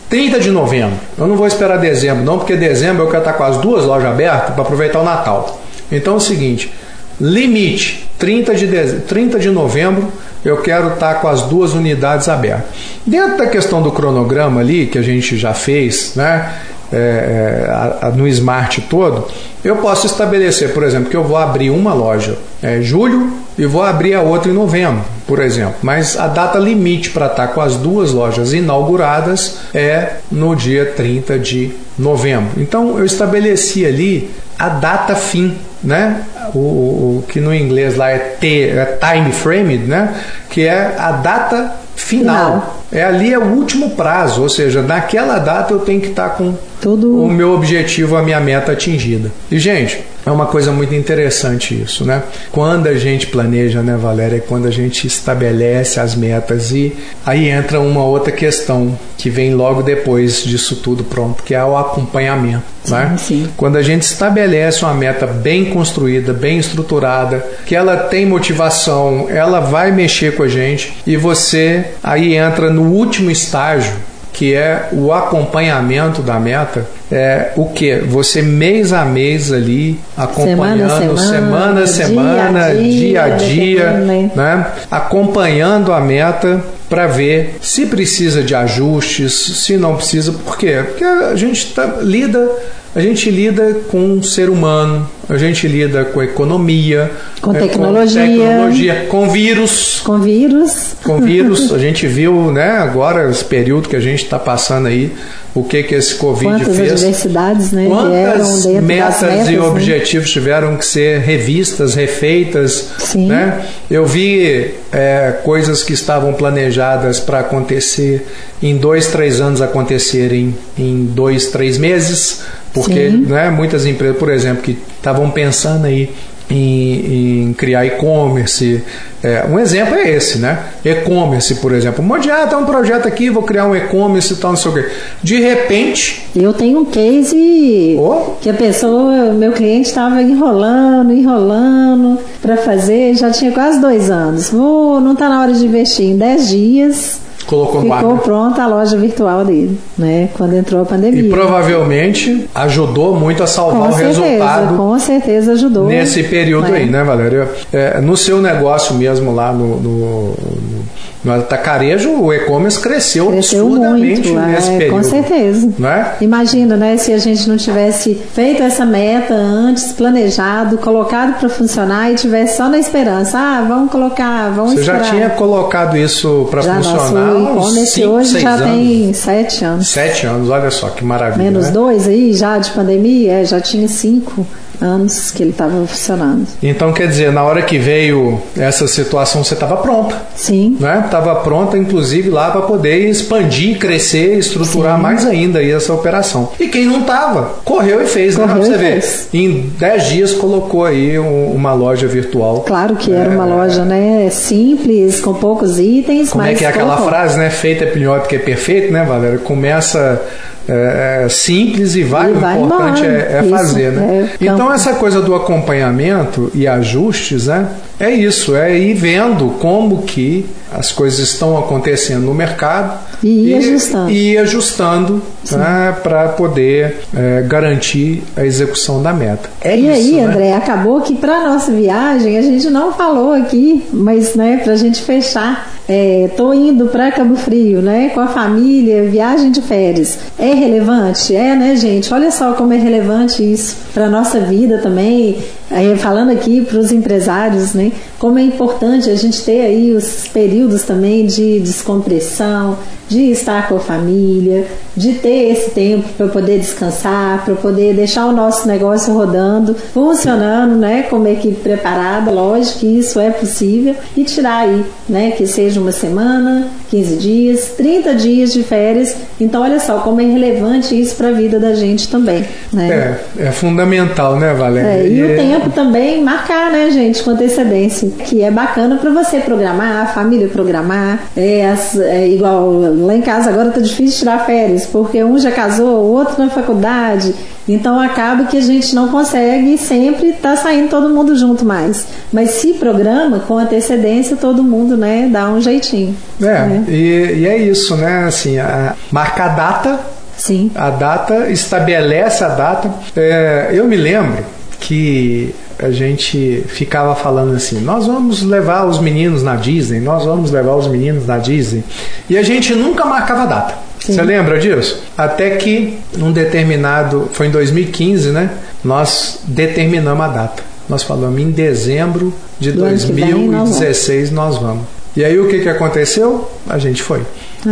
30 0.09 0.39
de 0.39 0.53
novembro. 0.53 0.97
Eu 1.19 1.27
não 1.27 1.35
vou 1.35 1.45
esperar 1.45 1.77
dezembro, 1.79 2.23
não, 2.23 2.39
porque 2.39 2.55
dezembro 2.55 3.03
eu 3.03 3.09
quero 3.09 3.19
estar 3.19 3.33
com 3.33 3.43
as 3.43 3.57
duas 3.57 3.85
lojas 3.85 4.09
abertas 4.09 4.55
para 4.55 4.63
aproveitar 4.63 5.01
o 5.01 5.05
Natal. 5.05 5.61
Então 5.91 6.15
é 6.15 6.17
o 6.19 6.21
seguinte: 6.21 6.73
limite 7.21 8.09
30 8.17 8.55
de, 8.55 8.67
dezembro, 8.69 9.07
30 9.07 9.39
de 9.41 9.51
novembro 9.51 10.13
eu 10.45 10.59
quero 10.59 10.93
estar 10.93 11.15
com 11.15 11.27
as 11.27 11.43
duas 11.43 11.73
unidades 11.73 12.29
abertas. 12.29 12.67
Dentro 13.05 13.39
da 13.39 13.47
questão 13.47 13.83
do 13.83 13.91
cronograma 13.91 14.61
ali, 14.61 14.87
que 14.87 14.99
a 14.99 15.03
gente 15.03 15.37
já 15.37 15.53
fez, 15.53 16.15
né? 16.15 16.49
É, 16.93 17.67
é, 17.67 17.71
a, 17.71 18.07
a, 18.07 18.11
no 18.11 18.29
Smart 18.29 18.83
todo, 18.83 19.27
eu 19.65 19.77
posso 19.77 20.07
estabelecer, 20.07 20.73
por 20.73 20.85
exemplo, 20.85 21.11
que 21.11 21.17
eu 21.17 21.25
vou 21.25 21.37
abrir 21.37 21.71
uma 21.71 21.93
loja 21.93 22.39
é, 22.63 22.81
julho 22.83 23.44
e 23.59 23.67
vou 23.67 23.83
abrir 23.83 24.15
a 24.15 24.21
outra 24.21 24.51
em 24.51 24.55
novembro, 24.55 25.05
por 25.27 25.41
exemplo. 25.41 25.77
Mas 25.83 26.19
a 26.19 26.27
data 26.27 26.59
limite 26.59 27.11
para 27.11 27.27
estar 27.27 27.49
com 27.49 27.61
as 27.61 27.77
duas 27.77 28.13
lojas 28.13 28.53
inauguradas 28.53 29.59
é 29.73 30.17
no 30.31 30.55
dia 30.55 30.87
30 30.97 31.39
de 31.39 31.73
novembro. 31.99 32.61
Então 32.61 32.99
eu 32.99 33.05
estabeleci 33.05 33.87
ali 33.87 34.31
a 34.59 34.69
data 34.69 35.15
fim, 35.15 35.57
né? 35.83 36.23
O, 36.55 36.59
o, 36.59 37.19
o 37.19 37.25
que 37.29 37.41
no 37.41 37.55
inglês 37.55 37.97
lá 37.97 38.11
é, 38.11 38.19
T, 38.19 38.71
é 38.71 38.99
time 39.01 39.33
frame, 39.33 39.79
né? 39.79 40.15
Que 40.51 40.63
é 40.67 40.95
a 40.99 41.13
data 41.13 41.75
final. 41.97 42.83
É 42.93 43.03
ali 43.03 43.33
é 43.33 43.39
o 43.39 43.45
último 43.45 43.91
prazo, 43.91 44.43
ou 44.43 44.49
seja, 44.49 44.83
naquela 44.83 45.39
data 45.39 45.73
eu 45.73 45.81
tenho 45.81 46.01
que 46.01 46.09
estar 46.09 46.31
com 46.31 46.55
Tudo... 46.81 47.23
o 47.23 47.29
meu 47.29 47.53
objetivo, 47.53 48.17
a 48.17 48.23
minha 48.23 48.41
meta 48.41 48.73
atingida. 48.73 49.33
E 49.51 49.59
gente, 49.59 50.05
é 50.27 50.31
uma 50.31 50.47
coisa 50.47 50.73
muito 50.73 50.95
interessante 50.95 51.81
isso, 51.81 52.05
né? 52.05 52.23
Quando 52.51 52.87
a 52.87 52.95
gente 52.95 53.27
planeja, 53.27 53.83
né, 53.83 53.97
Valéria, 53.97 54.41
quando 54.41 54.67
a 54.67 54.71
gente 54.71 55.07
estabelece 55.07 56.01
as 56.01 56.15
metas 56.15 56.71
e 56.71 56.97
aí 57.25 57.49
entra 57.49 57.81
uma 57.81 58.05
outra 58.05 58.33
questão 58.33 58.99
que 59.19 59.29
vem 59.29 59.55
logo 59.55 59.83
depois 59.83 60.43
disso 60.43 60.77
tudo 60.77 61.05
pronto, 61.05 61.43
que 61.43 61.55
é 61.55 61.65
o 61.65 61.77
acompanhamento. 61.77 62.63
né? 62.89 63.17
sim. 63.19 63.49
Quando 63.57 63.77
a 63.77 63.83
gente 63.83 64.03
estabelece 64.03 64.85
uma 64.85 64.95
meta 64.95 65.27
bem 65.27 65.67
construída, 65.67 66.33
bem 66.33 66.59
estruturada, 66.59 67.45
que 67.67 67.75
ela 67.75 67.97
tem 67.97 68.27
motivação, 68.27 69.27
ela 69.29 69.61
vai 69.61 69.93
mexer 69.93 70.35
com 70.35 70.43
a 70.43 70.49
gente 70.49 70.95
e 71.07 71.17
você 71.17 71.85
aí 72.03 72.35
entra 72.35 72.71
no 72.71 72.83
último 72.83 73.31
estágio 73.31 73.95
que 74.35 74.53
é 74.53 74.89
o 74.93 75.13
acompanhamento 75.13 76.21
da 76.21 76.41
meta, 76.41 76.85
é 77.11 77.53
o 77.57 77.67
que? 77.67 78.01
Você 78.01 78.43
mês 78.43 78.93
a 78.93 79.05
mês 79.05 79.53
ali 79.53 79.99
acompanhando, 80.17 80.91
semana 80.99 81.83
a 81.83 81.87
semana, 81.87 81.87
semana 81.87 82.75
dia 82.75 83.23
a 83.23 83.29
dia, 83.29 83.47
dia 83.47 83.91
né? 84.35 84.67
acompanhando 84.91 85.93
a 85.93 86.01
meta 86.01 86.61
para 86.91 87.07
ver 87.07 87.59
se 87.63 87.87
precisa 87.87 88.43
de 88.43 88.57
ajustes, 88.57 89.33
se 89.33 89.77
não 89.77 89.97
precisa. 89.97 90.33
Por 90.33 90.59
quê? 90.59 90.83
Porque 90.85 91.05
a 91.05 91.37
gente 91.37 91.73
tá, 91.73 91.99
lida 92.01 92.51
a 92.95 93.01
gente 93.01 93.29
lida 93.29 93.81
com 93.91 93.99
um 93.99 94.23
ser 94.23 94.49
humano, 94.49 95.09
a 95.29 95.37
gente 95.37 95.67
lida 95.67 96.05
com 96.05 96.23
economia, 96.23 97.11
com 97.41 97.53
tecnologia, 97.53 98.23
com, 98.23 98.29
tecnologia, 98.29 99.07
com 99.09 99.29
vírus. 99.31 100.01
Com 100.05 100.21
vírus. 100.21 100.95
Com 101.03 101.21
vírus. 101.21 101.73
A 101.75 101.79
gente 101.79 102.07
viu, 102.07 102.53
né, 102.53 102.71
agora, 102.79 103.29
esse 103.29 103.45
período 103.45 103.89
que 103.89 103.97
a 103.97 104.01
gente 104.01 104.23
está 104.23 104.39
passando 104.39 104.87
aí, 104.87 105.13
o 105.55 105.65
que 105.65 105.83
que 105.83 105.95
esse 105.95 106.15
Covid 106.15 106.65
Quantas 106.65 106.77
fez. 106.77 106.93
adversidades, 106.93 107.73
né, 107.73 107.87
Quantas 107.87 108.67
metas, 108.67 108.83
metas, 108.83 109.49
e 109.49 109.53
né? 109.53 109.61
objetivos 109.61 110.31
tiveram 110.31 110.77
que 110.77 110.87
ser 110.87 111.21
revistas, 111.21 111.95
refeitas. 111.95 112.91
Sim. 112.99 113.27
Né? 113.27 113.65
Eu 113.91 114.07
vi 114.07 114.75
é, 114.93 115.35
coisas 115.43 115.83
que 115.83 115.93
estavam 115.93 116.33
planejadas 116.33 117.19
para 117.19 117.41
acontecer 117.41 118.27
em 118.63 118.77
dois, 118.77 119.09
três 119.09 119.41
anos 119.41 119.61
acontecerem 119.61 120.55
em 120.79 121.05
dois, 121.05 121.47
três 121.49 121.77
meses 121.77 122.43
porque 122.75 123.09
né, 123.09 123.49
muitas 123.51 123.87
empresas, 123.87 124.19
por 124.19 124.31
exemplo, 124.31 124.63
que 124.63 124.77
estavam 124.99 125.31
pensando 125.31 125.87
aí 125.87 126.11
em, 126.51 127.47
em 127.49 127.53
criar 127.55 127.87
e-commerce. 127.87 128.83
É, 129.23 129.47
um 129.49 129.59
exemplo 129.59 129.95
é 129.95 130.11
esse, 130.11 130.39
né? 130.39 130.59
E-commerce, 130.85 131.55
por 131.55 131.73
exemplo. 131.73 132.05
Um 132.05 132.07
monte 132.09 132.25
de, 132.25 132.31
ah, 132.31 132.47
tem 132.47 132.59
um 132.59 132.67
projeto 132.67 133.07
aqui, 133.07 133.31
vou 133.31 133.43
criar 133.43 133.67
um 133.67 133.75
e-commerce 133.75 134.35
e 134.35 134.37
tal, 134.37 134.51
não 134.51 134.59
sei 134.59 134.71
o 134.71 134.75
quê. 134.75 134.91
De 135.23 135.41
repente. 135.41 136.27
Eu 136.37 136.53
tenho 136.53 136.81
um 136.81 136.85
case 136.85 137.97
oh. 137.99 138.33
que 138.41 138.51
a 138.51 138.55
pessoa, 138.55 139.33
meu 139.33 139.53
cliente 139.53 139.89
estava 139.89 140.21
enrolando, 140.21 141.13
enrolando 141.13 142.19
para 142.43 142.57
fazer, 142.59 143.15
já 143.15 143.31
tinha 143.31 143.53
quase 143.53 143.81
dois 143.81 144.11
anos. 144.11 144.51
Vou, 144.51 145.01
não 145.01 145.13
está 145.13 145.29
na 145.29 145.41
hora 145.41 145.53
de 145.53 145.65
investir 145.65 146.07
em 146.07 146.17
dez 146.19 146.49
dias 146.49 147.24
colocou 147.47 147.83
Ficou 147.83 148.13
ar. 148.13 148.19
pronta 148.19 148.63
a 148.63 148.67
loja 148.67 148.97
virtual 148.97 149.45
dele, 149.45 149.79
né? 149.97 150.29
Quando 150.35 150.55
entrou 150.55 150.83
a 150.83 150.85
pandemia. 150.85 151.23
E 151.23 151.29
provavelmente 151.29 152.49
ajudou 152.55 153.15
muito 153.19 153.43
a 153.43 153.47
salvar 153.47 153.89
com 153.89 153.89
o 153.89 153.93
certeza, 153.93 154.23
resultado. 154.23 154.77
Com 154.77 154.99
certeza 154.99 155.53
ajudou. 155.53 155.87
Nesse 155.87 156.23
período 156.25 156.69
né? 156.69 156.79
aí, 156.79 156.87
né, 156.91 157.03
Valéria? 157.03 157.49
É, 157.73 158.01
no 158.01 158.17
seu 158.17 158.41
negócio 158.41 158.95
mesmo 158.95 159.35
lá 159.35 159.53
no, 159.53 159.77
no, 159.77 160.27
no 160.29 160.85
atacarejo, 161.33 162.11
o 162.11 162.33
e-commerce 162.33 162.79
cresceu, 162.81 163.29
cresceu 163.29 163.67
absurdamente 163.67 164.29
muito, 164.29 164.47
nesse 164.47 164.71
é, 164.71 164.79
período. 164.79 164.97
Com 164.97 165.03
certeza. 165.03 165.73
Não 165.79 165.89
é? 165.89 166.17
Imagina, 166.21 166.77
né, 166.77 166.97
se 166.97 167.13
a 167.13 167.19
gente 167.19 167.49
não 167.49 167.57
tivesse 167.57 168.15
feito 168.33 168.63
essa 168.63 168.85
meta 168.85 169.35
antes, 169.35 169.93
planejado, 169.93 170.79
colocado 170.79 171.39
para 171.39 171.49
funcionar 171.49 172.13
e 172.13 172.17
tivesse 172.17 172.57
só 172.57 172.69
na 172.69 172.79
esperança. 172.79 173.39
Ah, 173.39 173.65
vamos 173.67 173.91
colocar, 173.91 174.51
vamos 174.51 174.75
Você 174.75 174.81
esperar. 174.81 175.05
já 175.05 175.11
tinha 175.11 175.31
colocado 175.31 175.97
isso 175.97 176.47
para 176.51 176.63
funcionar? 176.63 177.33
Nosso 177.33 177.53
e-commerce 177.53 178.07
hoje 178.07 178.41
já 178.41 178.55
anos. 178.55 178.67
tem 178.67 179.13
sete 179.13 179.65
anos. 179.65 179.89
Sete 179.89 180.27
anos, 180.27 180.51
olha 180.51 180.71
só 180.71 180.89
que 180.89 181.05
maravilha. 181.05 181.45
Menos 181.45 181.67
né? 181.67 181.73
dois 181.73 182.07
aí 182.07 182.33
já 182.33 182.59
de 182.59 182.71
pandemia, 182.73 183.41
é, 183.41 183.45
já 183.45 183.61
tinha 183.61 183.89
cinco 183.89 184.47
anos 184.81 185.31
que 185.31 185.43
ele 185.43 185.51
estava 185.51 185.87
funcionando. 185.87 186.47
Então, 186.63 186.93
quer 186.93 187.07
dizer, 187.09 187.33
na 187.33 187.43
hora 187.43 187.63
que 187.63 187.79
veio 187.79 188.41
essa 188.57 188.87
situação, 188.87 189.43
você 189.45 189.55
estava 189.55 189.77
pronta. 189.79 190.17
Sim. 190.35 190.77
Né? 190.81 191.03
Estava 191.05 191.35
pronta, 191.37 191.77
inclusive, 191.79 192.31
lá 192.31 192.51
para 192.51 192.63
poder 192.63 193.09
expandir, 193.09 193.79
crescer, 193.79 194.39
estruturar 194.39 194.97
Sim. 194.97 195.03
mais 195.03 195.27
ainda 195.27 195.59
aí 195.59 195.71
essa 195.71 195.93
operação. 195.93 196.51
E 196.59 196.69
quem 196.69 196.87
não 196.87 197.01
estava, 197.01 197.55
correu 197.65 198.03
e 198.03 198.07
fez, 198.07 198.35
Correu 198.37 198.49
né? 198.49 198.55
Pra 198.55 198.63
você 198.65 198.75
e 198.75 198.79
ver. 198.79 199.01
fez. 199.01 199.29
Em 199.33 199.73
10 199.79 200.09
dias 200.09 200.33
colocou 200.33 200.85
aí 200.85 201.19
um- 201.19 201.53
uma 201.53 201.73
loja 201.73 202.07
virtual. 202.07 202.61
Claro 202.67 202.97
que 202.97 203.13
era 203.13 203.31
uma 203.31 203.45
É. 203.47 203.55
loja, 203.55 203.85
né, 203.85 204.29
simples, 204.31 205.21
com 205.21 205.35
poucos 205.35 205.79
itens, 205.79 206.31
Como 206.31 206.45
mas 206.45 206.55
é 206.55 206.59
que 206.59 206.65
é 206.65 206.69
aquela 206.69 206.95
colocou. 206.97 207.09
frase, 207.09 207.39
né? 207.39 207.51
Feita 207.51 207.85
é 207.85 207.95
melhor 207.95 208.21
do 208.21 208.29
que 208.29 208.39
perfeito, 208.39 208.93
né, 208.93 209.05
Valéria? 209.05 209.39
Começa 209.39 210.21
é, 210.69 211.27
simples 211.29 211.95
e 211.95 212.03
vai. 212.03 212.31
E 212.31 212.33
o 212.33 212.37
importante 212.37 213.01
embora. 213.01 213.07
é, 213.07 213.41
é 213.45 213.49
fazer, 213.49 213.93
né? 213.93 214.31
é 214.41 214.45
então 214.45 214.59
campo. 214.59 214.73
essa 214.73 214.95
coisa 214.95 215.21
do 215.21 215.35
acompanhamento 215.35 216.51
e 216.55 216.67
ajustes, 216.67 217.47
né? 217.47 217.69
É 217.99 218.11
isso, 218.11 218.57
é 218.57 218.77
ir 218.77 218.95
vendo 218.95 219.51
como 219.61 220.03
que 220.03 220.47
as 220.73 220.91
coisas 220.91 221.21
estão 221.21 221.57
acontecendo 221.57 222.25
no 222.25 222.35
mercado 222.35 222.99
E 223.23 223.51
ir 223.51 223.55
ajustando. 223.55 224.11
e 224.11 224.37
ajustando 224.37 225.23
né, 225.53 225.95
para 226.03 226.31
poder 226.31 226.97
é, 227.15 227.43
garantir 227.47 228.25
a 228.37 228.45
execução 228.45 229.01
da 229.01 229.13
meta. 229.13 229.49
É 229.61 229.77
e 229.77 229.83
isso, 229.83 229.91
aí, 229.91 230.13
né? 230.17 230.25
André, 230.25 230.53
acabou 230.55 231.01
que 231.03 231.15
para 231.15 231.49
nossa 231.49 231.71
viagem 231.71 232.37
a 232.37 232.43
gente 232.43 232.69
não 232.69 232.93
falou 232.93 233.33
aqui, 233.33 233.85
mas 233.93 234.35
né, 234.35 234.61
para 234.65 234.73
a 234.73 234.77
gente 234.77 235.01
fechar, 235.03 235.71
é, 235.89 236.29
tô 236.37 236.53
indo 236.53 236.87
para 236.87 237.13
Cabo 237.13 237.37
Frio, 237.37 237.81
né, 237.81 238.11
com 238.13 238.21
a 238.21 238.27
família, 238.27 239.05
viagem 239.05 239.53
de 239.53 239.63
férias. 239.63 240.19
É 240.37 240.54
relevante? 240.55 241.35
É, 241.35 241.55
né, 241.55 241.77
gente? 241.77 242.13
Olha 242.13 242.31
só 242.31 242.53
como 242.55 242.73
é 242.73 242.77
relevante 242.77 243.43
isso 243.43 243.77
para 243.93 244.09
nossa 244.09 244.41
vida 244.41 244.79
também. 244.79 245.39
Aí, 245.71 245.97
falando 245.97 246.31
aqui 246.31 246.61
para 246.61 246.79
os 246.79 246.93
empresários, 246.93 247.75
né, 247.75 247.91
como 248.19 248.39
é 248.39 248.43
importante 248.43 249.11
a 249.11 249.15
gente 249.15 249.43
ter 249.43 249.63
aí 249.63 249.93
os 249.93 250.29
períodos 250.29 250.83
também 250.83 251.27
de 251.27 251.59
descompressão, 251.61 252.77
de 253.09 253.31
estar 253.31 253.69
com 253.69 253.77
a 253.77 253.81
família, 253.81 254.65
de 254.97 255.13
ter 255.15 255.51
esse 255.51 255.71
tempo 255.71 256.09
para 256.17 256.29
poder 256.29 256.59
descansar, 256.59 257.45
para 257.45 257.55
poder 257.55 257.95
deixar 257.95 258.27
o 258.27 258.33
nosso 258.33 258.67
negócio 258.67 259.13
rodando, 259.13 259.75
funcionando, 259.75 260.77
né, 260.77 261.05
como 261.11 261.29
equipe 261.29 261.61
preparada, 261.61 262.31
lógico 262.31 262.81
que 262.81 262.99
isso 262.99 263.21
é 263.21 263.31
possível, 263.31 263.95
e 264.17 264.25
tirar 264.25 264.61
aí, 264.61 264.85
né, 265.09 265.33
que 265.33 265.47
seja 265.47 265.81
uma 265.81 265.93
semana, 265.93 266.69
15 266.91 267.17
dias, 267.17 267.73
30 267.77 268.15
dias 268.15 268.53
de 268.53 268.63
férias. 268.63 269.17
Então, 269.41 269.63
olha 269.63 269.81
só 269.81 269.99
como 269.99 270.21
é 270.21 270.25
relevante 270.25 270.99
isso 270.99 271.15
para 271.17 271.29
a 271.29 271.33
vida 271.33 271.59
da 271.59 271.75
gente 271.75 272.09
também, 272.09 272.45
né? 272.73 273.19
É, 273.39 273.47
é 273.49 273.53
fundamental, 273.53 274.39
né, 274.39 274.55
Valéria? 274.55 274.89
É, 274.89 275.09
e 275.09 275.23
o 275.23 275.37
tempo 275.37 275.54
também 275.71 276.23
marcar, 276.23 276.71
né, 276.71 276.91
gente, 276.91 277.23
com 277.23 277.31
antecedência, 277.31 278.09
que 278.11 278.43
é 278.43 278.51
bacana 278.51 278.97
para 278.97 279.11
você 279.11 279.41
programar, 279.41 280.03
a 280.03 280.07
família 280.07 280.49
programar. 280.49 281.21
É, 281.37 281.75
é 282.01 282.29
igual 282.29 282.71
lá 282.71 283.15
em 283.15 283.23
casa 283.23 283.51
agora 283.51 283.71
tá 283.71 283.81
difícil 283.81 284.21
tirar 284.21 284.45
férias, 284.47 284.87
porque 284.87 285.23
um 285.23 285.39
já 285.39 285.51
casou, 285.51 286.05
o 286.05 286.13
outro 286.13 286.43
na 286.43 286.51
faculdade. 286.51 287.35
Então 287.67 287.99
acaba 287.99 288.45
que 288.45 288.59
a 288.59 288.61
gente 288.61 288.95
não 288.95 289.09
consegue 289.09 289.79
sempre 289.79 290.33
tá 290.33 290.55
saindo 290.57 290.91
todo 290.91 291.09
mundo 291.09 291.35
junto 291.37 291.65
mais. 291.65 292.07
Mas 292.33 292.51
se 292.51 292.75
programa 292.75 293.41
com 293.41 293.59
antecedência, 293.59 294.37
todo 294.37 294.63
mundo, 294.63 294.97
né, 294.97 295.29
dá 295.31 295.49
um 295.49 295.61
jeitinho. 295.61 296.15
É, 296.41 296.45
né? 296.45 296.85
e, 296.89 297.39
e 297.39 297.47
é 297.47 297.57
isso, 297.57 297.97
né? 297.97 298.25
Assim, 298.25 298.59
a, 298.59 298.95
marca 299.11 299.45
a 299.45 299.49
data, 299.49 300.01
Sim. 300.37 300.71
a 300.75 300.91
data, 300.91 301.51
estabelece 301.51 302.45
a 302.45 302.49
data. 302.49 302.91
É, 303.17 303.71
eu 303.73 303.87
me 303.87 303.97
lembro 303.97 304.45
que 304.87 305.55
a 305.79 305.91
gente 305.91 306.63
ficava 306.69 307.15
falando 307.15 307.55
assim: 307.55 307.81
nós 307.81 308.07
vamos 308.07 308.43
levar 308.43 308.85
os 308.85 309.01
meninos 309.01 309.43
na 309.43 309.57
Disney, 309.57 310.01
nós 310.01 310.25
vamos 310.25 310.51
levar 310.51 310.75
os 310.75 310.87
meninos 310.87 311.27
na 311.27 311.39
Disney. 311.39 311.83
E 312.29 312.37
a 312.37 312.43
gente 312.43 312.75
nunca 312.75 313.05
marcava 313.05 313.43
a 313.43 313.47
data. 313.47 313.75
Sim. 314.01 314.13
Você 314.13 314.23
lembra 314.23 314.59
disso? 314.59 315.03
Até 315.17 315.57
que 315.57 315.99
num 316.17 316.31
determinado, 316.31 317.31
foi 317.33 317.47
em 317.47 317.51
2015, 317.51 318.31
né? 318.31 318.51
Nós 318.85 319.41
determinamos 319.45 320.25
a 320.25 320.29
data. 320.29 320.63
Nós 320.89 321.03
falamos 321.03 321.41
em 321.41 321.51
dezembro 321.51 322.33
de 322.61 322.73
Do 322.73 322.85
ano 322.85 322.99
que 322.99 323.13
vem, 323.13 323.25
nós 323.25 323.33
vamos. 323.33 323.71
2016 323.71 324.31
nós 324.31 324.59
vamos. 324.59 324.85
E 325.17 325.25
aí 325.25 325.39
o 325.39 325.49
que, 325.49 325.61
que 325.61 325.69
aconteceu? 325.69 326.51
A 326.69 326.77
gente 326.77 327.03
foi. 327.03 327.23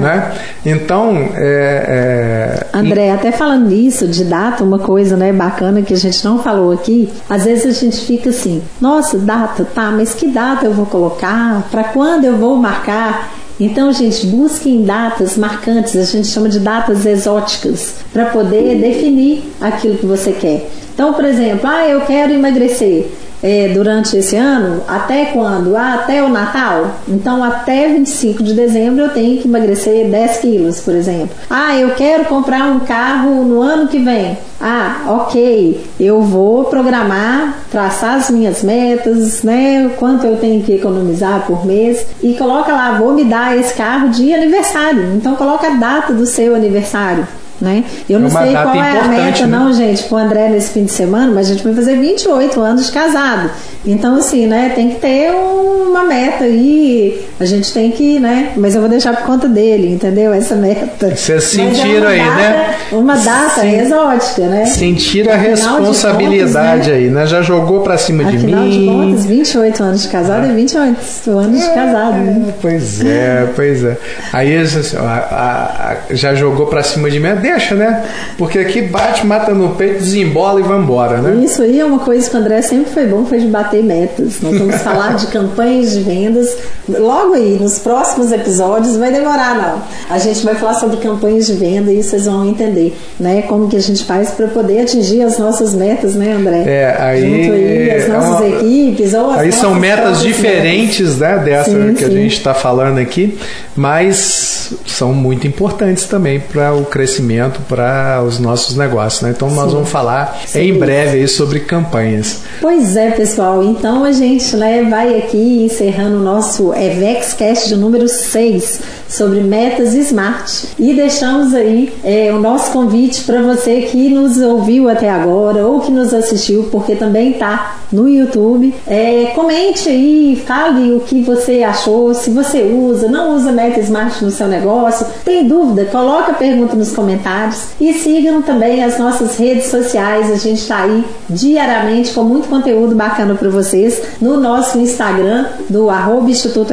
Né? 0.00 0.32
Então, 0.64 1.10
é, 1.34 2.66
é, 2.72 2.76
André, 2.76 3.10
até 3.10 3.32
falando 3.32 3.68
nisso, 3.68 4.06
de 4.06 4.24
data, 4.24 4.64
uma 4.64 4.78
coisa 4.78 5.16
né, 5.16 5.32
bacana 5.32 5.82
que 5.82 5.92
a 5.92 5.96
gente 5.96 6.24
não 6.24 6.38
falou 6.38 6.72
aqui, 6.72 7.08
às 7.28 7.44
vezes 7.44 7.66
a 7.66 7.80
gente 7.80 7.98
fica 8.04 8.30
assim, 8.30 8.62
nossa, 8.80 9.18
data, 9.18 9.64
tá, 9.64 9.90
mas 9.90 10.14
que 10.14 10.28
data 10.28 10.66
eu 10.66 10.72
vou 10.72 10.86
colocar? 10.86 11.62
Para 11.70 11.84
quando 11.84 12.24
eu 12.24 12.36
vou 12.36 12.56
marcar? 12.56 13.32
Então, 13.60 13.92
gente, 13.92 14.26
busquem 14.26 14.82
datas 14.82 15.36
marcantes, 15.36 15.94
a 15.94 16.04
gente 16.04 16.26
chama 16.26 16.48
de 16.48 16.58
datas 16.58 17.06
exóticas, 17.06 17.96
para 18.12 18.26
poder 18.26 18.80
definir 18.80 19.52
aquilo 19.60 19.98
que 19.98 20.06
você 20.06 20.32
quer. 20.32 20.68
Então, 20.94 21.12
por 21.12 21.24
exemplo, 21.24 21.68
ah, 21.68 21.86
eu 21.86 22.00
quero 22.02 22.32
emagrecer. 22.32 23.10
É, 23.42 23.68
durante 23.68 24.16
esse 24.16 24.36
ano, 24.36 24.82
até 24.86 25.26
quando? 25.26 25.76
Ah, 25.76 25.94
até 25.94 26.22
o 26.22 26.28
Natal? 26.28 26.98
Então, 27.08 27.42
até 27.42 27.88
25 27.88 28.42
de 28.42 28.54
dezembro 28.54 29.04
eu 29.04 29.08
tenho 29.10 29.40
que 29.40 29.48
emagrecer 29.48 30.08
10 30.08 30.38
quilos, 30.38 30.80
por 30.80 30.94
exemplo. 30.94 31.30
Ah, 31.50 31.76
eu 31.76 31.90
quero 31.94 32.26
comprar 32.26 32.66
um 32.66 32.80
carro 32.80 33.44
no 33.44 33.60
ano 33.60 33.88
que 33.88 33.98
vem. 33.98 34.38
Ah, 34.60 35.02
ok, 35.08 35.84
eu 35.98 36.22
vou 36.22 36.66
programar, 36.66 37.58
traçar 37.68 38.14
as 38.14 38.30
minhas 38.30 38.62
metas, 38.62 39.42
né? 39.42 39.90
Quanto 39.98 40.24
eu 40.24 40.36
tenho 40.36 40.62
que 40.62 40.74
economizar 40.74 41.44
por 41.46 41.66
mês 41.66 42.06
e 42.22 42.34
coloca 42.34 42.70
lá, 42.72 42.92
vou 42.92 43.12
me 43.12 43.24
dar 43.24 43.58
esse 43.58 43.74
carro 43.74 44.10
de 44.10 44.32
aniversário. 44.32 45.14
Então 45.16 45.34
coloca 45.34 45.66
a 45.66 45.74
data 45.74 46.12
do 46.12 46.26
seu 46.26 46.54
aniversário. 46.54 47.26
Né? 47.62 47.84
Eu 48.10 48.18
não 48.18 48.26
É 48.26 48.30
sei 48.30 48.52
qual 48.52 48.74
é 48.74 48.98
a 48.98 49.04
meta, 49.04 49.46
né? 49.46 49.56
não, 49.56 49.72
gente, 49.72 50.02
com 50.02 50.16
o 50.16 50.18
André 50.18 50.48
nesse 50.48 50.70
fim 50.72 50.84
de 50.84 50.90
semana, 50.90 51.30
mas 51.32 51.46
a 51.48 51.52
gente 51.52 51.62
vai 51.62 51.72
fazer 51.72 51.94
28 51.96 52.60
anos 52.60 52.86
de 52.86 52.90
casado. 52.92 53.50
Então, 53.86 54.16
assim, 54.16 54.46
né, 54.48 54.72
tem 54.74 54.90
que 54.90 54.96
ter 54.96 55.30
uma 55.32 56.02
meta 56.04 56.42
aí. 56.44 57.20
A 57.38 57.44
gente 57.44 57.72
tem 57.72 57.90
que, 57.92 58.18
né? 58.18 58.50
Mas 58.56 58.74
eu 58.74 58.80
vou 58.80 58.90
deixar 58.90 59.14
por 59.14 59.24
conta 59.26 59.48
dele, 59.48 59.88
entendeu? 59.92 60.32
Essa 60.32 60.56
meta. 60.56 61.10
Vocês 61.14 61.30
é 61.30 61.40
sentiram 61.40 62.08
aí, 62.08 62.18
data- 62.18 62.34
né? 62.36 62.74
Uma 62.92 63.16
data 63.16 63.60
Sim. 63.60 63.78
exótica, 63.80 64.42
né? 64.48 64.66
Sentir 64.66 65.28
a 65.28 65.34
Afinal 65.36 65.80
de 65.80 65.86
responsabilidade 65.86 66.70
contas, 66.80 66.86
né? 66.88 66.94
aí, 66.94 67.10
né? 67.10 67.26
Já 67.26 67.42
jogou 67.42 67.80
pra 67.80 67.96
cima 67.98 68.24
de 68.24 68.36
Afinal 68.38 68.64
de 68.68 68.78
mim. 68.78 68.86
contas, 68.86 69.24
28 69.26 69.82
anos 69.82 70.02
de 70.02 70.08
casado 70.08 70.46
é 70.46 70.52
28 70.52 71.30
anos 71.38 71.60
de 71.60 71.70
casado, 71.74 72.16
né? 72.18 72.44
É, 72.48 72.52
Pois 72.60 73.04
é, 73.04 73.48
pois 73.54 73.84
é. 73.84 73.96
Aí 74.32 74.56
assim, 74.56 74.96
ó, 74.96 75.04
a- 75.04 75.96
a- 76.10 76.14
já 76.14 76.34
jogou 76.34 76.66
pra 76.66 76.82
cima 76.82 77.10
de 77.10 77.18
mim, 77.20 77.28
deixa, 77.52 77.74
né? 77.74 78.04
Porque 78.38 78.58
aqui 78.58 78.82
bate, 78.82 79.26
mata 79.26 79.52
no 79.54 79.70
peito, 79.70 79.98
desembola 79.98 80.60
e 80.60 80.62
vambora, 80.62 81.18
né? 81.18 81.44
Isso 81.44 81.62
aí 81.62 81.78
é 81.80 81.84
uma 81.84 81.98
coisa 81.98 82.28
que 82.28 82.36
o 82.36 82.38
André 82.40 82.62
sempre 82.62 82.90
foi 82.92 83.06
bom, 83.06 83.24
foi 83.24 83.38
de 83.38 83.46
bater 83.46 83.82
metas. 83.82 84.40
Nós 84.40 84.58
vamos 84.58 84.76
falar 84.82 85.14
de 85.16 85.26
campanhas 85.28 85.92
de 85.92 86.00
vendas 86.00 86.56
logo 86.88 87.34
aí, 87.34 87.58
nos 87.60 87.78
próximos 87.78 88.32
episódios. 88.32 88.96
Vai 88.96 89.12
demorar, 89.12 89.54
não. 89.56 89.82
A 90.14 90.18
gente 90.18 90.44
vai 90.44 90.54
falar 90.54 90.74
sobre 90.74 90.96
campanhas 90.98 91.46
de 91.46 91.54
venda 91.54 91.92
e 91.92 92.02
vocês 92.02 92.26
vão 92.26 92.48
entender, 92.48 92.96
né? 93.20 93.42
Como 93.42 93.68
que 93.68 93.76
a 93.76 93.80
gente 93.80 94.04
faz 94.04 94.30
para 94.30 94.46
poder 94.48 94.80
atingir 94.82 95.22
as 95.22 95.38
nossas 95.38 95.74
metas, 95.74 96.14
né, 96.14 96.32
André? 96.32 96.64
É, 96.66 96.96
aí 96.98 97.20
Junto 97.44 97.52
aí 97.54 97.90
as 97.90 98.04
é 98.04 98.08
nossas 98.08 98.30
uma- 98.40 98.48
equipes 98.48 99.14
ou 99.14 99.30
as 99.30 99.38
Aí 99.40 99.52
são 99.52 99.74
metas 99.74 100.20
diferentes, 100.22 101.18
né, 101.18 101.38
dessa 101.44 101.70
Sim, 101.70 101.94
que 101.94 102.04
a 102.04 102.08
sim. 102.08 102.14
gente 102.14 102.36
está 102.36 102.54
falando 102.54 102.98
aqui, 102.98 103.38
mas 103.76 104.61
são 104.86 105.12
muito 105.12 105.46
importantes 105.46 106.04
também 106.04 106.40
para 106.40 106.74
o 106.74 106.84
crescimento, 106.84 107.60
para 107.68 108.22
os 108.26 108.38
nossos 108.38 108.76
negócios, 108.76 109.22
né? 109.22 109.30
Então 109.30 109.50
nós 109.50 109.68
Sim. 109.70 109.76
vamos 109.76 109.88
falar 109.88 110.40
Sim. 110.46 110.60
em 110.60 110.78
breve 110.78 111.18
aí 111.18 111.28
sobre 111.28 111.60
campanhas. 111.60 112.40
Pois 112.60 112.96
é, 112.96 113.10
pessoal. 113.10 113.62
Então 113.62 114.04
a 114.04 114.12
gente 114.12 114.56
né, 114.56 114.82
vai 114.88 115.18
aqui 115.18 115.64
encerrando 115.64 116.16
o 116.16 116.22
nosso 116.22 116.72
EvexCast 116.74 117.68
de 117.68 117.76
número 117.76 118.08
6 118.08 119.01
sobre 119.12 119.40
metas 119.40 119.94
smart 119.94 120.68
e 120.78 120.94
deixamos 120.94 121.54
aí 121.54 121.92
é, 122.02 122.32
o 122.32 122.40
nosso 122.40 122.72
convite 122.72 123.22
para 123.22 123.42
você 123.42 123.82
que 123.82 124.08
nos 124.08 124.38
ouviu 124.38 124.88
até 124.88 125.08
agora 125.08 125.66
ou 125.66 125.80
que 125.80 125.92
nos 125.92 126.12
assistiu, 126.12 126.68
porque 126.72 126.96
também 126.96 127.34
tá 127.34 127.76
no 127.92 128.08
YouTube. 128.08 128.74
É, 128.86 129.32
comente 129.34 129.88
aí, 129.88 130.42
fale 130.46 130.92
o 130.92 131.00
que 131.00 131.22
você 131.22 131.62
achou, 131.62 132.14
se 132.14 132.30
você 132.30 132.62
usa, 132.62 133.08
não 133.08 133.36
usa 133.36 133.52
meta 133.52 133.80
smart 133.80 134.24
no 134.24 134.30
seu 134.30 134.48
negócio. 134.48 135.06
Tem 135.24 135.46
dúvida? 135.46 135.84
Coloca 135.86 136.32
a 136.32 136.34
pergunta 136.34 136.74
nos 136.74 136.92
comentários 136.92 137.68
e 137.80 137.92
sigam 137.92 138.40
também 138.42 138.82
as 138.82 138.98
nossas 138.98 139.36
redes 139.36 139.66
sociais. 139.66 140.30
A 140.30 140.36
gente 140.36 140.62
está 140.62 140.82
aí 140.82 141.04
diariamente 141.28 142.12
com 142.12 142.24
muito 142.24 142.48
conteúdo 142.48 142.94
bacana 142.94 143.34
para 143.34 143.50
vocês 143.50 144.00
no 144.20 144.36
nosso 144.38 144.78
Instagram, 144.78 145.46
do 145.68 145.90
arroba 145.90 146.30
Instituto 146.30 146.72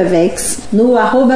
no 0.72 0.98
arroba 0.98 1.36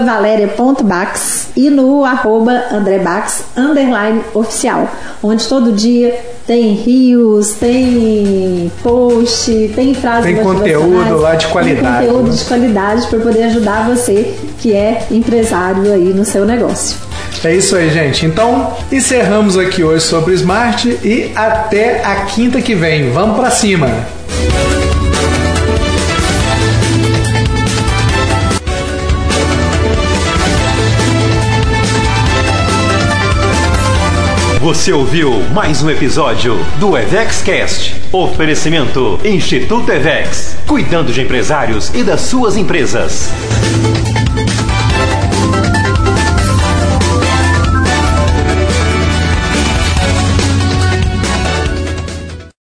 valéria.bax 0.94 1.48
e 1.56 1.70
no 1.70 2.06
arroba 2.06 2.66
andrebax, 2.72 3.44
underline 3.58 4.22
oficial, 4.34 4.90
onde 5.22 5.48
todo 5.48 5.72
dia 5.72 6.16
tem 6.46 6.74
rios, 6.74 7.54
tem 7.54 8.72
post, 8.84 9.72
tem 9.76 9.94
frases 9.94 10.26
Tem 10.26 10.44
conteúdo 10.44 11.18
lá 11.18 11.36
de 11.36 11.48
qualidade, 11.48 12.06
Tem 12.06 12.08
conteúdo 12.08 12.32
né? 12.32 12.38
de 12.38 12.46
qualidade 12.46 13.08
para 13.08 13.20
poder 13.20 13.44
ajudar 13.44 13.88
você 13.88 14.34
que 14.60 14.74
é 14.74 15.08
empresário 15.10 15.92
aí 15.92 16.14
no 16.14 16.26
seu 16.26 16.46
negócio. 16.46 16.98
É 17.44 17.54
isso 17.56 17.76
aí, 17.76 17.90
gente. 17.90 18.26
Então, 18.26 18.74
encerramos 18.92 19.58
aqui 19.58 19.84
hoje 19.84 20.06
sobre 20.06 20.34
Smart 20.34 20.88
e 21.04 21.32
até 21.36 22.04
a 22.04 22.26
quinta 22.26 22.62
que 22.62 22.74
vem. 22.74 23.10
Vamos 23.10 23.36
para 23.36 23.52
cima. 23.52 23.90
Você 34.64 34.94
ouviu 34.94 35.30
mais 35.54 35.84
um 35.84 35.90
episódio 35.90 36.56
do 36.80 36.98
EvexCast. 36.98 38.02
Oferecimento 38.14 39.20
Instituto 39.22 39.92
Evex. 39.92 40.56
Cuidando 40.66 41.12
de 41.12 41.20
empresários 41.20 41.94
e 41.94 42.02
das 42.02 42.22
suas 42.22 42.56
empresas. 42.56 43.30